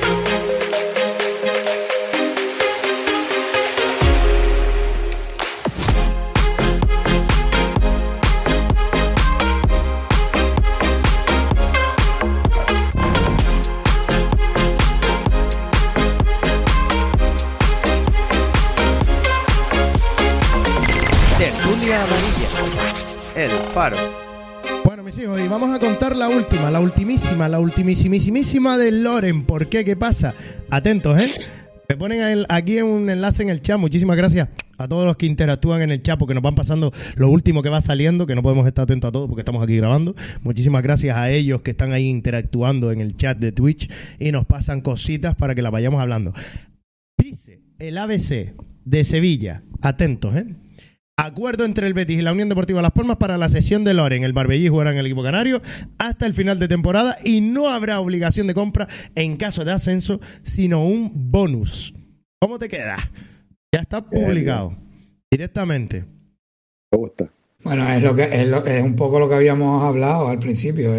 [24.84, 29.44] Bueno, mis hijos, y vamos a contar la última, la ultimísima, la ultimísimísima de Loren.
[29.44, 29.84] ¿Por qué?
[29.84, 30.32] ¿Qué pasa?
[30.70, 31.28] Atentos, ¿eh?
[31.88, 33.76] Me ponen aquí un enlace en el chat.
[33.76, 34.48] Muchísimas gracias
[34.78, 37.68] a todos los que interactúan en el chat porque nos van pasando lo último que
[37.68, 40.14] va saliendo, que no podemos estar atentos a todo porque estamos aquí grabando.
[40.42, 43.90] Muchísimas gracias a ellos que están ahí interactuando en el chat de Twitch
[44.20, 46.32] y nos pasan cositas para que las vayamos hablando.
[47.18, 50.46] Dice el ABC de Sevilla, atentos, ¿eh?
[51.16, 54.24] Acuerdo entre el Betis y la Unión Deportiva Las Palmas para la sesión de Loren.
[54.24, 55.62] El Barbellí jugará en el equipo canario
[55.98, 60.20] hasta el final de temporada y no habrá obligación de compra en caso de ascenso,
[60.42, 61.94] sino un bonus.
[62.40, 62.96] ¿Cómo te queda?
[63.72, 64.76] Ya está publicado
[65.30, 66.04] directamente.
[66.92, 67.30] Me gusta.
[67.62, 70.92] Bueno, es, lo que, es, lo- es un poco lo que habíamos hablado al principio.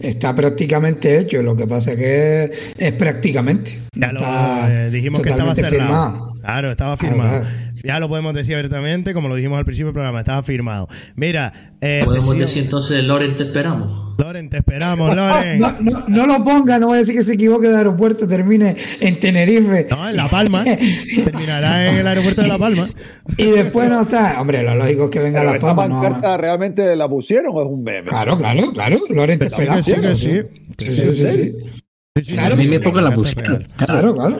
[0.00, 3.78] Está prácticamente hecho, lo que pasa es que es, es prácticamente.
[3.94, 4.20] Ya lo
[4.68, 5.72] eh, dijimos que estaba cerrado.
[5.78, 6.34] firmado.
[6.40, 7.40] Claro, estaba Claro, firmado.
[7.40, 7.69] claro.
[7.82, 10.88] Ya lo podemos decir abiertamente, como lo dijimos al principio del programa, estaba firmado.
[11.16, 14.14] Mira, eh, Podemos sesión- decir entonces, Loren, te esperamos.
[14.18, 15.58] Loren, te esperamos, Loren.
[15.58, 18.76] No, no, no lo ponga, no voy a decir que se equivoque de aeropuerto, termine
[19.00, 19.86] en Tenerife.
[19.90, 20.62] No, en La Palma.
[21.24, 22.88] Terminará en el aeropuerto de La Palma.
[23.36, 24.40] Y después no está.
[24.40, 25.86] Hombre, lo lógico es que venga Pero la fama.
[25.86, 28.08] No, pancarta realmente la pusieron o es un meme.
[28.08, 28.98] Claro, claro, claro.
[29.08, 29.84] Loren, te esperamos.
[29.86, 30.40] sí, sí.
[30.78, 31.79] Sí, sí, sí, sí.
[32.16, 33.68] Sí, Claro, sí, sí, la pusieron.
[33.76, 34.38] Claro, claro.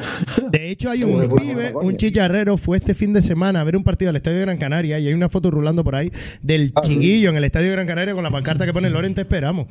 [0.51, 3.85] De hecho, hay un pibe, un chicharrero, fue este fin de semana a ver un
[3.85, 6.11] partido al Estadio de Gran Canaria y hay una foto rulando por ahí
[6.43, 9.21] del chiquillo en el Estadio de Gran Canaria con la pancarta que pone Loren, te
[9.21, 9.69] esperamos.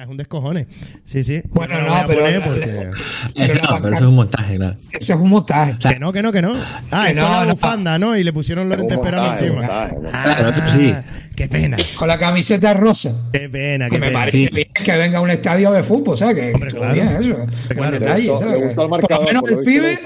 [0.00, 0.66] Sea, es un descojone.
[1.04, 1.42] Sí, sí.
[1.50, 2.90] Bueno, la no, voy a pero- poner porque- Pero
[3.34, 4.76] Eh, la claro, pero eso es un montaje, claro.
[4.92, 5.76] Eso es un montaje.
[5.78, 6.54] Que no, que no, que no.
[6.90, 7.50] Ah, Que es no, con la no.
[7.52, 8.16] bufanda, ¿no?
[8.16, 9.68] Y le pusieron Loren, te Un esperamos montaje, encima.
[10.12, 10.94] Ah, sí.
[11.36, 13.12] Qué pena, Con la camiseta rosa.
[13.32, 14.18] qué pena, Que qué me pena.
[14.20, 14.48] parece Sí.
[14.54, 16.34] bien que venga a un estadio de fútbol, ¿sabes?
[16.36, 16.94] Que Hombre, claro.
[16.94, 17.10] eso.
[17.18, 17.46] Claro.
[17.76, 18.74] Buen Le detalle, gustó, ¿sabes?
[18.74, 19.98] Por lo menos el pibe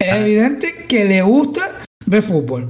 [0.00, 1.60] es evidente que le gusta
[2.06, 2.68] ver fútbol.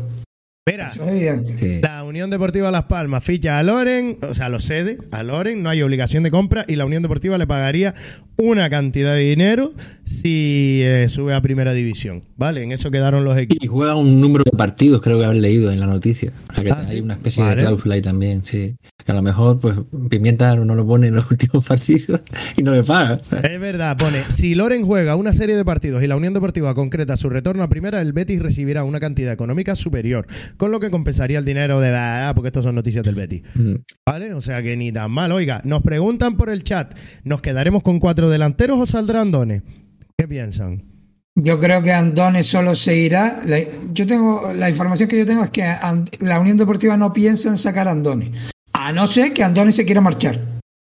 [0.66, 0.90] Mira.
[0.90, 1.80] Sí.
[1.82, 5.68] La Unión Deportiva Las Palmas ficha a Loren, o sea, lo cede a Loren, no
[5.68, 7.94] hay obligación de compra y la Unión Deportiva le pagaría
[8.38, 9.72] una cantidad de dinero
[10.04, 12.24] si eh, sube a primera división.
[12.38, 12.62] ¿Vale?
[12.62, 13.62] En eso quedaron los equipos.
[13.62, 16.32] Y juega un número de partidos, creo que haber leído en la noticia.
[16.50, 17.00] O sea que Ah, hay sí.
[17.02, 17.56] una especie Vale.
[17.56, 18.74] de cláusula ahí también, sí.
[19.04, 19.76] Que a lo mejor, pues,
[20.08, 22.20] Pimienta no lo pone en los últimos partidos
[22.56, 23.20] y no le paga.
[23.42, 27.16] Es verdad, pone, si Loren juega una serie de partidos y la Unión Deportiva concreta
[27.16, 30.26] su retorno a primera, el Betis recibirá una cantidad económica superior,
[30.56, 31.94] con lo que compensaría el dinero de...
[31.94, 33.42] Ah, porque estos son noticias del Betis.
[33.54, 33.74] Mm.
[34.06, 34.34] ¿Vale?
[34.34, 35.32] O sea que ni tan mal.
[35.32, 39.62] Oiga, nos preguntan por el chat, ¿nos quedaremos con cuatro delanteros o saldrá Andone?
[40.16, 40.94] ¿Qué piensan?
[41.36, 43.40] Yo creo que Andone solo se irá.
[43.92, 45.64] Yo tengo la información que yo tengo es que
[46.20, 48.32] la Unión Deportiva no piensa en sacar a Andone,
[48.74, 50.38] a no ser que Andone se quiera marchar.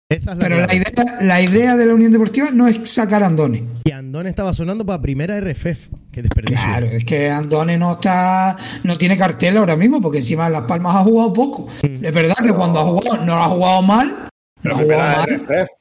[0.10, 3.24] Esa es la Pero la idea, la idea de la Unión Deportiva no es sacar
[3.24, 3.64] a Andone.
[3.86, 5.90] Y Andone estaba sonando para primera RFF.
[6.12, 6.64] Qué desperdicio.
[6.68, 10.64] Claro, es que Andone no está, no tiene cartel ahora mismo, porque encima de Las
[10.64, 11.68] Palmas ha jugado poco.
[11.82, 12.06] Mm.
[12.06, 14.28] Es verdad que cuando ha jugado, no lo ha jugado mal,
[14.62, 15.18] Pero no ha jugado primera
[15.48, 15.66] mal.
[15.66, 15.72] RFF.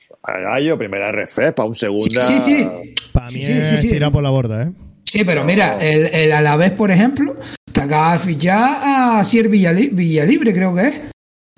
[0.45, 2.21] Gallo, primera RFF, para un segunda.
[2.27, 2.69] Sí, sí.
[3.13, 3.89] Para mí Sí, sí, es sí, sí.
[3.91, 4.73] tirar por la borda, ¿eh?
[5.05, 7.37] Sí, pero mira, el, el Alavés, por ejemplo,
[7.71, 10.95] te acaba de fichar a Villali- Villalibre, creo que es.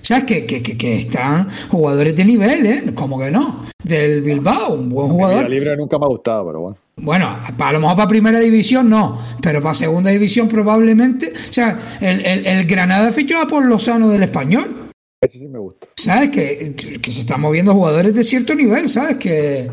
[0.04, 0.24] ¿Sabes?
[0.24, 2.84] Que, que, que, que están jugadores de nivel, ¿eh?
[2.94, 3.64] Como que no.
[3.82, 5.48] Del Bilbao, un buen jugador.
[5.48, 6.76] libre nunca me ha gustado, pero bueno.
[6.96, 11.32] Bueno, a lo mejor para primera división no, pero para segunda división probablemente.
[11.32, 14.90] O sea, el, el, el Granada fichó a por Lozano del Español.
[15.22, 15.88] Ese sí me gusta.
[15.96, 16.30] ¿Sabes?
[16.30, 19.16] Que, que se están moviendo jugadores de cierto nivel, ¿sabes?
[19.16, 19.70] Que.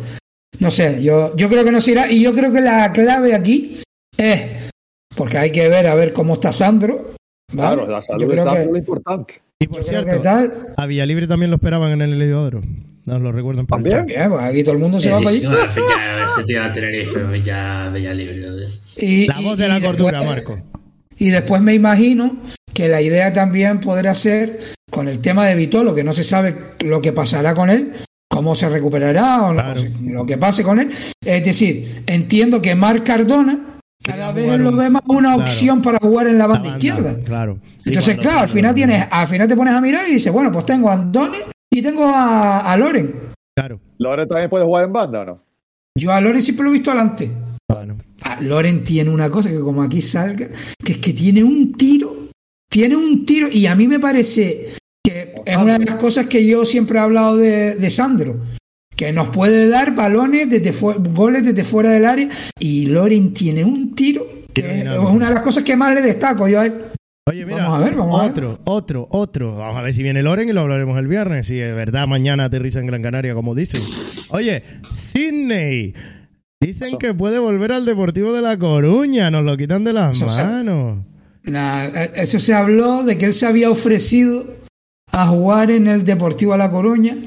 [0.59, 2.09] No sé, yo, yo creo que no se irá.
[2.09, 3.81] Y yo creo que la clave aquí
[4.17, 4.41] es.
[5.15, 7.11] Porque hay que ver a ver cómo está Sandro.
[7.51, 9.41] Claro, la salud de Sandro es lo importante.
[9.59, 10.73] Y por cierto, tal.
[10.75, 12.61] a Villalibre también lo esperaban en el Heliodoro.
[13.05, 14.05] Nos lo recuerdan por el ¿También?
[14.05, 15.37] Bien, pues aquí todo el mundo se va para allí.
[15.39, 18.37] Edición, al fin, ya se tira a Tenerife, ya, ya libre.
[18.37, 18.57] ¿no?
[18.97, 20.59] Y, La y- voz de la después- cordura, Marco.
[21.17, 22.37] Y después me imagino
[22.73, 24.59] que la idea también podrá ser
[24.89, 27.93] con el tema de Vitolo, que no se sabe lo que pasará con él,
[28.29, 29.81] cómo se recuperará o no, Claro.
[30.01, 30.89] lo que pase con él.
[31.23, 33.70] Es decir, entiendo que Marc Cardona
[34.01, 35.43] cada vez lo ve más una claro.
[35.43, 37.15] opción para jugar en la La banda, banda, izquierda.
[37.23, 37.59] Claro.
[37.83, 40.51] Sí, Entonces, claro, al final tienes, al final te pones a mirar y dices, bueno,
[40.51, 41.37] pues tengo a Andone
[41.71, 43.13] y tengo a, a Loren.
[43.55, 43.79] Claro.
[43.99, 45.43] ¿Loren también puede jugar en banda o no?
[45.95, 47.29] Yo a Loren siempre lo he visto adelante.
[47.69, 47.97] Bueno.
[48.41, 50.47] Loren tiene una cosa que como aquí salga,
[50.83, 52.29] que es que tiene un tiro,
[52.69, 56.45] tiene un tiro, y a mí me parece que es una de las cosas que
[56.45, 58.39] yo siempre he hablado de, de Sandro,
[59.05, 60.71] que nos puede dar balones desde
[61.11, 62.29] goles desde fuera del área,
[62.59, 66.47] y Loren tiene un tiro, que es una de las cosas que más le destaco
[66.47, 66.73] yo a él.
[67.27, 68.31] Oye, mira, Vamos a ver, vamos a ver.
[68.31, 69.55] otro, otro, otro.
[69.57, 71.47] Vamos a ver si viene Loren y lo hablaremos el viernes.
[71.47, 73.81] Si es verdad, mañana aterriza en Gran Canaria, como dicen.
[74.29, 74.61] Oye,
[74.91, 75.93] Sydney.
[76.61, 79.31] Dicen que puede volver al Deportivo de La Coruña.
[79.31, 80.99] Nos lo quitan de las Eso se- manos.
[81.43, 84.45] Na- eh, eso se habló de que él se había ofrecido
[85.11, 87.17] a jugar en el Deportivo a La Coruña,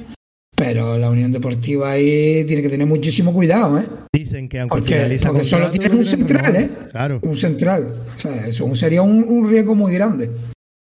[0.55, 3.85] pero la Unión Deportiva ahí tiene que tener muchísimo cuidado, ¿eh?
[4.13, 6.71] Dicen que aunque Porque, finaliza porque solo tienes un central, ¿eh?
[6.91, 7.21] Claro.
[7.23, 7.95] Un central.
[8.17, 10.31] O sea, eso sería un, un riesgo muy grande.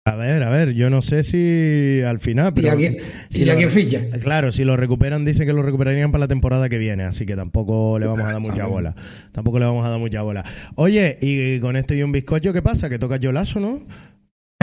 [0.04, 2.98] A ver, a ver, yo no sé si al final, pero ¿Y a quién-
[3.30, 4.02] y lo ficha?
[4.20, 7.36] Claro, si lo recuperan, dicen que lo recuperarían para la temporada que viene, así que
[7.36, 8.96] tampoco le vamos a dar mucha bola.
[9.32, 10.44] Tampoco le vamos a dar mucha bola.
[10.76, 12.90] Oye, y con esto y un bizcocho, ¿qué pasa?
[12.90, 13.80] Que toca Yolazo, ¿no?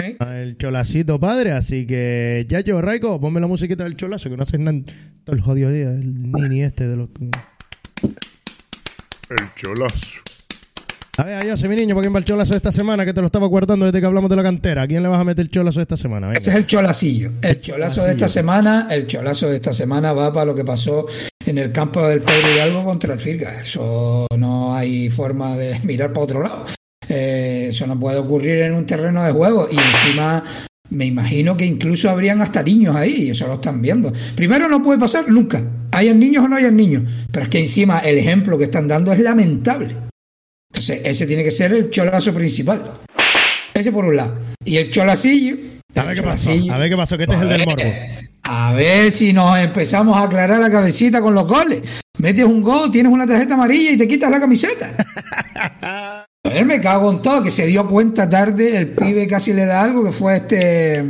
[0.08, 0.42] ¿Eh?
[0.42, 4.42] El cholacito padre, así que ya yo, Raico, ponme la musiquita del cholazo, que no
[4.42, 4.78] haces nada
[5.24, 7.08] todo el jodido día, el nini este de los...
[9.30, 10.22] El cholazo.
[11.18, 13.04] A ver, yo mi niño, ¿para quién va el cholazo de esta semana?
[13.04, 14.82] Que te lo estaba guardando desde que hablamos de la cantera.
[14.82, 16.28] ¿A quién le vas a meter el cholazo de esta semana?
[16.28, 16.38] Venga.
[16.38, 17.32] Ese es el cholacillo.
[17.42, 21.06] El cholazo de esta semana, el cholazo de esta semana va para lo que pasó
[21.44, 23.60] en el campo del Pedro Hidalgo contra el Firga.
[23.60, 26.66] Eso no hay forma de mirar para otro lado.
[27.08, 29.68] Eh, eso no puede ocurrir en un terreno de juego.
[29.70, 30.44] Y encima
[30.90, 34.12] me imagino que incluso habrían hasta niños ahí, y eso lo están viendo.
[34.34, 35.62] Primero no puede pasar nunca,
[35.92, 39.12] hayan niños o no hayan niños, pero es que encima el ejemplo que están dando
[39.12, 39.94] es lamentable.
[40.72, 42.92] Entonces, ese tiene que ser el cholazo principal.
[43.74, 44.38] Ese por un lado.
[44.64, 45.56] Y el cholacillo.
[45.94, 47.82] A ver qué pasó, a ver qué pasó, que este es el del morbo.
[48.44, 51.82] A ver si nos empezamos a aclarar la cabecita con los goles.
[52.18, 56.24] Metes un gol, tienes una tarjeta amarilla y te quitas la camiseta.
[56.44, 59.66] A ver, me cago en todo, que se dio cuenta tarde, el pibe casi le
[59.66, 61.04] da algo, que fue este...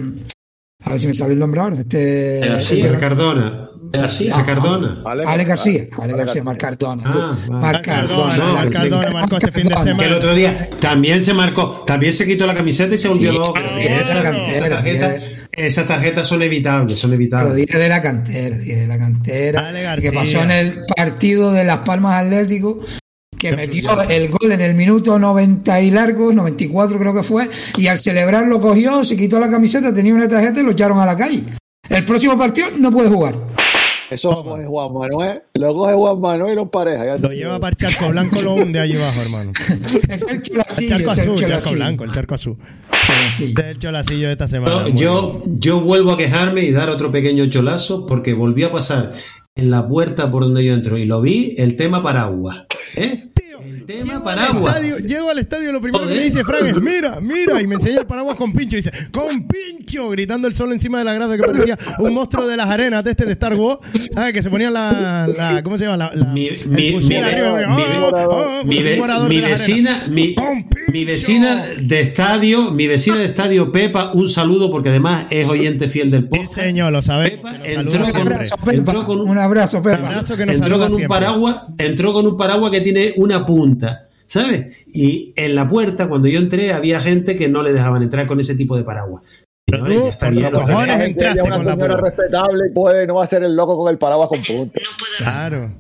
[0.85, 1.77] A ver si me sale el nombre ahora.
[1.77, 2.41] Este...
[2.41, 2.99] García.
[2.99, 3.71] Cardona.
[3.93, 4.43] García.
[4.45, 5.03] Cardona.
[5.05, 5.87] Ale, García.
[6.01, 7.03] Ale García, Marcardona.
[7.07, 8.53] Ah, Marcardona.
[8.53, 10.05] Marcardona marcó este fin de semana.
[10.05, 13.55] El otro día también se marcó, también se quitó la camiseta y se volvió loco.
[15.53, 17.67] Esas tarjetas son evitables, son evitables.
[17.67, 19.97] Pero de la cantera, dije de la cantera.
[20.01, 22.81] Que pasó en el partido de Las Palmas Atlético,
[23.39, 27.87] que metió el gol en el minuto 90 y largo, 94 creo que fue, y
[27.87, 31.07] al celebrar lo cogió, se quitó la camiseta, tenía una tarjeta y lo echaron a
[31.07, 31.45] la calle.
[31.89, 33.35] El próximo partido no puede jugar.
[34.11, 37.19] Eso lo coge Juan Manuel, lo coge Juan Manuel y los pareja.
[37.19, 39.53] lo lleva para el charco blanco, lo hunde allí abajo, hermano.
[40.09, 40.97] es el cholacillo.
[40.97, 42.57] El charco azul, el charco blanco, el charco azul.
[43.39, 44.89] Este es el cholacillo de esta semana.
[44.89, 49.13] yo, yo vuelvo a quejarme y dar otro pequeño cholazo porque volví a pasar
[49.59, 52.68] en la puerta por donde yo entro y lo vi, el tema paraguas.
[52.97, 53.29] ¿Eh?
[53.89, 54.81] Tema paraguas.
[55.03, 58.01] llego al estadio, lo primero que me dice Frank es: Mira, mira, y me enseña
[58.01, 58.77] el paraguas con pincho.
[58.77, 60.11] Y dice: ¡Con pincho!
[60.11, 63.13] Gritando el sol encima de la grada que parecía un monstruo de las arenas de
[63.13, 63.79] este de Star Wars.
[64.13, 64.35] ¿Sabes?
[64.35, 65.63] Que se ponía la, la.
[65.63, 65.97] ¿Cómo se llama?
[65.97, 67.01] La, mi, mi, mi,
[69.41, 70.37] vecina, mi,
[70.93, 75.89] mi vecina de estadio, mi vecina de estadio Pepa, un saludo porque además es oyente
[75.89, 76.55] fiel del podcast.
[76.55, 77.31] Sí, señor, lo sabe.
[77.31, 78.05] Pepa entró
[79.07, 80.21] con, un, abrazo, Pepa.
[80.47, 83.78] entró con un paraguas, entró con un paraguas que tiene una punta,
[84.27, 84.85] ¿sabes?
[84.93, 88.41] Y en la puerta, cuando yo entré, había gente que no le dejaban entrar con
[88.41, 89.23] ese tipo de paraguas.
[89.67, 91.97] Pero tú, por cojones entraste con la puerta.
[91.99, 94.81] respetable puede, no va a ser el loco con el paraguas con punta.
[95.19, 95.75] Claro.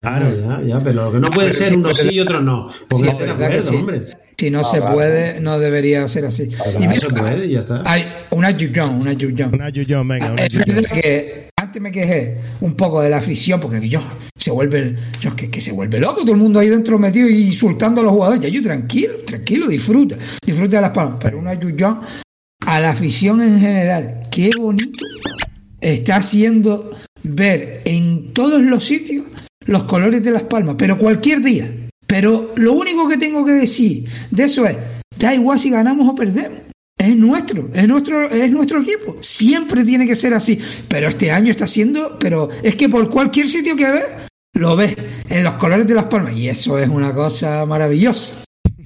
[0.00, 2.68] Claro, ya, ya, pero lo que no puede ser uno sí y otro no.
[2.70, 4.06] sí, hombre.
[4.36, 6.50] Si no se puede, no debería ser así.
[6.74, 7.82] y mira, se puede, ya está.
[7.86, 9.54] Hay una Yuyón, una Yuyón.
[9.54, 14.02] Una Yuyón, venga, una Es que me quejé un poco de la afición, porque yo
[14.36, 17.46] se vuelve, yo, que, que se vuelve loco, todo el mundo ahí dentro metido y
[17.46, 18.42] insultando a los jugadores.
[18.42, 21.18] Ya yo tranquilo, tranquilo, disfruta, disfruta de las palmas.
[21.20, 22.00] Pero una Yuyón
[22.66, 25.00] a la afición en general, qué bonito
[25.80, 26.92] está haciendo
[27.22, 29.26] ver en todos los sitios
[29.66, 31.70] los colores de las palmas, pero cualquier día.
[32.06, 34.76] Pero lo único que tengo que decir de eso es,
[35.18, 36.58] da igual si ganamos o perdemos.
[36.98, 39.16] Es nuestro, es nuestro, es nuestro equipo.
[39.20, 40.60] Siempre tiene que ser así.
[40.88, 44.04] Pero este año está siendo, pero es que por cualquier sitio que ves,
[44.54, 44.94] lo ves
[45.28, 46.36] en los colores de las palmas.
[46.36, 48.44] Y eso es una cosa maravillosa.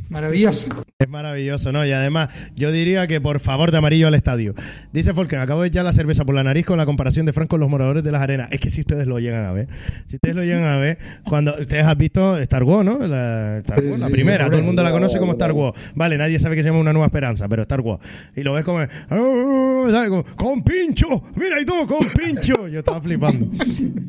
[0.08, 0.84] Maravilloso.
[0.98, 1.84] Es maravilloso, ¿no?
[1.84, 4.54] Y además, yo diría que por favor de amarillo al estadio.
[4.92, 7.56] Dice Folken, acabo de echar la cerveza por la nariz con la comparación de Franco
[7.56, 8.50] con los moradores de las arenas.
[8.52, 9.68] Es que si ustedes lo llegan a ver,
[10.06, 12.98] si ustedes lo llegan a ver, cuando ustedes han visto Star Wars, ¿no?
[13.06, 13.62] La,
[13.98, 15.92] la primera, todo el mundo la conoce como Star Wars.
[15.94, 18.04] Vale, nadie sabe que se llama Una Nueva Esperanza, pero Star Wars.
[18.34, 18.80] Y lo ves como,
[19.10, 22.68] oh, con pincho, mira y todo, con pincho.
[22.68, 23.48] Yo estaba flipando.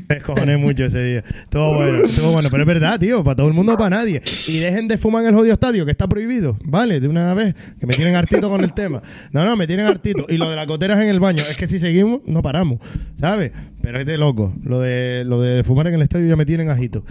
[0.10, 1.24] Me cojones mucho ese día.
[1.50, 4.22] Todo bueno, todo bueno, pero es verdad, tío, para todo el mundo, para nadie.
[4.48, 7.00] Y dejen de fumar en el jodido estadio, que está prohibido, ¿vale?
[7.00, 9.02] De una vez, que me tienen hartito con el tema.
[9.32, 10.26] No, no, me tienen hartito.
[10.30, 12.80] Y lo de las goteras en el baño, es que si seguimos, no paramos,
[13.20, 13.52] ¿sabes?
[13.82, 14.54] Pero es de loco.
[14.64, 17.04] Lo de, lo de fumar en el estadio ya me tienen ajito.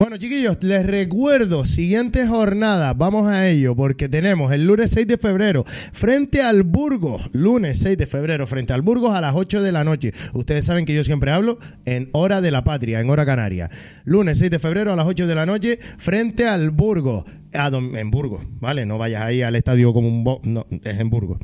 [0.00, 5.18] Bueno, chiquillos, les recuerdo, siguiente jornada, vamos a ello, porque tenemos el lunes 6 de
[5.18, 9.70] febrero frente al Burgos, lunes 6 de febrero frente al Burgos a las 8 de
[9.70, 10.12] la noche.
[10.32, 13.70] Ustedes saben que yo siempre hablo en hora de la patria, en hora canaria.
[14.04, 17.24] Lunes 6 de febrero a las 8 de la noche frente al Burgos.
[17.52, 18.84] en Burgos, ¿vale?
[18.86, 20.24] No vayas ahí al estadio como un...
[20.24, 21.38] Bo no, es en Burgos.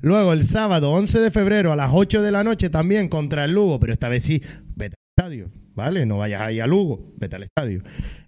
[0.00, 3.52] Luego el sábado 11 de febrero a las 8 de la noche también contra el
[3.52, 4.40] Lugo, pero esta vez sí,
[4.76, 5.65] vete al estadio.
[5.76, 6.06] ¿Vale?
[6.06, 7.82] No vayas ahí a Lugo, vete al estadio.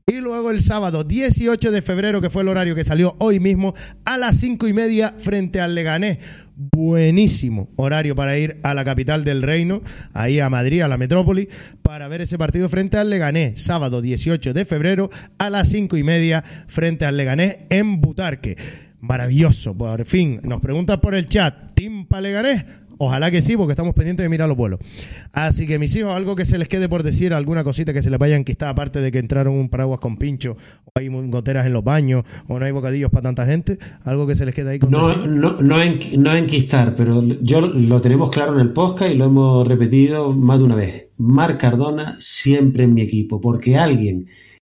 [0.06, 3.74] Y luego el sábado 18 de febrero, que fue el horario que salió hoy mismo,
[4.04, 6.18] a las cinco y media frente al Leganés.
[6.54, 11.48] Buenísimo horario para ir a la capital del reino, ahí a Madrid, a la metrópoli,
[11.82, 13.62] para ver ese partido frente al Leganés.
[13.62, 18.56] Sábado 18 de febrero a las cinco y media frente al Leganés en Butarque.
[19.00, 20.40] Maravilloso, por fin.
[20.42, 22.64] Nos preguntas por el chat, ¿Timpa Leganés?
[22.98, 24.80] Ojalá que sí, porque estamos pendientes de mirar los vuelos.
[25.32, 28.10] Así que mis hijos, algo que se les quede por decir, alguna cosita que se
[28.10, 31.66] les vaya a enquistar, aparte de que entraron un paraguas con pincho, o hay goteras
[31.66, 34.70] en los baños, o no hay bocadillos para tanta gente, algo que se les quede
[34.70, 38.72] ahí con No, no, no, en, no enquistar, pero yo lo tenemos claro en el
[38.72, 41.08] podcast y lo hemos repetido más de una vez.
[41.18, 44.26] Marc Cardona siempre en mi equipo, porque alguien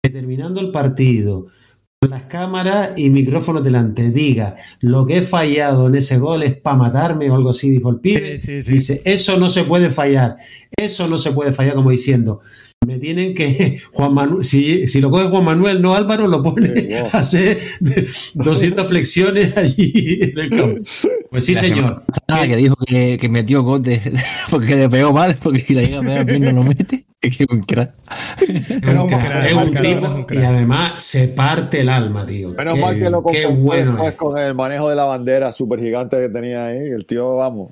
[0.02, 1.48] que terminando el partido,
[2.10, 6.78] las cámaras y micrófonos delante, diga lo que he fallado en ese gol es para
[6.78, 8.38] matarme o algo así, dijo el pibe.
[8.38, 8.72] Sí, sí, sí.
[8.74, 10.38] Dice, eso no se puede fallar,
[10.78, 12.42] eso no se puede fallar, como diciendo.
[12.86, 16.98] Me tienen que, Juan Manuel, si, si lo coge Juan Manuel, no Álvaro, lo pone
[17.14, 17.60] a hacer
[18.34, 20.82] 200 flexiones allí en el campo.
[21.30, 22.04] Pues sí, La señor.
[22.46, 24.02] que dijo que, que metió gol de-
[24.50, 27.06] porque le pegó mal, porque si le llega a pegar bien no lo mete.
[27.40, 27.94] Es un crack.
[28.42, 29.14] Un
[29.46, 32.50] Es un tipo y además se parte el alma, tío.
[32.50, 34.18] Menos Qué- mal que lo qué bueno después es.
[34.18, 36.80] con el manejo de la bandera súper gigante que tenía ahí.
[36.80, 37.72] El tío, vamos.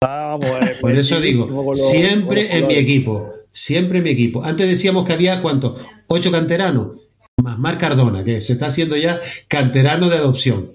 [0.00, 4.44] vamos eh, Por eso digo, los- siempre en mi equipo, siempre en mi equipo.
[4.44, 5.84] Antes decíamos que había, ¿cuántos?
[6.06, 7.01] Ocho canteranos,
[7.40, 10.72] más Mar Cardona, que se está haciendo ya canterano de adopción.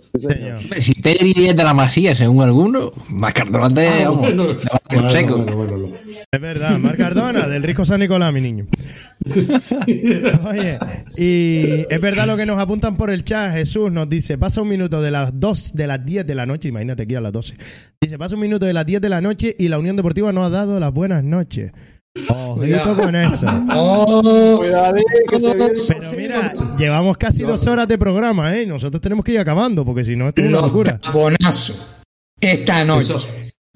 [0.79, 4.61] Si Teddy es de la masía, según algunos, más Cardona Ah, vamos, bueno, le va
[4.61, 5.37] a hacer bueno, seco.
[5.37, 5.95] bueno, bueno, bueno.
[6.31, 8.65] Es verdad, Marc Cardona, del Risco San Nicolás, mi niño.
[10.49, 10.79] Oye,
[11.15, 13.53] y es verdad lo que nos apuntan por el chat.
[13.53, 16.69] Jesús nos dice: pasa un minuto de las 2 de las 10 de la noche.
[16.69, 17.55] Imagínate aquí a las 12.
[18.01, 20.45] Dice: pasa un minuto de las 10 de la noche y la Unión Deportiva nos
[20.45, 21.71] ha dado las buenas noches.
[22.29, 23.45] Ojito con eso.
[23.75, 24.61] Oh,
[25.29, 28.65] que se viene- Pero mira, llevamos casi dos horas de programa, ¿eh?
[28.65, 30.97] Nosotros tenemos que ir acabando porque si no, esto es una los locura.
[30.97, 31.75] taponazos
[32.39, 33.15] esta noche.
[33.15, 33.25] Eso.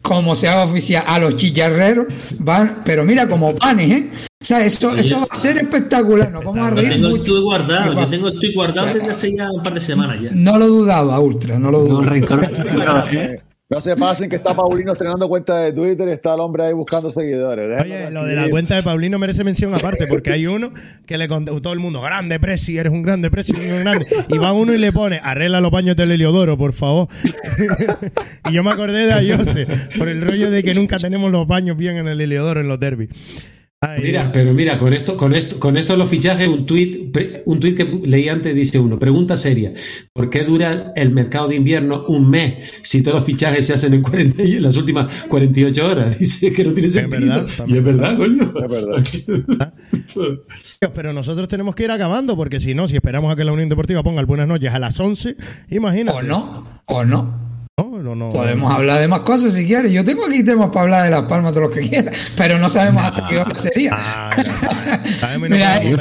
[0.01, 2.07] Como se haga oficial a los chicharreros,
[2.39, 4.09] van, pero mira, como panes, ¿eh?
[4.41, 6.31] O sea, eso, eso va a ser espectacular.
[6.31, 9.11] Nos vamos a Yo reír tengo el guardado, ¿Qué yo tengo el tweet guardado desde
[9.11, 10.29] hace ya un par de semanas ya.
[10.33, 12.15] No lo dudaba, Ultra, no lo No, dudaba.
[12.15, 13.41] rencor- Eh,
[13.71, 16.73] No se pasen que está Paulino estrenando cuenta de Twitter y está el hombre ahí
[16.73, 17.81] buscando seguidores.
[17.81, 20.73] Oye, lo de la cuenta de Paulino merece mención aparte, porque hay uno
[21.05, 24.05] que le contó todo el mundo, grande Presi, eres un grande Presi, un grande.
[24.27, 27.07] Y va uno y le pone, arregla los baños del Heliodoro, por favor.
[28.49, 29.65] y yo me acordé de Ayose,
[29.97, 32.77] por el rollo de que nunca tenemos los baños bien en el Heliodoro, en los
[32.77, 33.09] derbis.
[33.83, 37.59] Ay, Mira, pero mira, con esto, con esto, con esto los fichajes, un tuit, un
[37.59, 39.73] tuit que leí antes dice uno, pregunta seria,
[40.13, 43.95] ¿por qué dura el mercado de invierno un mes si todos los fichajes se hacen
[43.95, 46.19] en, 40 y en las últimas 48 horas?
[46.19, 47.21] Dice que no tiene sentido.
[47.21, 48.53] verdad, y es verdad, coño.
[48.61, 49.73] Es verdad.
[50.93, 53.69] Pero nosotros tenemos que ir acabando, porque si no, si esperamos a que la Unión
[53.69, 55.35] Deportiva ponga el buenas noches a las 11,
[55.71, 56.19] imagínate.
[56.19, 57.51] O no, o no.
[57.89, 58.29] No, no, no.
[58.29, 59.91] Podemos hablar de más cosas si quieres.
[59.91, 62.69] Yo tengo aquí temas para hablar de Las Palmas, todo lo que quieras, pero no
[62.69, 63.91] sabemos hasta qué hora sería.
[63.93, 64.31] Ah,
[65.33, 65.97] no Mira, yo.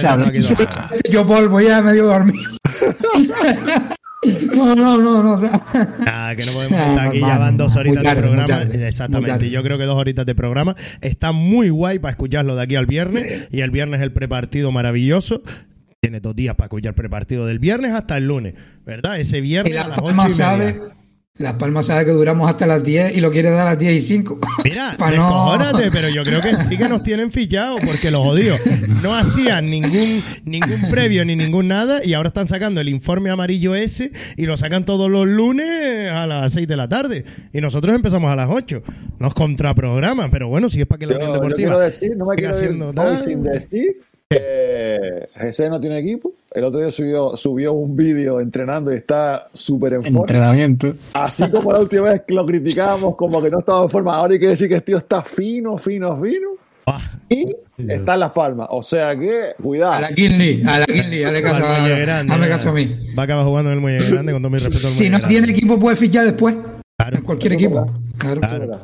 [1.11, 2.51] Yo polvo ya medio dormido.
[4.55, 5.63] No, no, no, no.
[6.07, 8.47] Ah, que no podemos estar aquí, ya van dos horitas tarde, de programa.
[8.49, 10.77] tarde, muy Exactamente, yo creo que dos horitas de programa.
[11.01, 13.49] Está muy guay para escucharlo de aquí al viernes.
[13.51, 15.43] Y el viernes el prepartido maravilloso.
[16.03, 18.55] Tiene dos días para escuchar prepartido del viernes hasta el lunes,
[18.85, 19.19] ¿verdad?
[19.19, 20.35] Ese Y viernes a Las las ocho y media.
[20.35, 20.81] sabe,
[21.41, 23.95] Las Palmas sabe que duramos hasta las 10 y lo quiere dar a las 10
[23.95, 24.39] y 5.
[24.63, 25.57] Mira, no-
[25.91, 28.61] pero yo creo que sí que nos tienen fichados porque los jodidos
[29.03, 33.75] no hacían ningún, ningún previo ni ningún nada y ahora están sacando el informe amarillo
[33.75, 37.95] ese y lo sacan todos los lunes a las 6 de la tarde y nosotros
[37.97, 38.83] empezamos a las 8.
[39.19, 42.17] Nos contraprograman, pero bueno, si es para que la Yo, Unión yo Deportiva quiero decir,
[42.19, 43.97] no me siga quiero sin decir
[44.31, 46.33] que GC no tiene equipo.
[46.53, 50.21] El otro día subió, subió un vídeo entrenando y está súper en forma.
[50.21, 50.95] Entrenamiento.
[51.15, 54.35] Así como la última vez que lo criticábamos como que no estaba en forma, ahora
[54.35, 56.49] hay que decir que el tío está fino, fino, fino.
[56.87, 57.55] Ah, Y
[57.89, 58.69] está en las palmas.
[58.71, 60.01] O sea que, A cuidado.
[60.01, 62.97] la Kinley, a la Kinley, hazle caso, a, caso a mí.
[63.17, 65.19] Va a acabar jugando en el Muelle Grande con todo mi respeto al Si no
[65.19, 65.29] Grande.
[65.29, 66.55] tiene equipo, puede fichar después.
[66.97, 67.17] Claro.
[67.17, 67.87] En cualquier equipo.
[68.19, 68.41] Claro.
[68.41, 68.81] Claro.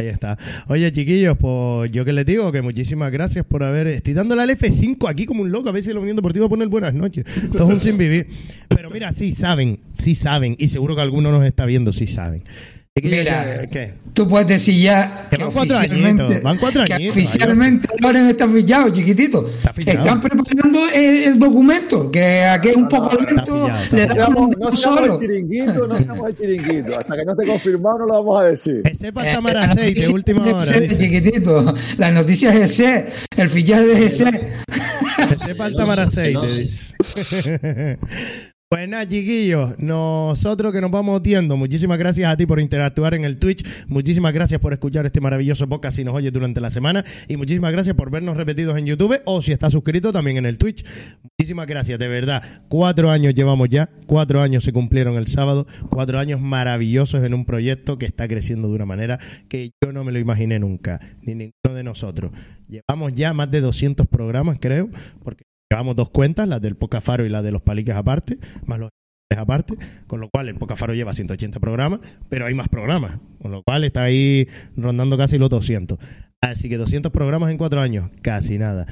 [0.00, 0.38] Ahí está.
[0.68, 3.88] Oye, chiquillos, pues yo que les digo que muchísimas gracias por haber.
[3.88, 5.70] Estoy dándole al F5 aquí como un loco.
[5.70, 7.24] A veces la Unión Deportiva pone el buenas noches.
[7.26, 8.28] Esto es un sin vivir.
[8.68, 10.54] Pero mira, sí saben, sí saben.
[10.56, 12.44] Y seguro que alguno nos está viendo, sí saben.
[13.02, 13.94] Mira, ¿qué?
[14.14, 17.88] Tú puedes decir ya Que que, van cuatro oficialmente, añitos, van cuatro que añitos, oficialmente
[18.00, 19.46] Loren está fichado, chiquitito.
[19.48, 19.98] Está fichado.
[19.98, 24.06] Están preparando el, el documento, que aquí es un poco está lento, pillado, está le
[24.06, 25.14] damos no solo.
[25.14, 26.98] el chiringuito, no seamos el chiringuito.
[26.98, 28.82] Hasta que no esté confirmado no lo vamos a decir.
[28.82, 30.64] Que sepa Eh, Tamara las 6 de última de hora.
[30.64, 30.98] GC, Dice.
[30.98, 31.74] chiquitito.
[31.98, 33.06] Las noticias de GC,
[33.36, 34.30] el fichaje de GC.
[35.28, 36.34] Que sepa el Tamara 6.
[36.34, 36.94] no, te dice.
[38.70, 43.24] Pues nada, chiquillos, nosotros que nos vamos tiendo, muchísimas gracias a ti por interactuar en
[43.24, 47.02] el Twitch, muchísimas gracias por escuchar este maravilloso podcast si nos oyes durante la semana
[47.28, 50.58] y muchísimas gracias por vernos repetidos en YouTube o si estás suscrito también en el
[50.58, 50.84] Twitch.
[51.22, 52.42] Muchísimas gracias, de verdad.
[52.68, 57.46] Cuatro años llevamos ya, cuatro años se cumplieron el sábado, cuatro años maravillosos en un
[57.46, 59.18] proyecto que está creciendo de una manera
[59.48, 62.32] que yo no me lo imaginé nunca, ni ninguno de nosotros.
[62.68, 64.90] Llevamos ya más de 200 programas, creo,
[65.24, 68.88] porque Llevamos dos cuentas, la del Pocafaro y la de los paliques aparte, más los
[69.36, 69.74] aparte,
[70.06, 72.00] con lo cual el Pocafaro lleva 180 programas,
[72.30, 75.98] pero hay más programas, con lo cual está ahí rondando casi los 200.
[76.40, 78.86] Así que 200 programas en cuatro años, casi nada.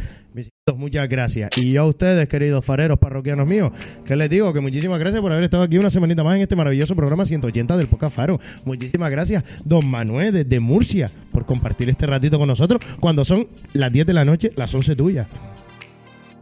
[0.76, 1.56] Muchas gracias.
[1.56, 3.70] Y yo a ustedes, queridos fareros parroquianos míos,
[4.04, 6.56] que les digo que muchísimas gracias por haber estado aquí una semanita más en este
[6.56, 8.38] maravilloso programa 180 del Pocafaro.
[8.66, 13.90] Muchísimas gracias, don Manuel desde Murcia, por compartir este ratito con nosotros cuando son las
[13.90, 15.26] 10 de la noche, las 11 tuyas.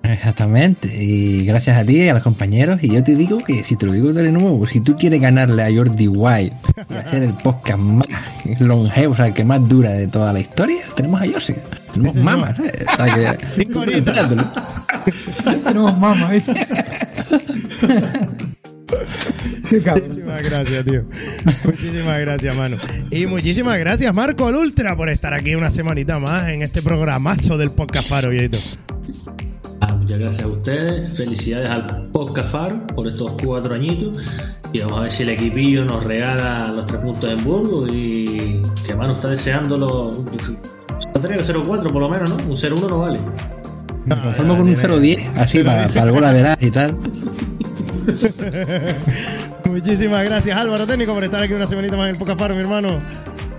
[0.05, 2.78] Exactamente, y gracias a ti y a los compañeros.
[2.82, 5.62] Y yo te digo que si te lo digo de nuevo, si tú quieres ganarle
[5.62, 6.55] a Jordi White
[6.90, 8.06] y hacer el podcast más
[8.60, 11.55] longevo, o sea, el que más dura de toda la historia, tenemos a Jordi.
[11.94, 12.85] Tenemos mamas, ¿eh?
[12.86, 13.64] O sea que-.
[15.64, 16.52] Tenemos mamas, ¿viste?
[19.68, 20.09] Qué cabrón.
[20.09, 21.05] Muchísimas gracias, tío.
[21.64, 22.76] Muchísimas gracias, mano.
[23.10, 27.56] Y muchísimas gracias, Marco el Ultra, por estar aquí una semanita más en este programazo
[27.56, 28.59] del podcast Faro, viejito.
[29.80, 31.16] Ah, muchas gracias a ustedes.
[31.16, 34.22] Felicidades al Podcast Faro por estos cuatro añitos.
[34.72, 37.90] Y vamos a ver si el equipillo nos regala los tres puntos en Burgos.
[37.92, 40.12] Y que mano está deseándolo.
[41.20, 42.36] 03 o 04 por lo menos, ¿no?
[42.36, 43.18] Un 01 no vale.
[44.06, 46.96] Me conformo con un 010, así para, para el gol a veraz y tal.
[49.64, 53.01] Muchísimas gracias, Álvaro Técnico, por estar aquí una semanita más en el mi hermano.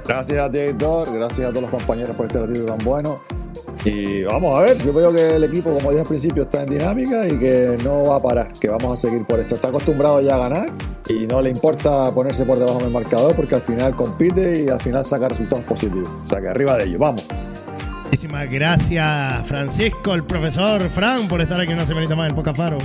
[0.07, 1.13] Gracias a ti, Héctor.
[1.13, 3.17] Gracias a todos los compañeros por este ratito tan bueno.
[3.83, 6.71] Y vamos a ver, yo veo que el equipo, como dije al principio, está en
[6.71, 9.53] dinámica y que no va a parar, que vamos a seguir por esto.
[9.53, 10.71] Está acostumbrado ya a ganar
[11.07, 14.81] y no le importa ponerse por debajo del marcador porque al final compite y al
[14.81, 16.09] final saca resultados positivos.
[16.25, 17.23] O sea que arriba de ellos, vamos.
[18.05, 22.57] Muchísimas gracias, Francisco, el profesor Fran, por estar aquí una semanita más en el podcast
[22.57, 22.77] Faro.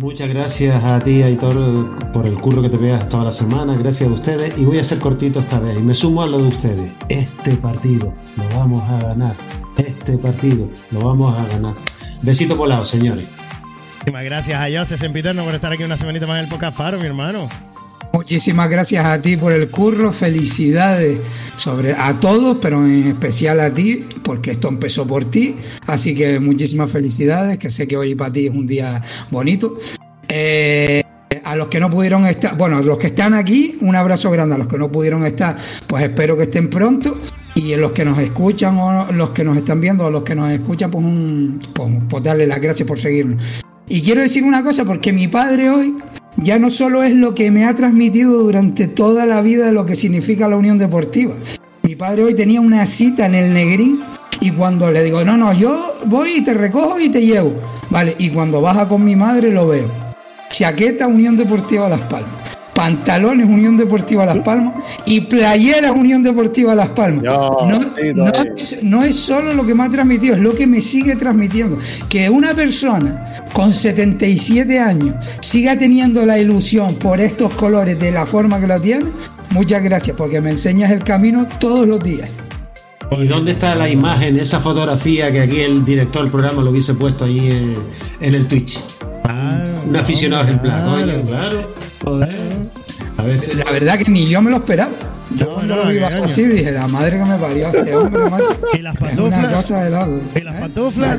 [0.00, 3.74] Muchas gracias a ti, Aitor, por el curro que te pegas toda la semana.
[3.76, 4.58] Gracias a ustedes.
[4.58, 5.78] Y voy a ser cortito esta vez.
[5.78, 6.92] Y me sumo a lo de ustedes.
[7.08, 9.34] Este partido lo vamos a ganar.
[9.76, 11.74] Este partido lo vamos a ganar.
[12.22, 13.28] Besito por lado, señores.
[13.98, 16.98] Muchísimas gracias a José Sempiterno por estar aquí una semanita más en el podcast Faro,
[16.98, 17.48] mi hermano.
[18.12, 21.18] Muchísimas gracias a ti por el curro, felicidades
[21.56, 25.56] sobre a todos, pero en especial a ti, porque esto empezó por ti.
[25.86, 29.76] Así que muchísimas felicidades, que sé que hoy para ti es un día bonito.
[30.28, 31.02] Eh,
[31.44, 34.54] a los que no pudieron estar, bueno, a los que están aquí, un abrazo grande.
[34.54, 35.56] A los que no pudieron estar,
[35.86, 37.18] pues espero que estén pronto.
[37.54, 40.34] Y a los que nos escuchan o los que nos están viendo o los que
[40.34, 43.42] nos escuchan, pues, un, pues, pues darle las gracias por seguirnos.
[43.88, 45.96] Y quiero decir una cosa, porque mi padre hoy
[46.36, 49.96] ya no solo es lo que me ha transmitido durante toda la vida lo que
[49.96, 51.34] significa la Unión Deportiva.
[51.82, 54.02] Mi padre hoy tenía una cita en el Negrín
[54.40, 57.54] y cuando le digo, no, no, yo voy y te recojo y te llevo.
[57.90, 59.90] Vale, y cuando baja con mi madre lo veo.
[60.50, 62.45] Chaqueta Unión Deportiva Las Palmas.
[62.76, 64.74] Pantalones Unión Deportiva Las Palmas
[65.06, 67.24] y playeras Unión Deportiva Las Palmas.
[67.24, 67.66] No,
[68.14, 71.16] No, es, no es solo lo que me ha transmitido, es lo que me sigue
[71.16, 71.78] transmitiendo.
[72.10, 73.24] Que una persona
[73.54, 78.78] con 77 años siga teniendo la ilusión por estos colores de la forma que lo
[78.78, 79.06] tiene,
[79.50, 82.30] muchas gracias, porque me enseñas el camino todos los días.
[83.10, 86.92] ¿Y dónde está la imagen, esa fotografía que aquí el director del programa lo hubiese
[86.92, 87.74] puesto ahí en,
[88.20, 88.78] en el Twitch?
[89.86, 91.74] Un aficionado ejemplar, coño, claro.
[92.04, 92.36] Joder.
[93.18, 93.56] A veces.
[93.56, 94.90] La verdad que ni yo me lo esperaba.
[95.34, 97.96] Yo No, cuando no, lo vi bajo así dije, la madre que me parió este
[97.96, 98.58] hombre, macho.
[98.74, 99.70] Y las pantuflas.
[100.34, 101.18] Y las pantuflas.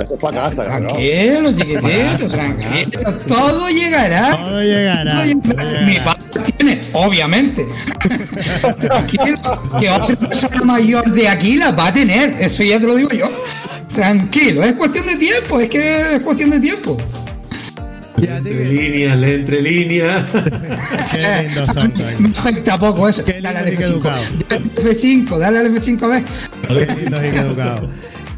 [0.00, 0.64] Eso es para casa.
[0.64, 3.18] Tranquilo, chiquitito, tranquilo.
[3.28, 4.36] Todo llegará.
[4.36, 5.12] Todo llegará.
[5.12, 5.86] Todo llegará.
[5.86, 7.68] Mi padre tiene, obviamente.
[8.80, 12.36] Tranquilo, que otra persona mayor de aquí la va a tener.
[12.40, 13.28] Eso ya te lo digo yo.
[13.94, 16.96] Tranquilo, es cuestión de tiempo, es que es cuestión de tiempo.
[18.16, 20.30] Entre líneas, entre líneas.
[21.10, 21.94] Qué lindos son.
[22.18, 23.24] Me afecta poco eso.
[23.24, 23.90] Qué Dale al lindo y qué F5.
[23.90, 24.22] educado.
[24.48, 26.24] Dale al F5, dale al F5 a ver.
[26.66, 27.90] Qué lindos y qué educados.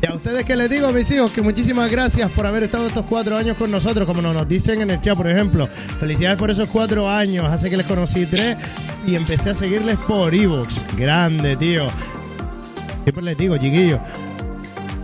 [0.03, 3.05] Y a ustedes que les digo, mis hijos, que muchísimas gracias por haber estado estos
[3.05, 5.67] cuatro años con nosotros, como nos dicen en el chat, por ejemplo.
[6.01, 7.47] Felicidades por esos cuatro años.
[7.47, 8.57] Hace que les conocí tres
[9.07, 10.85] y empecé a seguirles por Evox.
[10.97, 11.87] Grande, tío.
[13.05, 14.01] Siempre les digo, chiquillos.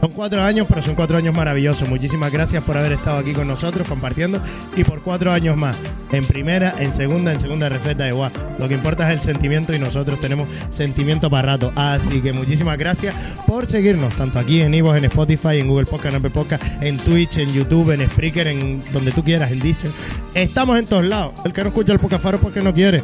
[0.01, 1.89] Son cuatro años, pero son cuatro años maravillosos.
[1.89, 4.41] Muchísimas gracias por haber estado aquí con nosotros compartiendo
[4.77, 5.77] y por cuatro años más.
[6.13, 8.33] En primera, en segunda, en segunda refeta igual.
[8.59, 11.73] Lo que importa es el sentimiento y nosotros tenemos sentimiento para rato.
[11.75, 13.15] Así que muchísimas gracias
[13.47, 16.97] por seguirnos, tanto aquí en Ivo, en Spotify, en Google Podcast, en Apple Podcast, en
[16.99, 19.93] Twitch, en YouTube, en Spreaker, en donde tú quieras, en Diesel.
[20.35, 21.35] Estamos en todos lados.
[21.45, 23.03] El que no escucha el Podcast Faro es porque no quiere.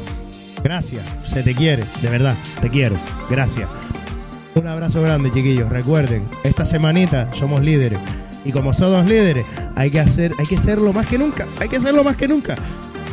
[0.63, 2.97] Gracias, se te quiere, de verdad, te quiero.
[3.29, 3.69] Gracias.
[4.55, 5.69] Un abrazo grande, chiquillos.
[5.69, 7.99] Recuerden, esta semanita somos líderes.
[8.45, 11.47] Y como somos líderes, hay que hacer, hay que serlo más que nunca.
[11.61, 12.55] Hay que serlo más que nunca.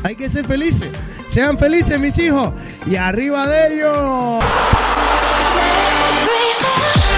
[0.04, 0.90] Hay que ser felices.
[1.28, 2.54] Sean felices, mis hijos.
[2.86, 4.44] Y arriba de ellos.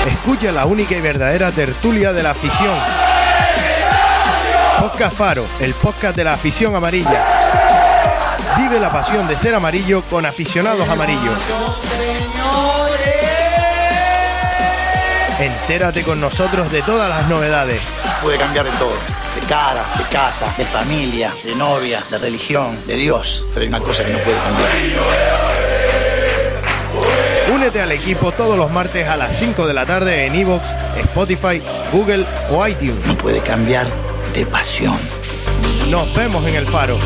[0.07, 2.77] Escucha la única y verdadera tertulia de la afición.
[4.79, 7.25] Podcast Faro, el podcast de la afición amarilla.
[8.57, 11.33] Vive la pasión de ser amarillo con aficionados amarillos.
[15.43, 17.81] Entérate con nosotros de todas las novedades.
[18.21, 18.93] Puede cambiar de todo.
[19.35, 23.43] De cara, de casa, de familia, de novia, de religión, de Dios.
[23.49, 24.69] Pero hay una cosa que no puede cambiar.
[27.53, 31.61] Únete al equipo todos los martes a las 5 de la tarde en Evox, Spotify,
[31.91, 33.05] Google o iTunes.
[33.05, 33.87] No puede cambiar
[34.33, 34.97] de pasión.
[35.89, 36.97] Nos vemos en el faro.